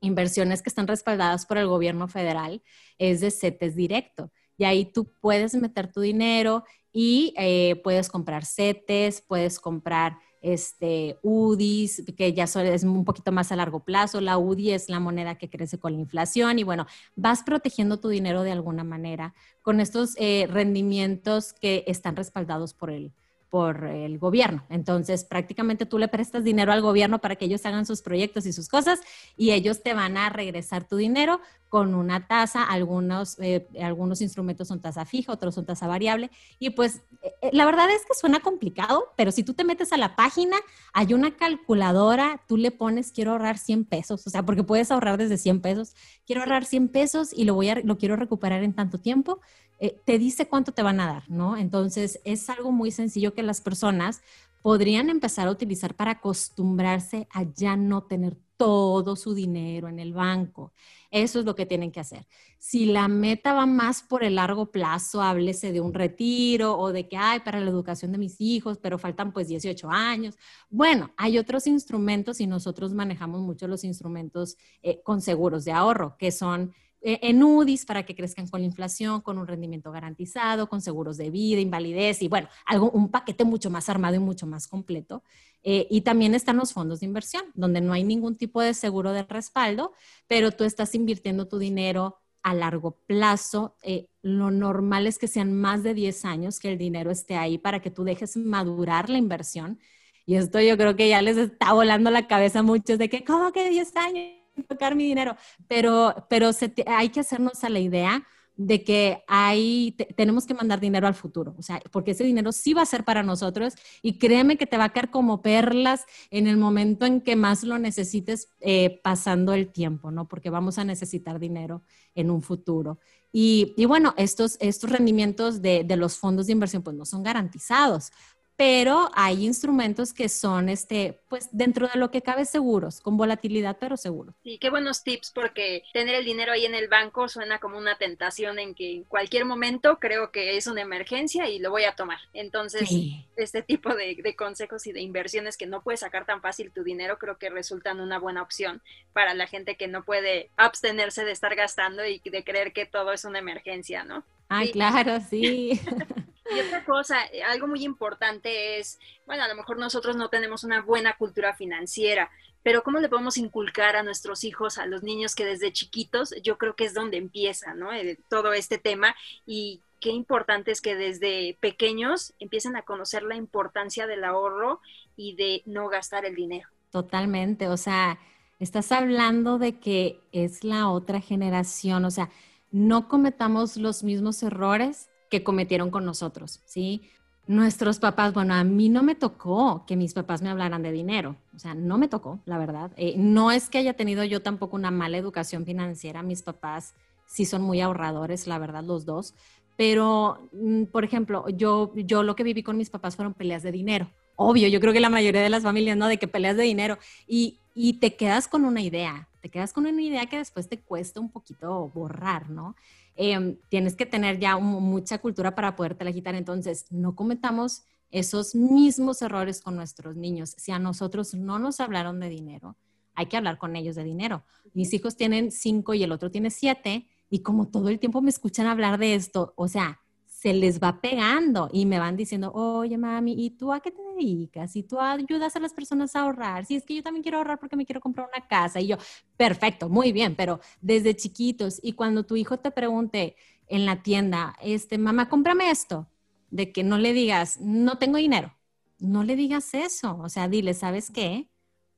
inversiones 0.00 0.62
que 0.62 0.68
están 0.68 0.86
respaldadas 0.86 1.46
por 1.46 1.58
el 1.58 1.66
gobierno 1.66 2.08
federal, 2.08 2.62
es 2.98 3.20
de 3.20 3.30
CETES 3.30 3.76
directo. 3.76 4.32
Y 4.56 4.64
ahí 4.64 4.84
tú 4.84 5.12
puedes 5.20 5.54
meter 5.54 5.90
tu 5.90 6.00
dinero 6.00 6.64
y 6.92 7.34
eh, 7.36 7.80
puedes 7.82 8.08
comprar 8.08 8.44
CETES, 8.44 9.22
puedes 9.22 9.58
comprar 9.58 10.18
este, 10.42 11.18
UDIs, 11.22 12.02
que 12.16 12.32
ya 12.32 12.44
es 12.44 12.84
un 12.84 13.04
poquito 13.04 13.32
más 13.32 13.52
a 13.52 13.56
largo 13.56 13.84
plazo. 13.84 14.20
La 14.20 14.38
UDI 14.38 14.72
es 14.72 14.88
la 14.88 15.00
moneda 15.00 15.36
que 15.36 15.48
crece 15.48 15.78
con 15.78 15.92
la 15.92 16.00
inflación 16.00 16.58
y 16.58 16.64
bueno, 16.64 16.86
vas 17.14 17.42
protegiendo 17.42 18.00
tu 18.00 18.08
dinero 18.08 18.42
de 18.42 18.52
alguna 18.52 18.84
manera 18.84 19.34
con 19.62 19.80
estos 19.80 20.14
eh, 20.18 20.46
rendimientos 20.50 21.52
que 21.52 21.84
están 21.86 22.16
respaldados 22.16 22.74
por 22.74 22.90
el, 22.90 23.12
por 23.52 23.84
el 23.84 24.18
gobierno. 24.18 24.64
Entonces, 24.70 25.24
prácticamente 25.24 25.84
tú 25.84 25.98
le 25.98 26.08
prestas 26.08 26.42
dinero 26.42 26.72
al 26.72 26.80
gobierno 26.80 27.18
para 27.18 27.36
que 27.36 27.44
ellos 27.44 27.66
hagan 27.66 27.84
sus 27.84 28.00
proyectos 28.00 28.46
y 28.46 28.52
sus 28.54 28.66
cosas 28.66 29.00
y 29.36 29.50
ellos 29.50 29.82
te 29.82 29.92
van 29.92 30.16
a 30.16 30.30
regresar 30.30 30.88
tu 30.88 30.96
dinero 30.96 31.38
con 31.68 31.94
una 31.94 32.26
tasa. 32.26 32.64
Algunos, 32.64 33.38
eh, 33.40 33.68
algunos 33.78 34.22
instrumentos 34.22 34.68
son 34.68 34.80
tasa 34.80 35.04
fija, 35.04 35.34
otros 35.34 35.54
son 35.54 35.66
tasa 35.66 35.86
variable. 35.86 36.30
Y 36.58 36.70
pues 36.70 37.02
eh, 37.20 37.50
la 37.52 37.66
verdad 37.66 37.90
es 37.90 38.06
que 38.06 38.14
suena 38.14 38.40
complicado, 38.40 39.12
pero 39.18 39.30
si 39.30 39.44
tú 39.44 39.52
te 39.52 39.64
metes 39.64 39.92
a 39.92 39.98
la 39.98 40.16
página, 40.16 40.56
hay 40.94 41.12
una 41.12 41.36
calculadora, 41.36 42.40
tú 42.48 42.56
le 42.56 42.70
pones 42.70 43.12
quiero 43.12 43.32
ahorrar 43.32 43.58
100 43.58 43.84
pesos, 43.84 44.26
o 44.26 44.30
sea, 44.30 44.46
porque 44.46 44.64
puedes 44.64 44.90
ahorrar 44.90 45.18
desde 45.18 45.36
100 45.36 45.60
pesos. 45.60 45.94
Quiero 46.24 46.40
ahorrar 46.40 46.64
100 46.64 46.88
pesos 46.88 47.34
y 47.34 47.44
lo 47.44 47.52
voy 47.52 47.68
a, 47.68 47.74
lo 47.84 47.98
quiero 47.98 48.16
recuperar 48.16 48.62
en 48.62 48.72
tanto 48.72 48.96
tiempo 48.96 49.42
eh, 49.82 50.00
te 50.04 50.16
dice 50.16 50.46
cuánto 50.46 50.70
te 50.70 50.84
van 50.84 51.00
a 51.00 51.08
dar, 51.08 51.28
¿no? 51.28 51.56
Entonces 51.56 52.20
es 52.22 52.48
algo 52.48 52.70
muy 52.70 52.92
sencillo 52.92 53.34
que 53.34 53.42
las 53.42 53.60
personas 53.60 54.22
podrían 54.62 55.10
empezar 55.10 55.48
a 55.48 55.50
utilizar 55.50 55.96
para 55.96 56.12
acostumbrarse 56.12 57.26
a 57.32 57.42
ya 57.42 57.74
no 57.76 58.04
tener 58.04 58.36
todo 58.56 59.16
su 59.16 59.34
dinero 59.34 59.88
en 59.88 59.98
el 59.98 60.12
banco. 60.12 60.72
Eso 61.10 61.40
es 61.40 61.44
lo 61.44 61.56
que 61.56 61.66
tienen 61.66 61.90
que 61.90 61.98
hacer. 61.98 62.28
Si 62.60 62.86
la 62.86 63.08
meta 63.08 63.54
va 63.54 63.66
más 63.66 64.04
por 64.04 64.22
el 64.22 64.36
largo 64.36 64.70
plazo, 64.70 65.20
háblese 65.20 65.72
de 65.72 65.80
un 65.80 65.92
retiro 65.92 66.78
o 66.78 66.92
de 66.92 67.08
que 67.08 67.16
hay 67.16 67.40
para 67.40 67.58
la 67.58 67.68
educación 67.68 68.12
de 68.12 68.18
mis 68.18 68.40
hijos, 68.40 68.78
pero 68.78 68.98
faltan 68.98 69.32
pues 69.32 69.48
18 69.48 69.90
años. 69.90 70.38
Bueno, 70.70 71.12
hay 71.16 71.38
otros 71.38 71.66
instrumentos 71.66 72.40
y 72.40 72.46
nosotros 72.46 72.94
manejamos 72.94 73.40
mucho 73.40 73.66
los 73.66 73.82
instrumentos 73.82 74.56
eh, 74.80 75.02
con 75.02 75.20
seguros 75.20 75.64
de 75.64 75.72
ahorro, 75.72 76.16
que 76.18 76.30
son 76.30 76.72
en 77.04 77.42
UDIs 77.42 77.84
para 77.84 78.04
que 78.04 78.14
crezcan 78.14 78.46
con 78.46 78.60
la 78.60 78.66
inflación, 78.66 79.20
con 79.20 79.38
un 79.38 79.46
rendimiento 79.46 79.90
garantizado, 79.90 80.68
con 80.68 80.80
seguros 80.80 81.16
de 81.16 81.30
vida, 81.30 81.60
invalidez 81.60 82.22
y 82.22 82.28
bueno, 82.28 82.48
algo, 82.64 82.90
un 82.90 83.10
paquete 83.10 83.44
mucho 83.44 83.70
más 83.70 83.88
armado 83.88 84.14
y 84.16 84.20
mucho 84.20 84.46
más 84.46 84.68
completo. 84.68 85.22
Eh, 85.62 85.86
y 85.90 86.00
también 86.00 86.34
están 86.34 86.56
los 86.56 86.72
fondos 86.72 87.00
de 87.00 87.06
inversión, 87.06 87.44
donde 87.54 87.80
no 87.80 87.92
hay 87.92 88.04
ningún 88.04 88.36
tipo 88.36 88.60
de 88.60 88.74
seguro 88.74 89.12
de 89.12 89.22
respaldo, 89.22 89.92
pero 90.26 90.50
tú 90.50 90.64
estás 90.64 90.94
invirtiendo 90.94 91.46
tu 91.46 91.58
dinero 91.58 92.18
a 92.42 92.54
largo 92.54 92.98
plazo. 93.06 93.76
Eh, 93.82 94.08
lo 94.22 94.50
normal 94.50 95.06
es 95.06 95.18
que 95.18 95.28
sean 95.28 95.52
más 95.52 95.82
de 95.82 95.94
10 95.94 96.24
años 96.24 96.58
que 96.58 96.72
el 96.72 96.78
dinero 96.78 97.10
esté 97.10 97.36
ahí 97.36 97.58
para 97.58 97.80
que 97.80 97.90
tú 97.90 98.04
dejes 98.04 98.36
madurar 98.36 99.08
la 99.08 99.18
inversión. 99.18 99.78
Y 100.26 100.36
esto 100.36 100.60
yo 100.60 100.76
creo 100.76 100.96
que 100.96 101.08
ya 101.08 101.22
les 101.22 101.36
está 101.36 101.72
volando 101.72 102.10
la 102.10 102.26
cabeza 102.26 102.60
a 102.60 102.62
muchos 102.62 102.98
de 102.98 103.08
que, 103.08 103.24
¿cómo 103.24 103.52
que 103.52 103.68
10 103.68 103.96
años? 103.96 104.41
Tocar 104.68 104.94
mi 104.94 105.04
dinero, 105.04 105.36
pero, 105.68 106.26
pero 106.28 106.50
hay 106.86 107.08
que 107.08 107.20
hacernos 107.20 107.64
a 107.64 107.68
la 107.68 107.80
idea 107.80 108.26
de 108.56 108.84
que 108.84 109.24
hay, 109.28 109.96
tenemos 110.16 110.46
que 110.46 110.54
mandar 110.54 110.78
dinero 110.78 111.06
al 111.06 111.14
futuro, 111.14 111.54
o 111.58 111.62
sea, 111.62 111.80
porque 111.90 112.10
ese 112.10 112.24
dinero 112.24 112.52
sí 112.52 112.74
va 112.74 112.82
a 112.82 112.86
ser 112.86 113.04
para 113.04 113.22
nosotros 113.22 113.74
y 114.02 114.18
créeme 114.18 114.58
que 114.58 114.66
te 114.66 114.76
va 114.76 114.84
a 114.84 114.92
caer 114.92 115.10
como 115.10 115.40
perlas 115.40 116.04
en 116.30 116.46
el 116.46 116.58
momento 116.58 117.06
en 117.06 117.22
que 117.22 117.34
más 117.34 117.64
lo 117.64 117.78
necesites 117.78 118.48
eh, 118.60 119.00
pasando 119.02 119.54
el 119.54 119.72
tiempo, 119.72 120.10
¿no? 120.10 120.28
Porque 120.28 120.50
vamos 120.50 120.78
a 120.78 120.84
necesitar 120.84 121.38
dinero 121.38 121.82
en 122.14 122.30
un 122.30 122.42
futuro. 122.42 122.98
Y, 123.32 123.72
y 123.78 123.86
bueno, 123.86 124.12
estos, 124.18 124.58
estos 124.60 124.90
rendimientos 124.90 125.62
de, 125.62 125.84
de 125.84 125.96
los 125.96 126.18
fondos 126.18 126.46
de 126.46 126.52
inversión 126.52 126.82
pues 126.82 126.94
no 126.94 127.06
son 127.06 127.22
garantizados, 127.22 128.12
pero 128.56 129.10
hay 129.14 129.44
instrumentos 129.44 130.12
que 130.12 130.28
son, 130.28 130.68
este, 130.68 131.20
pues, 131.28 131.48
dentro 131.52 131.88
de 131.88 131.98
lo 131.98 132.10
que 132.10 132.22
cabe 132.22 132.44
seguros, 132.44 133.00
con 133.00 133.16
volatilidad, 133.16 133.78
pero 133.80 133.96
seguros. 133.96 134.34
Sí, 134.42 134.58
qué 134.58 134.70
buenos 134.70 135.02
tips, 135.02 135.32
porque 135.32 135.82
tener 135.92 136.14
el 136.14 136.24
dinero 136.24 136.52
ahí 136.52 136.66
en 136.66 136.74
el 136.74 136.88
banco 136.88 137.28
suena 137.28 137.58
como 137.58 137.78
una 137.78 137.96
tentación 137.96 138.58
en 138.58 138.74
que 138.74 138.96
en 138.96 139.04
cualquier 139.04 139.44
momento 139.46 139.98
creo 139.98 140.30
que 140.30 140.56
es 140.56 140.66
una 140.66 140.82
emergencia 140.82 141.48
y 141.48 141.58
lo 141.58 141.70
voy 141.70 141.84
a 141.84 141.96
tomar. 141.96 142.18
Entonces, 142.34 142.90
este 143.36 143.62
tipo 143.62 143.94
de, 143.94 144.16
de, 144.22 144.36
consejos 144.36 144.86
y 144.86 144.92
de 144.92 145.00
inversiones 145.00 145.56
que 145.56 145.66
no 145.66 145.82
puedes 145.82 146.00
sacar 146.00 146.26
tan 146.26 146.40
fácil 146.40 146.72
tu 146.72 146.84
dinero, 146.84 147.18
creo 147.18 147.38
que 147.38 147.50
resultan 147.50 148.00
una 148.00 148.18
buena 148.18 148.42
opción 148.42 148.82
para 149.12 149.34
la 149.34 149.46
gente 149.46 149.76
que 149.76 149.88
no 149.88 150.04
puede 150.04 150.50
abstenerse 150.56 151.24
de 151.24 151.32
estar 151.32 151.54
gastando 151.54 152.04
y 152.04 152.20
de 152.24 152.44
creer 152.44 152.72
que 152.72 152.86
todo 152.86 153.12
es 153.12 153.24
una 153.24 153.38
emergencia, 153.38 154.04
¿no? 154.04 154.24
Ay, 154.48 154.70
claro, 154.70 155.18
sí. 155.28 155.80
Y 156.54 156.60
otra 156.60 156.84
cosa, 156.84 157.24
eh, 157.32 157.42
algo 157.42 157.66
muy 157.66 157.84
importante 157.84 158.78
es, 158.78 158.98
bueno, 159.26 159.42
a 159.42 159.48
lo 159.48 159.54
mejor 159.54 159.78
nosotros 159.78 160.16
no 160.16 160.28
tenemos 160.28 160.64
una 160.64 160.82
buena 160.82 161.16
cultura 161.16 161.54
financiera, 161.54 162.30
pero 162.62 162.82
¿cómo 162.82 162.98
le 162.98 163.08
podemos 163.08 163.36
inculcar 163.38 163.96
a 163.96 164.02
nuestros 164.02 164.44
hijos, 164.44 164.78
a 164.78 164.86
los 164.86 165.02
niños 165.02 165.34
que 165.34 165.44
desde 165.44 165.72
chiquitos, 165.72 166.34
yo 166.42 166.58
creo 166.58 166.76
que 166.76 166.84
es 166.84 166.94
donde 166.94 167.16
empieza, 167.16 167.74
¿no? 167.74 167.90
Todo 168.28 168.52
este 168.52 168.78
tema 168.78 169.16
y 169.46 169.80
qué 170.00 170.10
importante 170.10 170.70
es 170.70 170.80
que 170.80 170.94
desde 170.94 171.56
pequeños 171.60 172.34
empiecen 172.38 172.76
a 172.76 172.82
conocer 172.82 173.22
la 173.22 173.36
importancia 173.36 174.06
del 174.06 174.24
ahorro 174.24 174.80
y 175.16 175.34
de 175.36 175.62
no 175.64 175.88
gastar 175.88 176.24
el 176.24 176.34
dinero. 176.34 176.68
Totalmente, 176.90 177.68
o 177.68 177.76
sea, 177.76 178.18
estás 178.58 178.92
hablando 178.92 179.58
de 179.58 179.78
que 179.78 180.20
es 180.32 180.62
la 180.62 180.90
otra 180.90 181.20
generación, 181.20 182.04
o 182.04 182.10
sea, 182.10 182.30
no 182.70 183.08
cometamos 183.08 183.76
los 183.76 184.02
mismos 184.02 184.42
errores 184.42 185.08
que 185.32 185.42
cometieron 185.42 185.90
con 185.90 186.04
nosotros, 186.04 186.60
¿sí? 186.66 187.00
Nuestros 187.46 187.98
papás, 187.98 188.34
bueno, 188.34 188.52
a 188.52 188.64
mí 188.64 188.90
no 188.90 189.02
me 189.02 189.14
tocó 189.14 189.84
que 189.86 189.96
mis 189.96 190.12
papás 190.12 190.42
me 190.42 190.50
hablaran 190.50 190.82
de 190.82 190.92
dinero, 190.92 191.36
o 191.56 191.58
sea, 191.58 191.74
no 191.74 191.96
me 191.96 192.06
tocó, 192.06 192.40
la 192.44 192.58
verdad. 192.58 192.90
Eh, 192.98 193.14
no 193.16 193.50
es 193.50 193.70
que 193.70 193.78
haya 193.78 193.94
tenido 193.94 194.24
yo 194.24 194.42
tampoco 194.42 194.76
una 194.76 194.90
mala 194.90 195.16
educación 195.16 195.64
financiera, 195.64 196.22
mis 196.22 196.42
papás 196.42 196.92
sí 197.26 197.46
son 197.46 197.62
muy 197.62 197.80
ahorradores, 197.80 198.46
la 198.46 198.58
verdad, 198.58 198.84
los 198.84 199.06
dos, 199.06 199.34
pero, 199.78 200.50
mm, 200.52 200.84
por 200.84 201.02
ejemplo, 201.02 201.48
yo, 201.48 201.92
yo 201.96 202.22
lo 202.22 202.36
que 202.36 202.44
viví 202.44 202.62
con 202.62 202.76
mis 202.76 202.90
papás 202.90 203.16
fueron 203.16 203.32
peleas 203.32 203.62
de 203.62 203.72
dinero. 203.72 204.10
Obvio, 204.36 204.68
yo 204.68 204.80
creo 204.80 204.92
que 204.92 205.00
la 205.00 205.08
mayoría 205.08 205.40
de 205.40 205.48
las 205.48 205.62
familias, 205.62 205.96
¿no? 205.96 206.08
De 206.08 206.18
que 206.18 206.28
peleas 206.28 206.58
de 206.58 206.64
dinero 206.64 206.98
y, 207.26 207.58
y 207.74 207.94
te 207.94 208.16
quedas 208.16 208.48
con 208.48 208.66
una 208.66 208.82
idea, 208.82 209.28
te 209.40 209.48
quedas 209.48 209.72
con 209.72 209.86
una 209.86 210.02
idea 210.02 210.26
que 210.26 210.36
después 210.36 210.68
te 210.68 210.78
cuesta 210.78 211.20
un 211.20 211.30
poquito 211.30 211.90
borrar, 211.94 212.50
¿no? 212.50 212.76
Em, 213.14 213.56
tienes 213.68 213.94
que 213.94 214.06
tener 214.06 214.38
ya 214.38 214.56
mucha 214.58 215.18
cultura 215.18 215.54
para 215.54 215.76
podértela 215.76 216.12
quitar. 216.12 216.34
Entonces, 216.34 216.86
no 216.90 217.14
cometamos 217.14 217.82
esos 218.10 218.54
mismos 218.54 219.22
errores 219.22 219.60
con 219.60 219.76
nuestros 219.76 220.16
niños. 220.16 220.54
Si 220.58 220.72
a 220.72 220.78
nosotros 220.78 221.34
no 221.34 221.58
nos 221.58 221.80
hablaron 221.80 222.20
de 222.20 222.28
dinero, 222.28 222.76
hay 223.14 223.26
que 223.26 223.36
hablar 223.36 223.58
con 223.58 223.76
ellos 223.76 223.96
de 223.96 224.04
dinero. 224.04 224.44
Mis 224.74 224.92
hijos 224.94 225.16
tienen 225.16 225.50
cinco 225.50 225.94
y 225.94 226.02
el 226.02 226.12
otro 226.12 226.30
tiene 226.30 226.50
siete, 226.50 227.08
y 227.28 227.40
como 227.40 227.68
todo 227.68 227.88
el 227.88 227.98
tiempo 227.98 228.20
me 228.20 228.28
escuchan 228.28 228.66
hablar 228.66 228.98
de 228.98 229.14
esto, 229.14 229.54
o 229.56 229.66
sea, 229.66 230.00
se 230.42 230.52
les 230.52 230.80
va 230.80 231.00
pegando 231.00 231.70
y 231.72 231.86
me 231.86 232.00
van 232.00 232.16
diciendo, 232.16 232.50
oye 232.52 232.98
mami, 232.98 233.32
¿y 233.38 233.50
tú 233.50 233.72
a 233.72 233.78
qué 233.78 233.92
te 233.92 234.02
dedicas? 234.02 234.74
¿Y 234.74 234.82
tú 234.82 234.98
ayudas 234.98 235.54
a 235.54 235.60
las 235.60 235.72
personas 235.72 236.16
a 236.16 236.22
ahorrar? 236.22 236.66
Si 236.66 236.74
es 236.74 236.84
que 236.84 236.96
yo 236.96 237.02
también 237.04 237.22
quiero 237.22 237.38
ahorrar 237.38 237.60
porque 237.60 237.76
me 237.76 237.86
quiero 237.86 238.00
comprar 238.00 238.26
una 238.26 238.44
casa. 238.48 238.80
Y 238.80 238.88
yo, 238.88 238.96
perfecto, 239.36 239.88
muy 239.88 240.10
bien, 240.10 240.34
pero 240.34 240.58
desde 240.80 241.14
chiquitos 241.14 241.78
y 241.80 241.92
cuando 241.92 242.24
tu 242.24 242.34
hijo 242.34 242.58
te 242.58 242.72
pregunte 242.72 243.36
en 243.68 243.86
la 243.86 244.02
tienda, 244.02 244.56
este, 244.60 244.98
mamá, 244.98 245.28
cómprame 245.28 245.70
esto, 245.70 246.08
de 246.50 246.72
que 246.72 246.82
no 246.82 246.98
le 246.98 247.12
digas, 247.12 247.60
no 247.60 247.98
tengo 247.98 248.16
dinero, 248.16 248.52
no 248.98 249.22
le 249.22 249.36
digas 249.36 249.74
eso. 249.74 250.18
O 250.20 250.28
sea, 250.28 250.48
dile, 250.48 250.74
¿sabes 250.74 251.12
qué? 251.12 251.48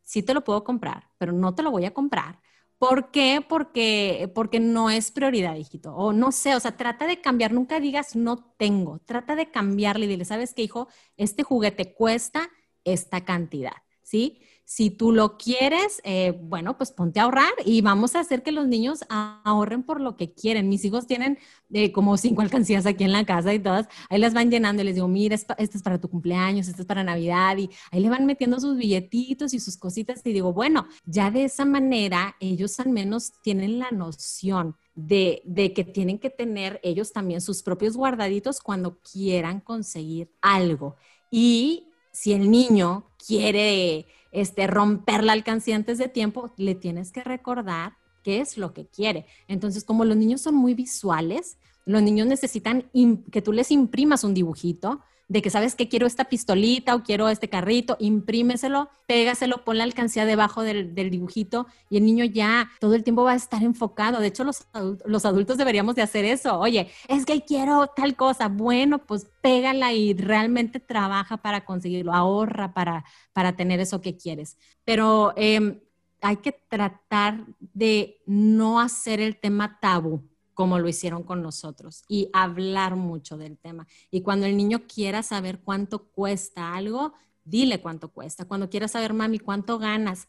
Sí 0.02 0.22
te 0.22 0.34
lo 0.34 0.44
puedo 0.44 0.64
comprar, 0.64 1.08
pero 1.16 1.32
no 1.32 1.54
te 1.54 1.62
lo 1.62 1.70
voy 1.70 1.86
a 1.86 1.94
comprar 1.94 2.43
¿Por 2.86 3.10
qué? 3.10 3.40
Porque, 3.48 4.30
porque 4.34 4.60
no 4.60 4.90
es 4.90 5.10
prioridad, 5.10 5.56
hijito. 5.56 5.94
O 5.96 6.12
no 6.12 6.32
sé, 6.32 6.54
o 6.54 6.60
sea, 6.60 6.76
trata 6.76 7.06
de 7.06 7.20
cambiar. 7.22 7.50
Nunca 7.52 7.80
digas 7.80 8.14
no 8.14 8.36
tengo. 8.58 8.98
Trata 9.06 9.34
de 9.36 9.50
cambiarle 9.50 10.04
y 10.04 10.08
dile, 10.08 10.26
¿sabes 10.26 10.52
qué, 10.52 10.62
hijo? 10.62 10.88
Este 11.16 11.42
juguete 11.44 11.94
cuesta 11.94 12.50
esta 12.84 13.24
cantidad, 13.24 13.72
¿sí? 14.02 14.42
Si 14.66 14.90
tú 14.90 15.12
lo 15.12 15.36
quieres, 15.36 16.00
eh, 16.04 16.32
bueno, 16.42 16.78
pues 16.78 16.90
ponte 16.90 17.20
a 17.20 17.24
ahorrar 17.24 17.52
y 17.66 17.82
vamos 17.82 18.14
a 18.14 18.20
hacer 18.20 18.42
que 18.42 18.50
los 18.50 18.66
niños 18.66 19.04
ahorren 19.08 19.82
por 19.82 20.00
lo 20.00 20.16
que 20.16 20.32
quieren. 20.32 20.70
Mis 20.70 20.84
hijos 20.86 21.06
tienen 21.06 21.38
eh, 21.72 21.92
como 21.92 22.16
cinco 22.16 22.40
alcancías 22.42 22.86
aquí 22.86 23.04
en 23.04 23.12
la 23.12 23.26
casa 23.26 23.52
y 23.52 23.58
todas, 23.58 23.88
ahí 24.08 24.18
las 24.18 24.32
van 24.32 24.50
llenando 24.50 24.82
y 24.82 24.86
les 24.86 24.94
digo, 24.94 25.06
mira, 25.08 25.34
esto 25.34 25.54
es 25.58 25.82
para 25.82 26.00
tu 26.00 26.08
cumpleaños, 26.08 26.68
esto 26.68 26.82
es 26.82 26.88
para 26.88 27.04
Navidad 27.04 27.56
y 27.58 27.68
ahí 27.90 28.00
le 28.00 28.08
van 28.08 28.24
metiendo 28.24 28.58
sus 28.58 28.76
billetitos 28.76 29.52
y 29.52 29.60
sus 29.60 29.76
cositas 29.76 30.22
y 30.24 30.32
digo, 30.32 30.52
bueno, 30.52 30.86
ya 31.04 31.30
de 31.30 31.44
esa 31.44 31.64
manera 31.66 32.36
ellos 32.40 32.80
al 32.80 32.88
menos 32.88 33.32
tienen 33.42 33.78
la 33.78 33.90
noción 33.90 34.76
de, 34.94 35.42
de, 35.44 35.72
que 35.72 35.84
tienen 35.84 36.18
que 36.18 36.30
tener 36.30 36.80
ellos 36.82 37.12
también 37.12 37.40
sus 37.40 37.62
propios 37.62 37.96
guardaditos 37.96 38.60
cuando 38.60 38.98
quieran 39.00 39.60
conseguir 39.60 40.30
algo. 40.40 40.96
Y 41.30 41.88
si 42.12 42.32
el 42.32 42.50
niño 42.50 43.10
quiere 43.26 44.06
este, 44.34 44.66
romper 44.66 45.24
la 45.24 45.32
alcancía 45.32 45.76
antes 45.76 45.96
de 45.96 46.08
tiempo, 46.08 46.52
le 46.58 46.74
tienes 46.74 47.12
que 47.12 47.24
recordar 47.24 47.94
qué 48.22 48.40
es 48.40 48.58
lo 48.58 48.74
que 48.74 48.86
quiere. 48.86 49.24
Entonces, 49.48 49.84
como 49.84 50.04
los 50.04 50.16
niños 50.16 50.42
son 50.42 50.54
muy 50.54 50.74
visuales, 50.74 51.56
Los 51.86 52.02
niños 52.02 52.26
necesitan 52.26 52.90
que 53.30 53.42
tú 53.42 53.52
les 53.52 53.70
imprimas 53.70 54.24
un 54.24 54.32
dibujito 54.32 55.00
de 55.28 55.42
que 55.42 55.50
sabes 55.50 55.74
que 55.74 55.88
quiero 55.88 56.06
esta 56.06 56.24
pistolita 56.24 56.94
o 56.94 57.02
quiero 57.02 57.28
este 57.28 57.48
carrito, 57.48 57.96
imprímeselo, 57.98 58.90
pégaselo, 59.06 59.64
pon 59.64 59.78
la 59.78 59.84
alcancía 59.84 60.24
debajo 60.26 60.62
del, 60.62 60.94
dibujito 60.94 61.66
y 61.88 61.96
el 61.96 62.04
niño 62.04 62.24
ya 62.24 62.70
todo 62.80 62.94
el 62.94 63.04
tiempo 63.04 63.24
va 63.24 63.32
a 63.32 63.36
estar 63.36 63.62
enfocado. 63.62 64.20
De 64.20 64.28
hecho, 64.28 64.44
los, 64.44 64.66
los 65.04 65.24
adultos 65.24 65.56
deberíamos 65.56 65.94
de 65.94 66.02
hacer 66.02 66.24
eso. 66.24 66.58
Oye, 66.58 66.90
es 67.08 67.24
que 67.24 67.42
quiero 67.42 67.86
tal 67.88 68.16
cosa. 68.16 68.48
Bueno, 68.48 68.98
pues 68.98 69.26
pégala 69.40 69.92
y 69.92 70.14
realmente 70.14 70.80
trabaja 70.80 71.38
para 71.38 71.64
conseguirlo, 71.64 72.12
ahorra 72.12 72.74
para, 72.74 73.04
para 73.32 73.56
tener 73.56 73.80
eso 73.80 74.00
que 74.00 74.16
quieres. 74.16 74.56
Pero 74.84 75.32
em, 75.36 75.80
hay 76.20 76.36
que 76.36 76.52
tratar 76.52 77.44
de 77.58 78.20
no 78.26 78.80
hacer 78.80 79.20
el 79.20 79.36
tema 79.36 79.78
tabú 79.80 80.22
como 80.54 80.78
lo 80.78 80.88
hicieron 80.88 81.22
con 81.22 81.42
nosotros 81.42 82.04
y 82.08 82.30
hablar 82.32 82.96
mucho 82.96 83.36
del 83.36 83.58
tema. 83.58 83.86
Y 84.10 84.22
cuando 84.22 84.46
el 84.46 84.56
niño 84.56 84.84
quiera 84.86 85.22
saber 85.22 85.60
cuánto 85.60 86.04
cuesta 86.04 86.74
algo, 86.74 87.12
dile 87.44 87.80
cuánto 87.80 88.08
cuesta. 88.08 88.46
Cuando 88.46 88.70
quiera 88.70 88.88
saber, 88.88 89.12
mami, 89.12 89.38
cuánto 89.38 89.78
ganas, 89.78 90.28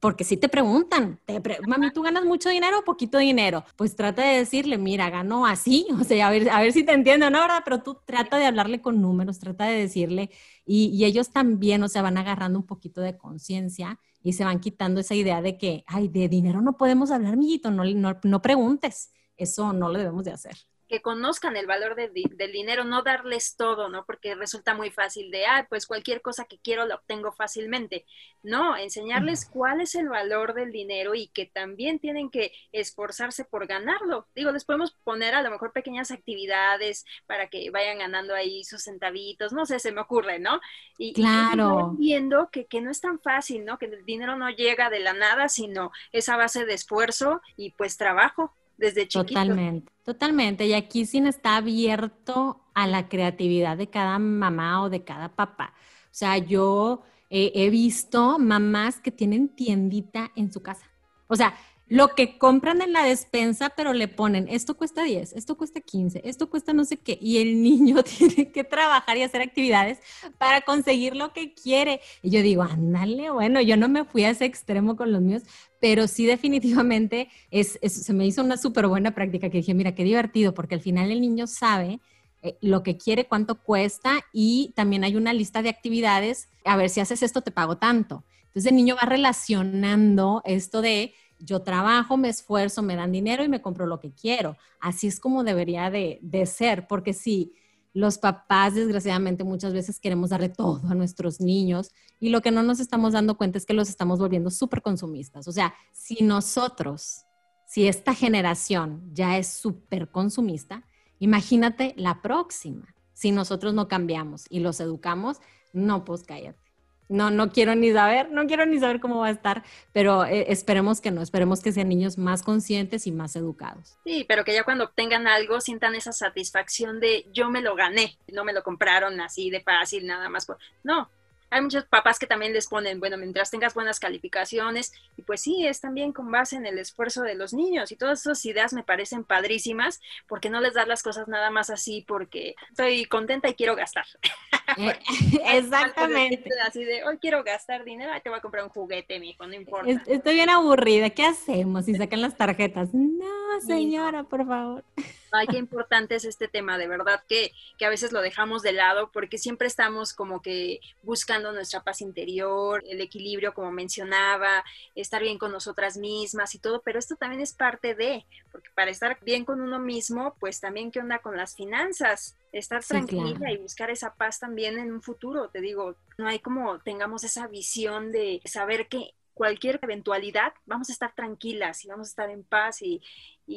porque 0.00 0.24
si 0.24 0.36
te 0.36 0.48
preguntan, 0.48 1.20
mami, 1.66 1.92
¿tú 1.92 2.02
ganas 2.02 2.24
mucho 2.24 2.48
dinero 2.48 2.80
o 2.80 2.84
poquito 2.84 3.18
dinero? 3.18 3.64
Pues 3.76 3.94
trata 3.94 4.22
de 4.22 4.38
decirle, 4.38 4.78
mira, 4.78 5.08
ganó 5.10 5.46
así, 5.46 5.86
o 6.00 6.04
sea, 6.04 6.26
a 6.26 6.30
ver, 6.30 6.50
a 6.50 6.60
ver 6.60 6.72
si 6.72 6.84
te 6.84 6.92
entiendo, 6.92 7.30
¿no? 7.30 7.40
¿verdad? 7.40 7.62
Pero 7.64 7.82
tú 7.82 7.98
trata 8.04 8.36
de 8.36 8.46
hablarle 8.46 8.80
con 8.80 9.00
números, 9.00 9.38
trata 9.38 9.66
de 9.66 9.78
decirle, 9.78 10.30
y, 10.64 11.04
ellos 11.04 11.30
también, 11.30 11.82
o 11.82 11.88
sea, 11.88 12.02
van 12.02 12.18
agarrando 12.18 12.58
un 12.58 12.66
poquito 12.66 13.00
de 13.00 13.16
conciencia 13.16 14.00
y 14.22 14.32
se 14.32 14.44
van 14.44 14.58
quitando 14.58 15.00
esa 15.00 15.14
idea 15.14 15.40
de 15.40 15.56
que, 15.56 15.84
ay, 15.86 16.08
de 16.08 16.28
dinero 16.28 16.60
no 16.60 16.76
podemos 16.76 17.12
hablar, 17.12 17.36
mijito, 17.36 17.70
no, 17.70 17.84
no, 17.84 18.18
no 18.22 18.42
preguntes. 18.42 19.12
Eso 19.36 19.72
no 19.72 19.88
lo 19.88 19.98
debemos 19.98 20.24
de 20.24 20.32
hacer 20.32 20.56
que 20.88 21.02
conozcan 21.02 21.56
el 21.56 21.66
valor 21.66 21.96
del 21.96 22.52
dinero, 22.52 22.84
no 22.84 23.02
darles 23.02 23.56
todo, 23.56 23.88
¿no? 23.88 24.04
Porque 24.04 24.34
resulta 24.34 24.74
muy 24.74 24.90
fácil 24.90 25.30
de, 25.30 25.46
ah, 25.46 25.66
pues 25.68 25.86
cualquier 25.86 26.22
cosa 26.22 26.44
que 26.44 26.58
quiero 26.58 26.86
la 26.86 26.94
obtengo 26.96 27.32
fácilmente. 27.32 28.06
No, 28.42 28.76
enseñarles 28.76 29.46
cuál 29.46 29.80
es 29.80 29.96
el 29.96 30.08
valor 30.08 30.54
del 30.54 30.70
dinero 30.70 31.16
y 31.16 31.26
que 31.28 31.46
también 31.46 31.98
tienen 31.98 32.30
que 32.30 32.52
esforzarse 32.70 33.44
por 33.44 33.66
ganarlo. 33.66 34.28
Digo, 34.36 34.52
les 34.52 34.64
podemos 34.64 34.92
poner 35.02 35.34
a 35.34 35.42
lo 35.42 35.50
mejor 35.50 35.72
pequeñas 35.72 36.12
actividades 36.12 37.04
para 37.26 37.48
que 37.48 37.68
vayan 37.70 37.98
ganando 37.98 38.34
ahí 38.34 38.62
sus 38.62 38.84
centavitos, 38.84 39.52
no 39.52 39.66
sé, 39.66 39.80
se 39.80 39.90
me 39.90 40.00
ocurre, 40.00 40.38
¿no? 40.38 40.60
Y, 40.98 41.12
claro. 41.14 41.94
viendo 41.98 42.48
que, 42.50 42.66
que 42.66 42.80
no 42.80 42.92
es 42.92 43.00
tan 43.00 43.18
fácil, 43.18 43.64
¿no? 43.64 43.78
Que 43.78 43.86
el 43.86 44.04
dinero 44.04 44.36
no 44.36 44.50
llega 44.50 44.88
de 44.88 45.00
la 45.00 45.14
nada, 45.14 45.48
sino 45.48 45.90
esa 46.12 46.36
base 46.36 46.64
de 46.64 46.74
esfuerzo 46.74 47.40
y 47.56 47.70
pues 47.72 47.96
trabajo 47.96 48.54
desde 48.76 49.08
chiquito. 49.08 49.28
Totalmente, 49.28 49.92
totalmente. 50.04 50.66
Y 50.66 50.74
aquí 50.74 51.06
sí 51.06 51.18
está 51.18 51.56
abierto 51.56 52.64
a 52.74 52.86
la 52.86 53.08
creatividad 53.08 53.76
de 53.76 53.88
cada 53.88 54.18
mamá 54.18 54.82
o 54.82 54.90
de 54.90 55.04
cada 55.04 55.34
papá. 55.34 55.74
O 56.06 56.18
sea, 56.18 56.38
yo 56.38 57.02
he 57.30 57.70
visto 57.70 58.38
mamás 58.38 59.00
que 59.00 59.10
tienen 59.10 59.48
tiendita 59.48 60.30
en 60.36 60.52
su 60.52 60.62
casa. 60.62 60.90
O 61.26 61.36
sea, 61.36 61.54
lo 61.88 62.08
que 62.08 62.36
compran 62.36 62.82
en 62.82 62.92
la 62.92 63.04
despensa, 63.04 63.70
pero 63.76 63.92
le 63.92 64.08
ponen, 64.08 64.48
esto 64.48 64.76
cuesta 64.76 65.04
10, 65.04 65.34
esto 65.34 65.56
cuesta 65.56 65.80
15, 65.80 66.22
esto 66.24 66.50
cuesta 66.50 66.72
no 66.72 66.84
sé 66.84 66.96
qué, 66.96 67.16
y 67.20 67.38
el 67.38 67.62
niño 67.62 68.02
tiene 68.18 68.50
que 68.50 68.64
trabajar 68.64 69.16
y 69.16 69.22
hacer 69.22 69.42
actividades 69.42 69.98
para 70.38 70.62
conseguir 70.62 71.14
lo 71.14 71.32
que 71.32 71.54
quiere. 71.54 72.00
Y 72.22 72.30
yo 72.30 72.42
digo, 72.42 72.62
ándale, 72.62 73.30
bueno, 73.30 73.60
yo 73.60 73.76
no 73.76 73.88
me 73.88 74.04
fui 74.04 74.24
a 74.24 74.30
ese 74.30 74.44
extremo 74.44 74.96
con 74.96 75.12
los 75.12 75.22
míos, 75.22 75.42
pero 75.80 76.08
sí 76.08 76.26
definitivamente 76.26 77.28
es, 77.50 77.78
se 77.82 78.12
me 78.12 78.26
hizo 78.26 78.42
una 78.42 78.56
súper 78.56 78.88
buena 78.88 79.14
práctica 79.14 79.50
que 79.50 79.58
dije, 79.58 79.74
mira, 79.74 79.94
qué 79.94 80.04
divertido, 80.04 80.54
porque 80.54 80.74
al 80.74 80.80
final 80.80 81.10
el 81.12 81.20
niño 81.20 81.46
sabe 81.46 82.00
eh, 82.42 82.56
lo 82.60 82.82
que 82.82 82.96
quiere, 82.96 83.26
cuánto 83.26 83.56
cuesta 83.56 84.20
y 84.32 84.72
también 84.74 85.04
hay 85.04 85.16
una 85.16 85.32
lista 85.32 85.62
de 85.62 85.68
actividades, 85.68 86.48
a 86.64 86.76
ver 86.76 86.90
si 86.90 87.00
haces 87.00 87.22
esto 87.22 87.42
te 87.42 87.52
pago 87.52 87.76
tanto. 87.78 88.24
Entonces 88.46 88.70
el 88.70 88.76
niño 88.76 88.96
va 88.96 89.06
relacionando 89.06 90.40
esto 90.44 90.80
de 90.80 91.14
yo 91.38 91.62
trabajo, 91.62 92.16
me 92.16 92.28
esfuerzo, 92.28 92.82
me 92.82 92.96
dan 92.96 93.12
dinero 93.12 93.44
y 93.44 93.48
me 93.48 93.62
compro 93.62 93.86
lo 93.86 94.00
que 94.00 94.12
quiero. 94.12 94.56
Así 94.80 95.06
es 95.06 95.20
como 95.20 95.44
debería 95.44 95.90
de, 95.90 96.46
ser, 96.46 96.86
porque 96.86 97.12
si 97.12 97.54
los 97.92 98.18
papás 98.18 98.74
desgraciadamente 98.74 99.44
muchas 99.44 99.72
veces 99.72 99.98
queremos 99.98 100.30
darle 100.30 100.48
todo 100.48 100.82
a 100.88 100.94
nuestros 100.94 101.40
niños 101.40 101.92
y 102.20 102.28
lo 102.28 102.42
que 102.42 102.50
no 102.50 102.62
nos 102.62 102.80
estamos 102.80 103.14
dando 103.14 103.36
cuenta 103.36 103.58
es 103.58 103.64
que 103.64 103.74
los 103.74 103.88
estamos 103.88 104.18
volviendo 104.18 104.50
súper 104.50 104.82
consumistas. 104.82 105.48
O 105.48 105.52
sea, 105.52 105.74
si 105.92 106.22
nosotros, 106.22 107.24
si 107.66 107.88
esta 107.88 108.14
generación 108.14 109.10
ya 109.12 109.38
es 109.38 109.48
súper 109.48 110.10
consumista, 110.10 110.84
imagínate 111.18 111.94
la 111.96 112.20
próxima. 112.22 112.94
Si 113.12 113.32
nosotros 113.32 113.72
no 113.72 113.88
cambiamos 113.88 114.44
y 114.50 114.60
los 114.60 114.78
educamos, 114.80 115.38
no, 115.72 116.04
pues 116.04 116.22
cállate. 116.24 116.65
No, 117.08 117.30
no 117.30 117.52
quiero 117.52 117.74
ni 117.74 117.92
saber, 117.92 118.30
no 118.30 118.46
quiero 118.46 118.66
ni 118.66 118.78
saber 118.78 119.00
cómo 119.00 119.20
va 119.20 119.28
a 119.28 119.30
estar, 119.30 119.62
pero 119.92 120.24
eh, 120.24 120.46
esperemos 120.48 121.00
que 121.00 121.10
no, 121.10 121.22
esperemos 121.22 121.62
que 121.62 121.72
sean 121.72 121.88
niños 121.88 122.18
más 122.18 122.42
conscientes 122.42 123.06
y 123.06 123.12
más 123.12 123.36
educados. 123.36 123.96
Sí, 124.04 124.24
pero 124.28 124.44
que 124.44 124.54
ya 124.54 124.64
cuando 124.64 124.84
obtengan 124.84 125.26
algo 125.26 125.60
sientan 125.60 125.94
esa 125.94 126.12
satisfacción 126.12 126.98
de 127.00 127.26
yo 127.32 127.48
me 127.50 127.62
lo 127.62 127.76
gané, 127.76 128.18
no 128.32 128.44
me 128.44 128.52
lo 128.52 128.62
compraron 128.62 129.20
así 129.20 129.50
de 129.50 129.60
fácil, 129.60 130.06
nada 130.06 130.28
más. 130.28 130.46
No, 130.82 131.08
hay 131.50 131.60
muchos 131.60 131.84
papás 131.84 132.18
que 132.18 132.26
también 132.26 132.52
les 132.52 132.66
ponen, 132.66 132.98
bueno, 132.98 133.16
mientras 133.16 133.50
tengas 133.50 133.74
buenas 133.74 134.00
calificaciones, 134.00 134.92
y 135.16 135.22
pues 135.22 135.40
sí, 135.42 135.66
es 135.66 135.80
también 135.80 136.12
con 136.12 136.30
base 136.30 136.56
en 136.56 136.66
el 136.66 136.78
esfuerzo 136.78 137.22
de 137.22 137.34
los 137.34 137.52
niños, 137.52 137.92
y 137.92 137.96
todas 137.96 138.20
esas 138.20 138.44
ideas 138.44 138.72
me 138.72 138.82
parecen 138.82 139.24
padrísimas, 139.24 140.00
porque 140.26 140.50
no 140.50 140.60
les 140.60 140.74
das 140.74 140.88
las 140.88 141.02
cosas 141.02 141.28
nada 141.28 141.50
más 141.50 141.70
así 141.70 142.04
porque 142.06 142.56
estoy 142.70 143.04
contenta 143.04 143.48
y 143.48 143.54
quiero 143.54 143.76
gastar. 143.76 144.06
Exactamente. 145.52 146.48
Así 146.66 146.84
de, 146.84 147.04
hoy 147.04 147.18
quiero 147.18 147.42
gastar 147.44 147.84
dinero, 147.84 148.12
te 148.22 148.28
voy 148.28 148.38
a 148.38 148.42
comprar 148.42 148.64
un 148.64 148.70
juguete, 148.70 149.18
mi 149.18 149.30
hijo, 149.30 149.46
no 149.46 149.54
importa. 149.54 150.02
Estoy 150.06 150.34
bien 150.34 150.50
aburrida, 150.50 151.10
¿qué 151.10 151.24
hacemos? 151.24 151.88
Y 151.88 151.94
sacan 151.94 152.22
las 152.22 152.36
tarjetas. 152.36 152.92
No, 152.92 153.60
señora, 153.66 154.24
por 154.24 154.46
favor. 154.46 154.84
Ay, 155.36 155.46
qué 155.48 155.58
importante 155.58 156.14
es 156.14 156.24
este 156.24 156.48
tema, 156.48 156.78
de 156.78 156.88
verdad 156.88 157.22
que, 157.28 157.52
que, 157.78 157.84
a 157.84 157.90
veces 157.90 158.12
lo 158.12 158.22
dejamos 158.22 158.62
de 158.62 158.72
lado 158.72 159.10
porque 159.12 159.38
siempre 159.38 159.66
estamos 159.66 160.14
como 160.14 160.40
que 160.40 160.80
buscando 161.02 161.52
nuestra 161.52 161.82
paz 161.82 162.00
interior, 162.00 162.82
el 162.88 163.00
equilibrio, 163.00 163.52
como 163.52 163.70
mencionaba, 163.70 164.64
estar 164.94 165.22
bien 165.22 165.38
con 165.38 165.52
nosotras 165.52 165.96
mismas 165.96 166.54
y 166.54 166.58
todo, 166.58 166.80
pero 166.82 166.98
esto 166.98 167.16
también 167.16 167.42
es 167.42 167.52
parte 167.52 167.94
de, 167.94 168.24
porque 168.50 168.70
para 168.74 168.90
estar 168.90 169.18
bien 169.22 169.44
con 169.44 169.60
uno 169.60 169.78
mismo, 169.78 170.34
pues 170.40 170.60
también 170.60 170.90
qué 170.90 171.00
onda 171.00 171.18
con 171.18 171.36
las 171.36 171.54
finanzas, 171.54 172.36
estar 172.52 172.82
tranquila 172.82 173.52
y 173.52 173.58
buscar 173.58 173.90
esa 173.90 174.14
paz 174.14 174.40
también 174.40 174.78
en 174.78 174.92
un 174.92 175.02
futuro, 175.02 175.48
te 175.50 175.60
digo, 175.60 175.96
no 176.16 176.28
hay 176.28 176.38
como 176.38 176.78
tengamos 176.80 177.24
esa 177.24 177.46
visión 177.46 178.12
de 178.12 178.40
saber 178.44 178.88
que 178.88 179.12
cualquier 179.36 179.78
eventualidad, 179.82 180.54
vamos 180.64 180.88
a 180.88 180.92
estar 180.92 181.14
tranquilas 181.14 181.84
y 181.84 181.88
vamos 181.88 182.08
a 182.08 182.10
estar 182.10 182.30
en 182.30 182.42
paz 182.42 182.80
y, 182.80 183.02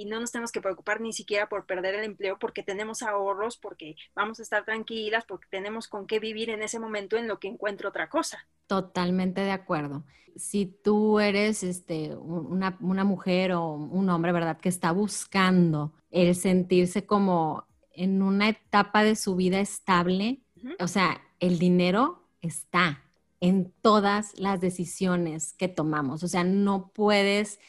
no 0.06 0.20
nos 0.20 0.32
tenemos 0.32 0.52
que 0.52 0.62
preocupar 0.62 1.02
ni 1.02 1.14
siquiera 1.14 1.48
por 1.48 1.66
perder 1.66 1.96
el 1.96 2.04
empleo 2.04 2.38
porque 2.38 2.62
tenemos 2.62 3.02
ahorros, 3.02 3.58
porque 3.58 3.96
vamos 4.14 4.40
a 4.40 4.44
estar 4.44 4.66
tranquilas, 4.66 5.26
porque 5.26 5.48
tenemos 5.50 5.88
con 5.88 6.06
qué 6.06 6.20
vivir 6.20 6.50
en 6.50 6.62
ese 6.62 6.80
momento 6.80 7.16
en 7.18 7.28
lo 7.28 7.40
que 7.40 7.48
encuentro 7.48 7.90
otra 7.90 8.10
cosa. 8.10 8.46
Totalmente 8.68 9.42
de 9.42 9.52
acuerdo. 9.52 10.04
Si 10.36 10.66
tú 10.66 11.20
eres 11.20 11.64
este, 11.64 12.16
una, 12.16 12.78
mujer 13.04 13.54
o 13.54 13.72
un 13.72 14.10
hombre, 14.10 14.32
¿verdad? 14.32 14.60
Que 14.60 14.70
está 14.70 14.92
buscando 14.92 15.94
el 16.12 16.36
sentirse 16.36 17.06
como 17.06 17.66
en 17.92 18.22
una 18.22 18.50
etapa 18.50 19.04
de 19.04 19.16
su 19.16 19.36
vida 19.36 19.60
estable, 19.60 20.42
o 20.80 20.88
sea, 20.88 21.22
el 21.40 21.58
dinero 21.58 22.28
está, 22.42 23.09
en 23.42 23.72
todas 23.82 24.38
las 24.40 24.62
decisiones 24.62 25.54
que 25.54 25.68
tomamos. 25.68 26.24
O 26.24 26.28
sea, 26.28 26.44
no 26.44 26.92
puedes 26.94 27.60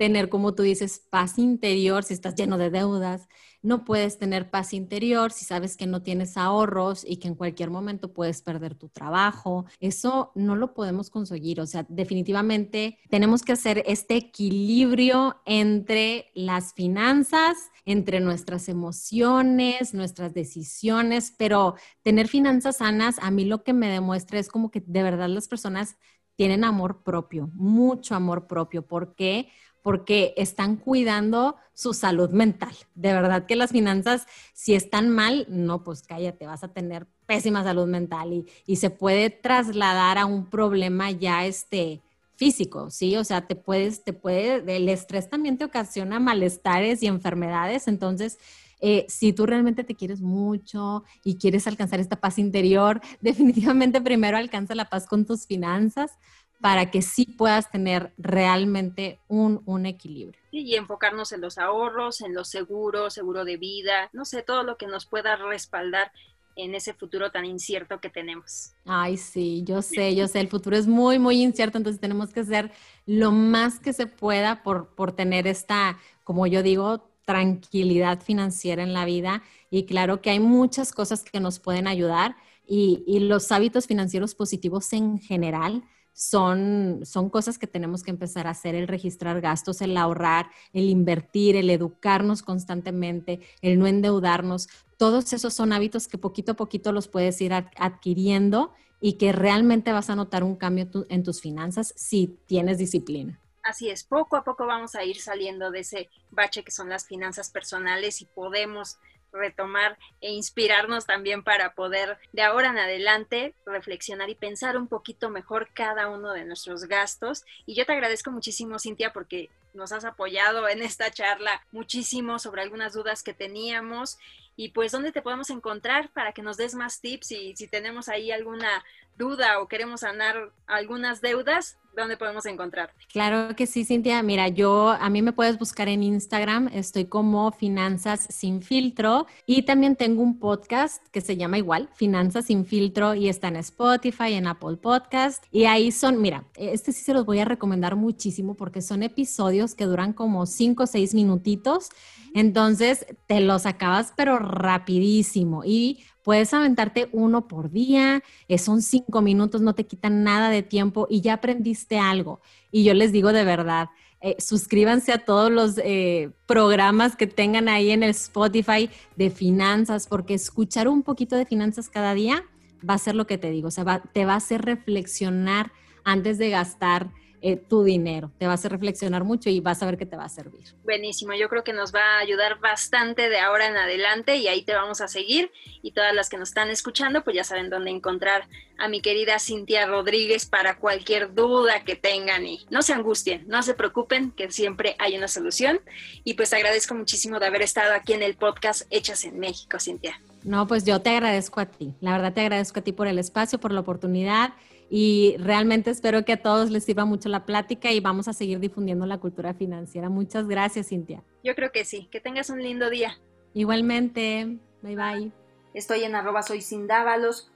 tener, 0.00 0.30
como 0.30 0.54
tú 0.54 0.62
dices, 0.62 1.02
paz 1.10 1.38
interior 1.38 2.04
si 2.04 2.14
estás 2.14 2.34
lleno 2.34 2.56
de 2.56 2.70
deudas, 2.70 3.28
no 3.60 3.84
puedes 3.84 4.16
tener 4.16 4.48
paz 4.48 4.72
interior 4.72 5.30
si 5.30 5.44
sabes 5.44 5.76
que 5.76 5.86
no 5.86 6.02
tienes 6.02 6.38
ahorros 6.38 7.04
y 7.06 7.18
que 7.18 7.28
en 7.28 7.34
cualquier 7.34 7.68
momento 7.68 8.14
puedes 8.14 8.40
perder 8.40 8.74
tu 8.74 8.88
trabajo. 8.88 9.66
Eso 9.78 10.32
no 10.34 10.56
lo 10.56 10.72
podemos 10.72 11.10
conseguir. 11.10 11.60
O 11.60 11.66
sea, 11.66 11.84
definitivamente 11.90 12.98
tenemos 13.10 13.42
que 13.42 13.52
hacer 13.52 13.82
este 13.84 14.16
equilibrio 14.16 15.42
entre 15.44 16.30
las 16.32 16.72
finanzas, 16.72 17.58
entre 17.84 18.20
nuestras 18.20 18.70
emociones, 18.70 19.92
nuestras 19.92 20.32
decisiones, 20.32 21.34
pero 21.36 21.74
tener 22.02 22.26
finanzas 22.26 22.78
sanas 22.78 23.16
a 23.20 23.30
mí 23.30 23.44
lo 23.44 23.64
que 23.64 23.74
me 23.74 23.90
demuestra 23.90 24.38
es 24.38 24.48
como 24.48 24.70
que 24.70 24.82
de 24.86 25.02
verdad 25.02 25.28
las 25.28 25.46
personas 25.46 25.98
tienen 26.40 26.64
amor 26.64 27.02
propio, 27.02 27.50
mucho 27.52 28.14
amor 28.14 28.46
propio. 28.46 28.86
¿Por 28.86 29.14
qué? 29.14 29.50
Porque 29.82 30.34
están 30.36 30.76
cuidando 30.76 31.56
su 31.74 31.94
salud 31.94 32.30
mental. 32.30 32.74
De 32.94 33.12
verdad 33.12 33.46
que 33.46 33.56
las 33.56 33.70
finanzas, 33.70 34.26
si 34.52 34.74
están 34.74 35.08
mal, 35.08 35.46
no, 35.48 35.82
pues 35.82 36.02
cállate, 36.02 36.46
vas 36.46 36.62
a 36.62 36.72
tener 36.72 37.06
pésima 37.26 37.64
salud 37.64 37.86
mental 37.86 38.44
y, 38.66 38.76
se 38.76 38.90
puede 38.90 39.30
trasladar 39.30 40.18
a 40.18 40.26
un 40.26 40.50
problema 40.50 41.10
ya 41.10 41.46
este 41.46 42.02
físico, 42.36 42.90
¿sí? 42.90 43.16
O 43.16 43.24
sea, 43.24 43.46
te 43.46 43.54
puedes, 43.54 44.04
te 44.04 44.12
puede, 44.12 44.76
el 44.76 44.88
estrés 44.88 45.28
también 45.28 45.56
te 45.56 45.64
ocasiona 45.64 46.18
malestares 46.18 47.02
y 47.02 47.06
enfermedades, 47.06 47.86
entonces 47.86 48.38
eh, 48.80 49.04
si 49.08 49.32
tú 49.32 49.46
realmente 49.46 49.84
te 49.84 49.94
quieres 49.94 50.22
mucho 50.22 51.04
y 51.22 51.36
quieres 51.36 51.66
alcanzar 51.66 52.00
esta 52.00 52.16
paz 52.16 52.38
interior, 52.38 53.00
definitivamente 53.20 54.00
primero 54.00 54.36
alcanza 54.36 54.74
la 54.74 54.88
paz 54.88 55.06
con 55.06 55.26
tus 55.26 55.46
finanzas 55.46 56.12
para 56.60 56.90
que 56.90 57.02
sí 57.02 57.26
puedas 57.26 57.70
tener 57.70 58.12
realmente 58.18 59.22
un, 59.28 59.62
un 59.66 59.86
equilibrio. 59.86 60.40
y 60.52 60.74
enfocarnos 60.76 61.32
en 61.32 61.40
los 61.40 61.58
ahorros, 61.58 62.20
en 62.20 62.34
los 62.34 62.48
seguros, 62.48 63.14
seguro 63.14 63.44
de 63.44 63.56
vida, 63.56 64.10
no 64.12 64.24
sé, 64.24 64.42
todo 64.42 64.62
lo 64.64 64.76
que 64.76 64.86
nos 64.86 65.06
pueda 65.06 65.36
respaldar 65.36 66.12
en 66.56 66.74
ese 66.74 66.94
futuro 66.94 67.30
tan 67.30 67.44
incierto 67.44 68.00
que 68.00 68.10
tenemos. 68.10 68.74
Ay, 68.84 69.16
sí, 69.16 69.62
yo 69.64 69.82
sé, 69.82 70.14
yo 70.16 70.26
sé, 70.26 70.40
el 70.40 70.48
futuro 70.48 70.76
es 70.76 70.86
muy, 70.86 71.18
muy 71.18 71.42
incierto, 71.42 71.78
entonces 71.78 72.00
tenemos 72.00 72.32
que 72.32 72.40
hacer 72.40 72.72
lo 73.06 73.30
más 73.30 73.78
que 73.78 73.92
se 73.92 74.06
pueda 74.06 74.62
por, 74.62 74.94
por 74.94 75.12
tener 75.12 75.46
esta, 75.46 75.98
como 76.24 76.46
yo 76.46 76.62
digo, 76.62 77.10
tranquilidad 77.24 78.20
financiera 78.22 78.82
en 78.82 78.92
la 78.92 79.04
vida. 79.04 79.42
Y 79.70 79.84
claro 79.86 80.20
que 80.22 80.30
hay 80.30 80.40
muchas 80.40 80.92
cosas 80.92 81.22
que 81.22 81.38
nos 81.40 81.60
pueden 81.60 81.86
ayudar 81.86 82.36
y, 82.66 83.04
y 83.06 83.20
los 83.20 83.52
hábitos 83.52 83.86
financieros 83.86 84.34
positivos 84.34 84.92
en 84.92 85.20
general 85.20 85.84
son, 86.12 87.00
son 87.04 87.30
cosas 87.30 87.58
que 87.58 87.66
tenemos 87.66 88.02
que 88.02 88.10
empezar 88.10 88.46
a 88.46 88.50
hacer, 88.50 88.74
el 88.74 88.88
registrar 88.88 89.40
gastos, 89.40 89.80
el 89.80 89.96
ahorrar, 89.96 90.50
el 90.72 90.88
invertir, 90.88 91.56
el 91.56 91.70
educarnos 91.70 92.42
constantemente, 92.42 93.40
el 93.62 93.78
no 93.78 93.86
endeudarnos. 93.86 94.68
Todos 94.96 95.32
esos 95.32 95.54
son 95.54 95.72
hábitos 95.72 96.08
que 96.08 96.18
poquito 96.18 96.52
a 96.52 96.56
poquito 96.56 96.92
los 96.92 97.08
puedes 97.08 97.40
ir 97.40 97.52
adquiriendo 97.52 98.72
y 99.00 99.14
que 99.14 99.32
realmente 99.32 99.92
vas 99.92 100.10
a 100.10 100.16
notar 100.16 100.44
un 100.44 100.56
cambio 100.56 100.88
en 101.08 101.22
tus 101.22 101.40
finanzas 101.40 101.94
si 101.96 102.38
tienes 102.46 102.78
disciplina. 102.78 103.40
Así 103.62 103.90
es, 103.90 104.04
poco 104.04 104.36
a 104.36 104.44
poco 104.44 104.66
vamos 104.66 104.94
a 104.94 105.04
ir 105.04 105.20
saliendo 105.20 105.70
de 105.70 105.80
ese 105.80 106.08
bache 106.30 106.62
que 106.62 106.70
son 106.70 106.88
las 106.88 107.06
finanzas 107.06 107.50
personales 107.50 108.22
y 108.22 108.26
podemos 108.26 108.98
retomar 109.32 109.98
e 110.20 110.32
inspirarnos 110.32 111.06
también 111.06 111.42
para 111.42 111.74
poder 111.74 112.18
de 112.32 112.42
ahora 112.42 112.70
en 112.70 112.78
adelante 112.78 113.54
reflexionar 113.66 114.30
y 114.30 114.34
pensar 114.34 114.76
un 114.76 114.88
poquito 114.88 115.30
mejor 115.30 115.68
cada 115.72 116.08
uno 116.08 116.32
de 116.32 116.44
nuestros 116.44 116.84
gastos. 116.84 117.44
Y 117.66 117.74
yo 117.74 117.86
te 117.86 117.92
agradezco 117.92 118.30
muchísimo, 118.30 118.78
Cintia, 118.78 119.12
porque 119.12 119.50
nos 119.74 119.92
has 119.92 120.04
apoyado 120.04 120.68
en 120.68 120.82
esta 120.82 121.10
charla 121.10 121.64
muchísimo 121.72 122.38
sobre 122.38 122.62
algunas 122.62 122.92
dudas 122.92 123.22
que 123.22 123.34
teníamos 123.34 124.18
y 124.56 124.70
pues 124.70 124.92
dónde 124.92 125.12
te 125.12 125.22
podemos 125.22 125.50
encontrar 125.50 126.10
para 126.10 126.32
que 126.32 126.42
nos 126.42 126.56
des 126.56 126.74
más 126.74 127.00
tips 127.00 127.32
y 127.32 127.56
si 127.56 127.68
tenemos 127.68 128.08
ahí 128.08 128.30
alguna 128.30 128.84
duda 129.16 129.60
o 129.60 129.68
queremos 129.68 130.00
sanar 130.00 130.50
algunas 130.66 131.20
deudas, 131.20 131.78
¿dónde 131.96 132.16
podemos 132.16 132.46
encontrarte? 132.46 132.94
Claro 133.12 133.54
que 133.56 133.66
sí, 133.66 133.84
Cintia. 133.84 134.22
Mira, 134.22 134.48
yo 134.48 134.90
a 134.90 135.10
mí 135.10 135.22
me 135.22 135.32
puedes 135.32 135.58
buscar 135.58 135.88
en 135.88 136.02
Instagram, 136.02 136.68
estoy 136.72 137.06
como 137.06 137.52
Finanzas 137.52 138.26
sin 138.30 138.62
filtro. 138.62 139.26
Y 139.46 139.62
también 139.62 139.96
tengo 139.96 140.22
un 140.22 140.38
podcast 140.38 141.06
que 141.08 141.20
se 141.20 141.36
llama 141.36 141.58
igual, 141.58 141.88
Finanzas 141.94 142.46
sin 142.46 142.64
filtro 142.64 143.14
y 143.14 143.28
está 143.28 143.48
en 143.48 143.56
Spotify, 143.56 144.34
en 144.34 144.46
Apple 144.46 144.76
Podcast. 144.76 145.44
Y 145.50 145.64
ahí 145.64 145.92
son, 145.92 146.20
mira, 146.20 146.44
este 146.54 146.92
sí 146.92 147.02
se 147.02 147.14
los 147.14 147.26
voy 147.26 147.40
a 147.40 147.44
recomendar 147.44 147.96
muchísimo 147.96 148.54
porque 148.54 148.82
son 148.82 149.02
episodios 149.02 149.74
que 149.74 149.86
duran 149.86 150.12
como 150.12 150.46
5 150.46 150.82
o 150.82 150.86
6 150.86 151.14
minutitos, 151.14 151.88
entonces 152.34 153.06
te 153.26 153.40
los 153.40 153.66
acabas 153.66 154.12
pero 154.16 154.38
rapidísimo. 154.38 155.62
Y 155.64 156.04
Puedes 156.22 156.52
aventarte 156.52 157.08
uno 157.12 157.48
por 157.48 157.70
día, 157.70 158.22
eh, 158.48 158.58
son 158.58 158.82
cinco 158.82 159.22
minutos, 159.22 159.60
no 159.60 159.74
te 159.74 159.86
quitan 159.86 160.22
nada 160.22 160.50
de 160.50 160.62
tiempo 160.62 161.06
y 161.08 161.20
ya 161.20 161.34
aprendiste 161.34 161.98
algo. 161.98 162.40
Y 162.70 162.84
yo 162.84 162.94
les 162.94 163.12
digo 163.12 163.32
de 163.32 163.44
verdad, 163.44 163.88
eh, 164.20 164.36
suscríbanse 164.38 165.12
a 165.12 165.24
todos 165.24 165.50
los 165.50 165.78
eh, 165.78 166.30
programas 166.46 167.16
que 167.16 167.26
tengan 167.26 167.68
ahí 167.68 167.90
en 167.90 168.02
el 168.02 168.10
Spotify 168.10 168.90
de 169.16 169.30
finanzas, 169.30 170.06
porque 170.06 170.34
escuchar 170.34 170.88
un 170.88 171.02
poquito 171.02 171.36
de 171.36 171.46
finanzas 171.46 171.88
cada 171.88 172.12
día 172.12 172.44
va 172.88 172.94
a 172.94 172.98
ser 172.98 173.14
lo 173.14 173.26
que 173.26 173.38
te 173.38 173.50
digo, 173.50 173.68
o 173.68 173.70
sea, 173.70 174.02
te 174.12 174.26
va 174.26 174.34
a 174.34 174.36
hacer 174.36 174.62
reflexionar 174.62 175.72
antes 176.04 176.36
de 176.38 176.50
gastar 176.50 177.10
eh, 177.42 177.56
tu 177.56 177.84
dinero. 177.84 178.30
Te 178.38 178.46
va 178.46 178.52
a 178.52 178.54
hacer 178.54 178.72
reflexionar 178.72 179.24
mucho 179.24 179.50
y 179.50 179.60
vas 179.60 179.82
a 179.82 179.86
ver 179.86 179.96
que 179.96 180.06
te 180.06 180.16
va 180.16 180.24
a 180.24 180.28
servir. 180.28 180.74
Buenísimo, 180.84 181.34
yo 181.34 181.48
creo 181.48 181.64
que 181.64 181.72
nos 181.72 181.94
va 181.94 182.16
a 182.16 182.18
ayudar 182.18 182.60
bastante 182.60 183.28
de 183.28 183.38
ahora 183.38 183.66
en 183.66 183.76
adelante 183.76 184.36
y 184.36 184.48
ahí 184.48 184.62
te 184.62 184.74
vamos 184.74 185.00
a 185.00 185.08
seguir. 185.08 185.50
Y 185.82 185.92
todas 185.92 186.14
las 186.14 186.28
que 186.28 186.36
nos 186.36 186.50
están 186.50 186.70
escuchando, 186.70 187.24
pues 187.24 187.36
ya 187.36 187.44
saben 187.44 187.70
dónde 187.70 187.90
encontrar 187.90 188.46
a 188.78 188.88
mi 188.88 189.00
querida 189.00 189.38
Cintia 189.38 189.86
Rodríguez 189.86 190.46
para 190.46 190.76
cualquier 190.76 191.34
duda 191.34 191.84
que 191.84 191.96
tengan 191.96 192.46
y 192.46 192.66
no 192.70 192.82
se 192.82 192.92
angustien, 192.92 193.44
no 193.46 193.62
se 193.62 193.74
preocupen, 193.74 194.32
que 194.32 194.50
siempre 194.50 194.96
hay 194.98 195.16
una 195.16 195.28
solución. 195.28 195.80
Y 196.24 196.34
pues 196.34 196.52
agradezco 196.52 196.94
muchísimo 196.94 197.38
de 197.38 197.46
haber 197.46 197.62
estado 197.62 197.94
aquí 197.94 198.12
en 198.12 198.22
el 198.22 198.36
podcast 198.36 198.82
Hechas 198.90 199.24
en 199.24 199.38
México, 199.38 199.78
Cintia. 199.78 200.20
No, 200.42 200.66
pues 200.66 200.84
yo 200.84 201.00
te 201.00 201.10
agradezco 201.10 201.60
a 201.60 201.66
ti. 201.66 201.94
La 202.00 202.12
verdad 202.12 202.32
te 202.32 202.40
agradezco 202.40 202.80
a 202.80 202.82
ti 202.82 202.92
por 202.92 203.06
el 203.06 203.18
espacio, 203.18 203.58
por 203.58 203.72
la 203.72 203.80
oportunidad 203.80 204.54
y 204.92 205.36
realmente 205.38 205.90
espero 205.90 206.24
que 206.24 206.32
a 206.32 206.42
todos 206.42 206.70
les 206.70 206.84
sirva 206.84 207.04
mucho 207.04 207.28
la 207.28 207.46
plática 207.46 207.92
y 207.92 208.00
vamos 208.00 208.26
a 208.26 208.32
seguir 208.32 208.58
difundiendo 208.58 209.06
la 209.06 209.18
cultura 209.18 209.54
financiera. 209.54 210.08
Muchas 210.08 210.48
gracias, 210.48 210.88
Cintia. 210.88 211.22
Yo 211.44 211.54
creo 211.54 211.70
que 211.70 211.84
sí. 211.84 212.08
Que 212.10 212.20
tengas 212.20 212.50
un 212.50 212.60
lindo 212.60 212.90
día. 212.90 213.16
Igualmente. 213.54 214.58
Bye 214.82 214.96
bye. 214.96 215.32
Estoy 215.74 216.02
en 216.02 216.16
arroba 216.16 216.42
soy 216.42 216.64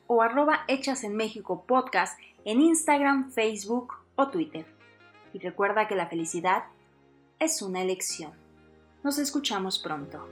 o 0.07 0.23
arroba 0.23 0.61
hechas 0.69 1.03
en 1.03 1.17
México 1.17 1.65
podcast 1.67 2.17
en 2.45 2.61
Instagram, 2.61 3.33
Facebook 3.33 3.95
o 4.15 4.29
Twitter. 4.29 4.65
Y 5.33 5.41
recuerda 5.41 5.89
que 5.89 5.97
la 5.97 6.07
felicidad 6.07 6.65
es 7.41 7.63
una 7.63 7.83
elección. 7.83 8.33
Nos 9.03 9.19
escuchamos 9.19 9.81
pronto. 9.81 10.25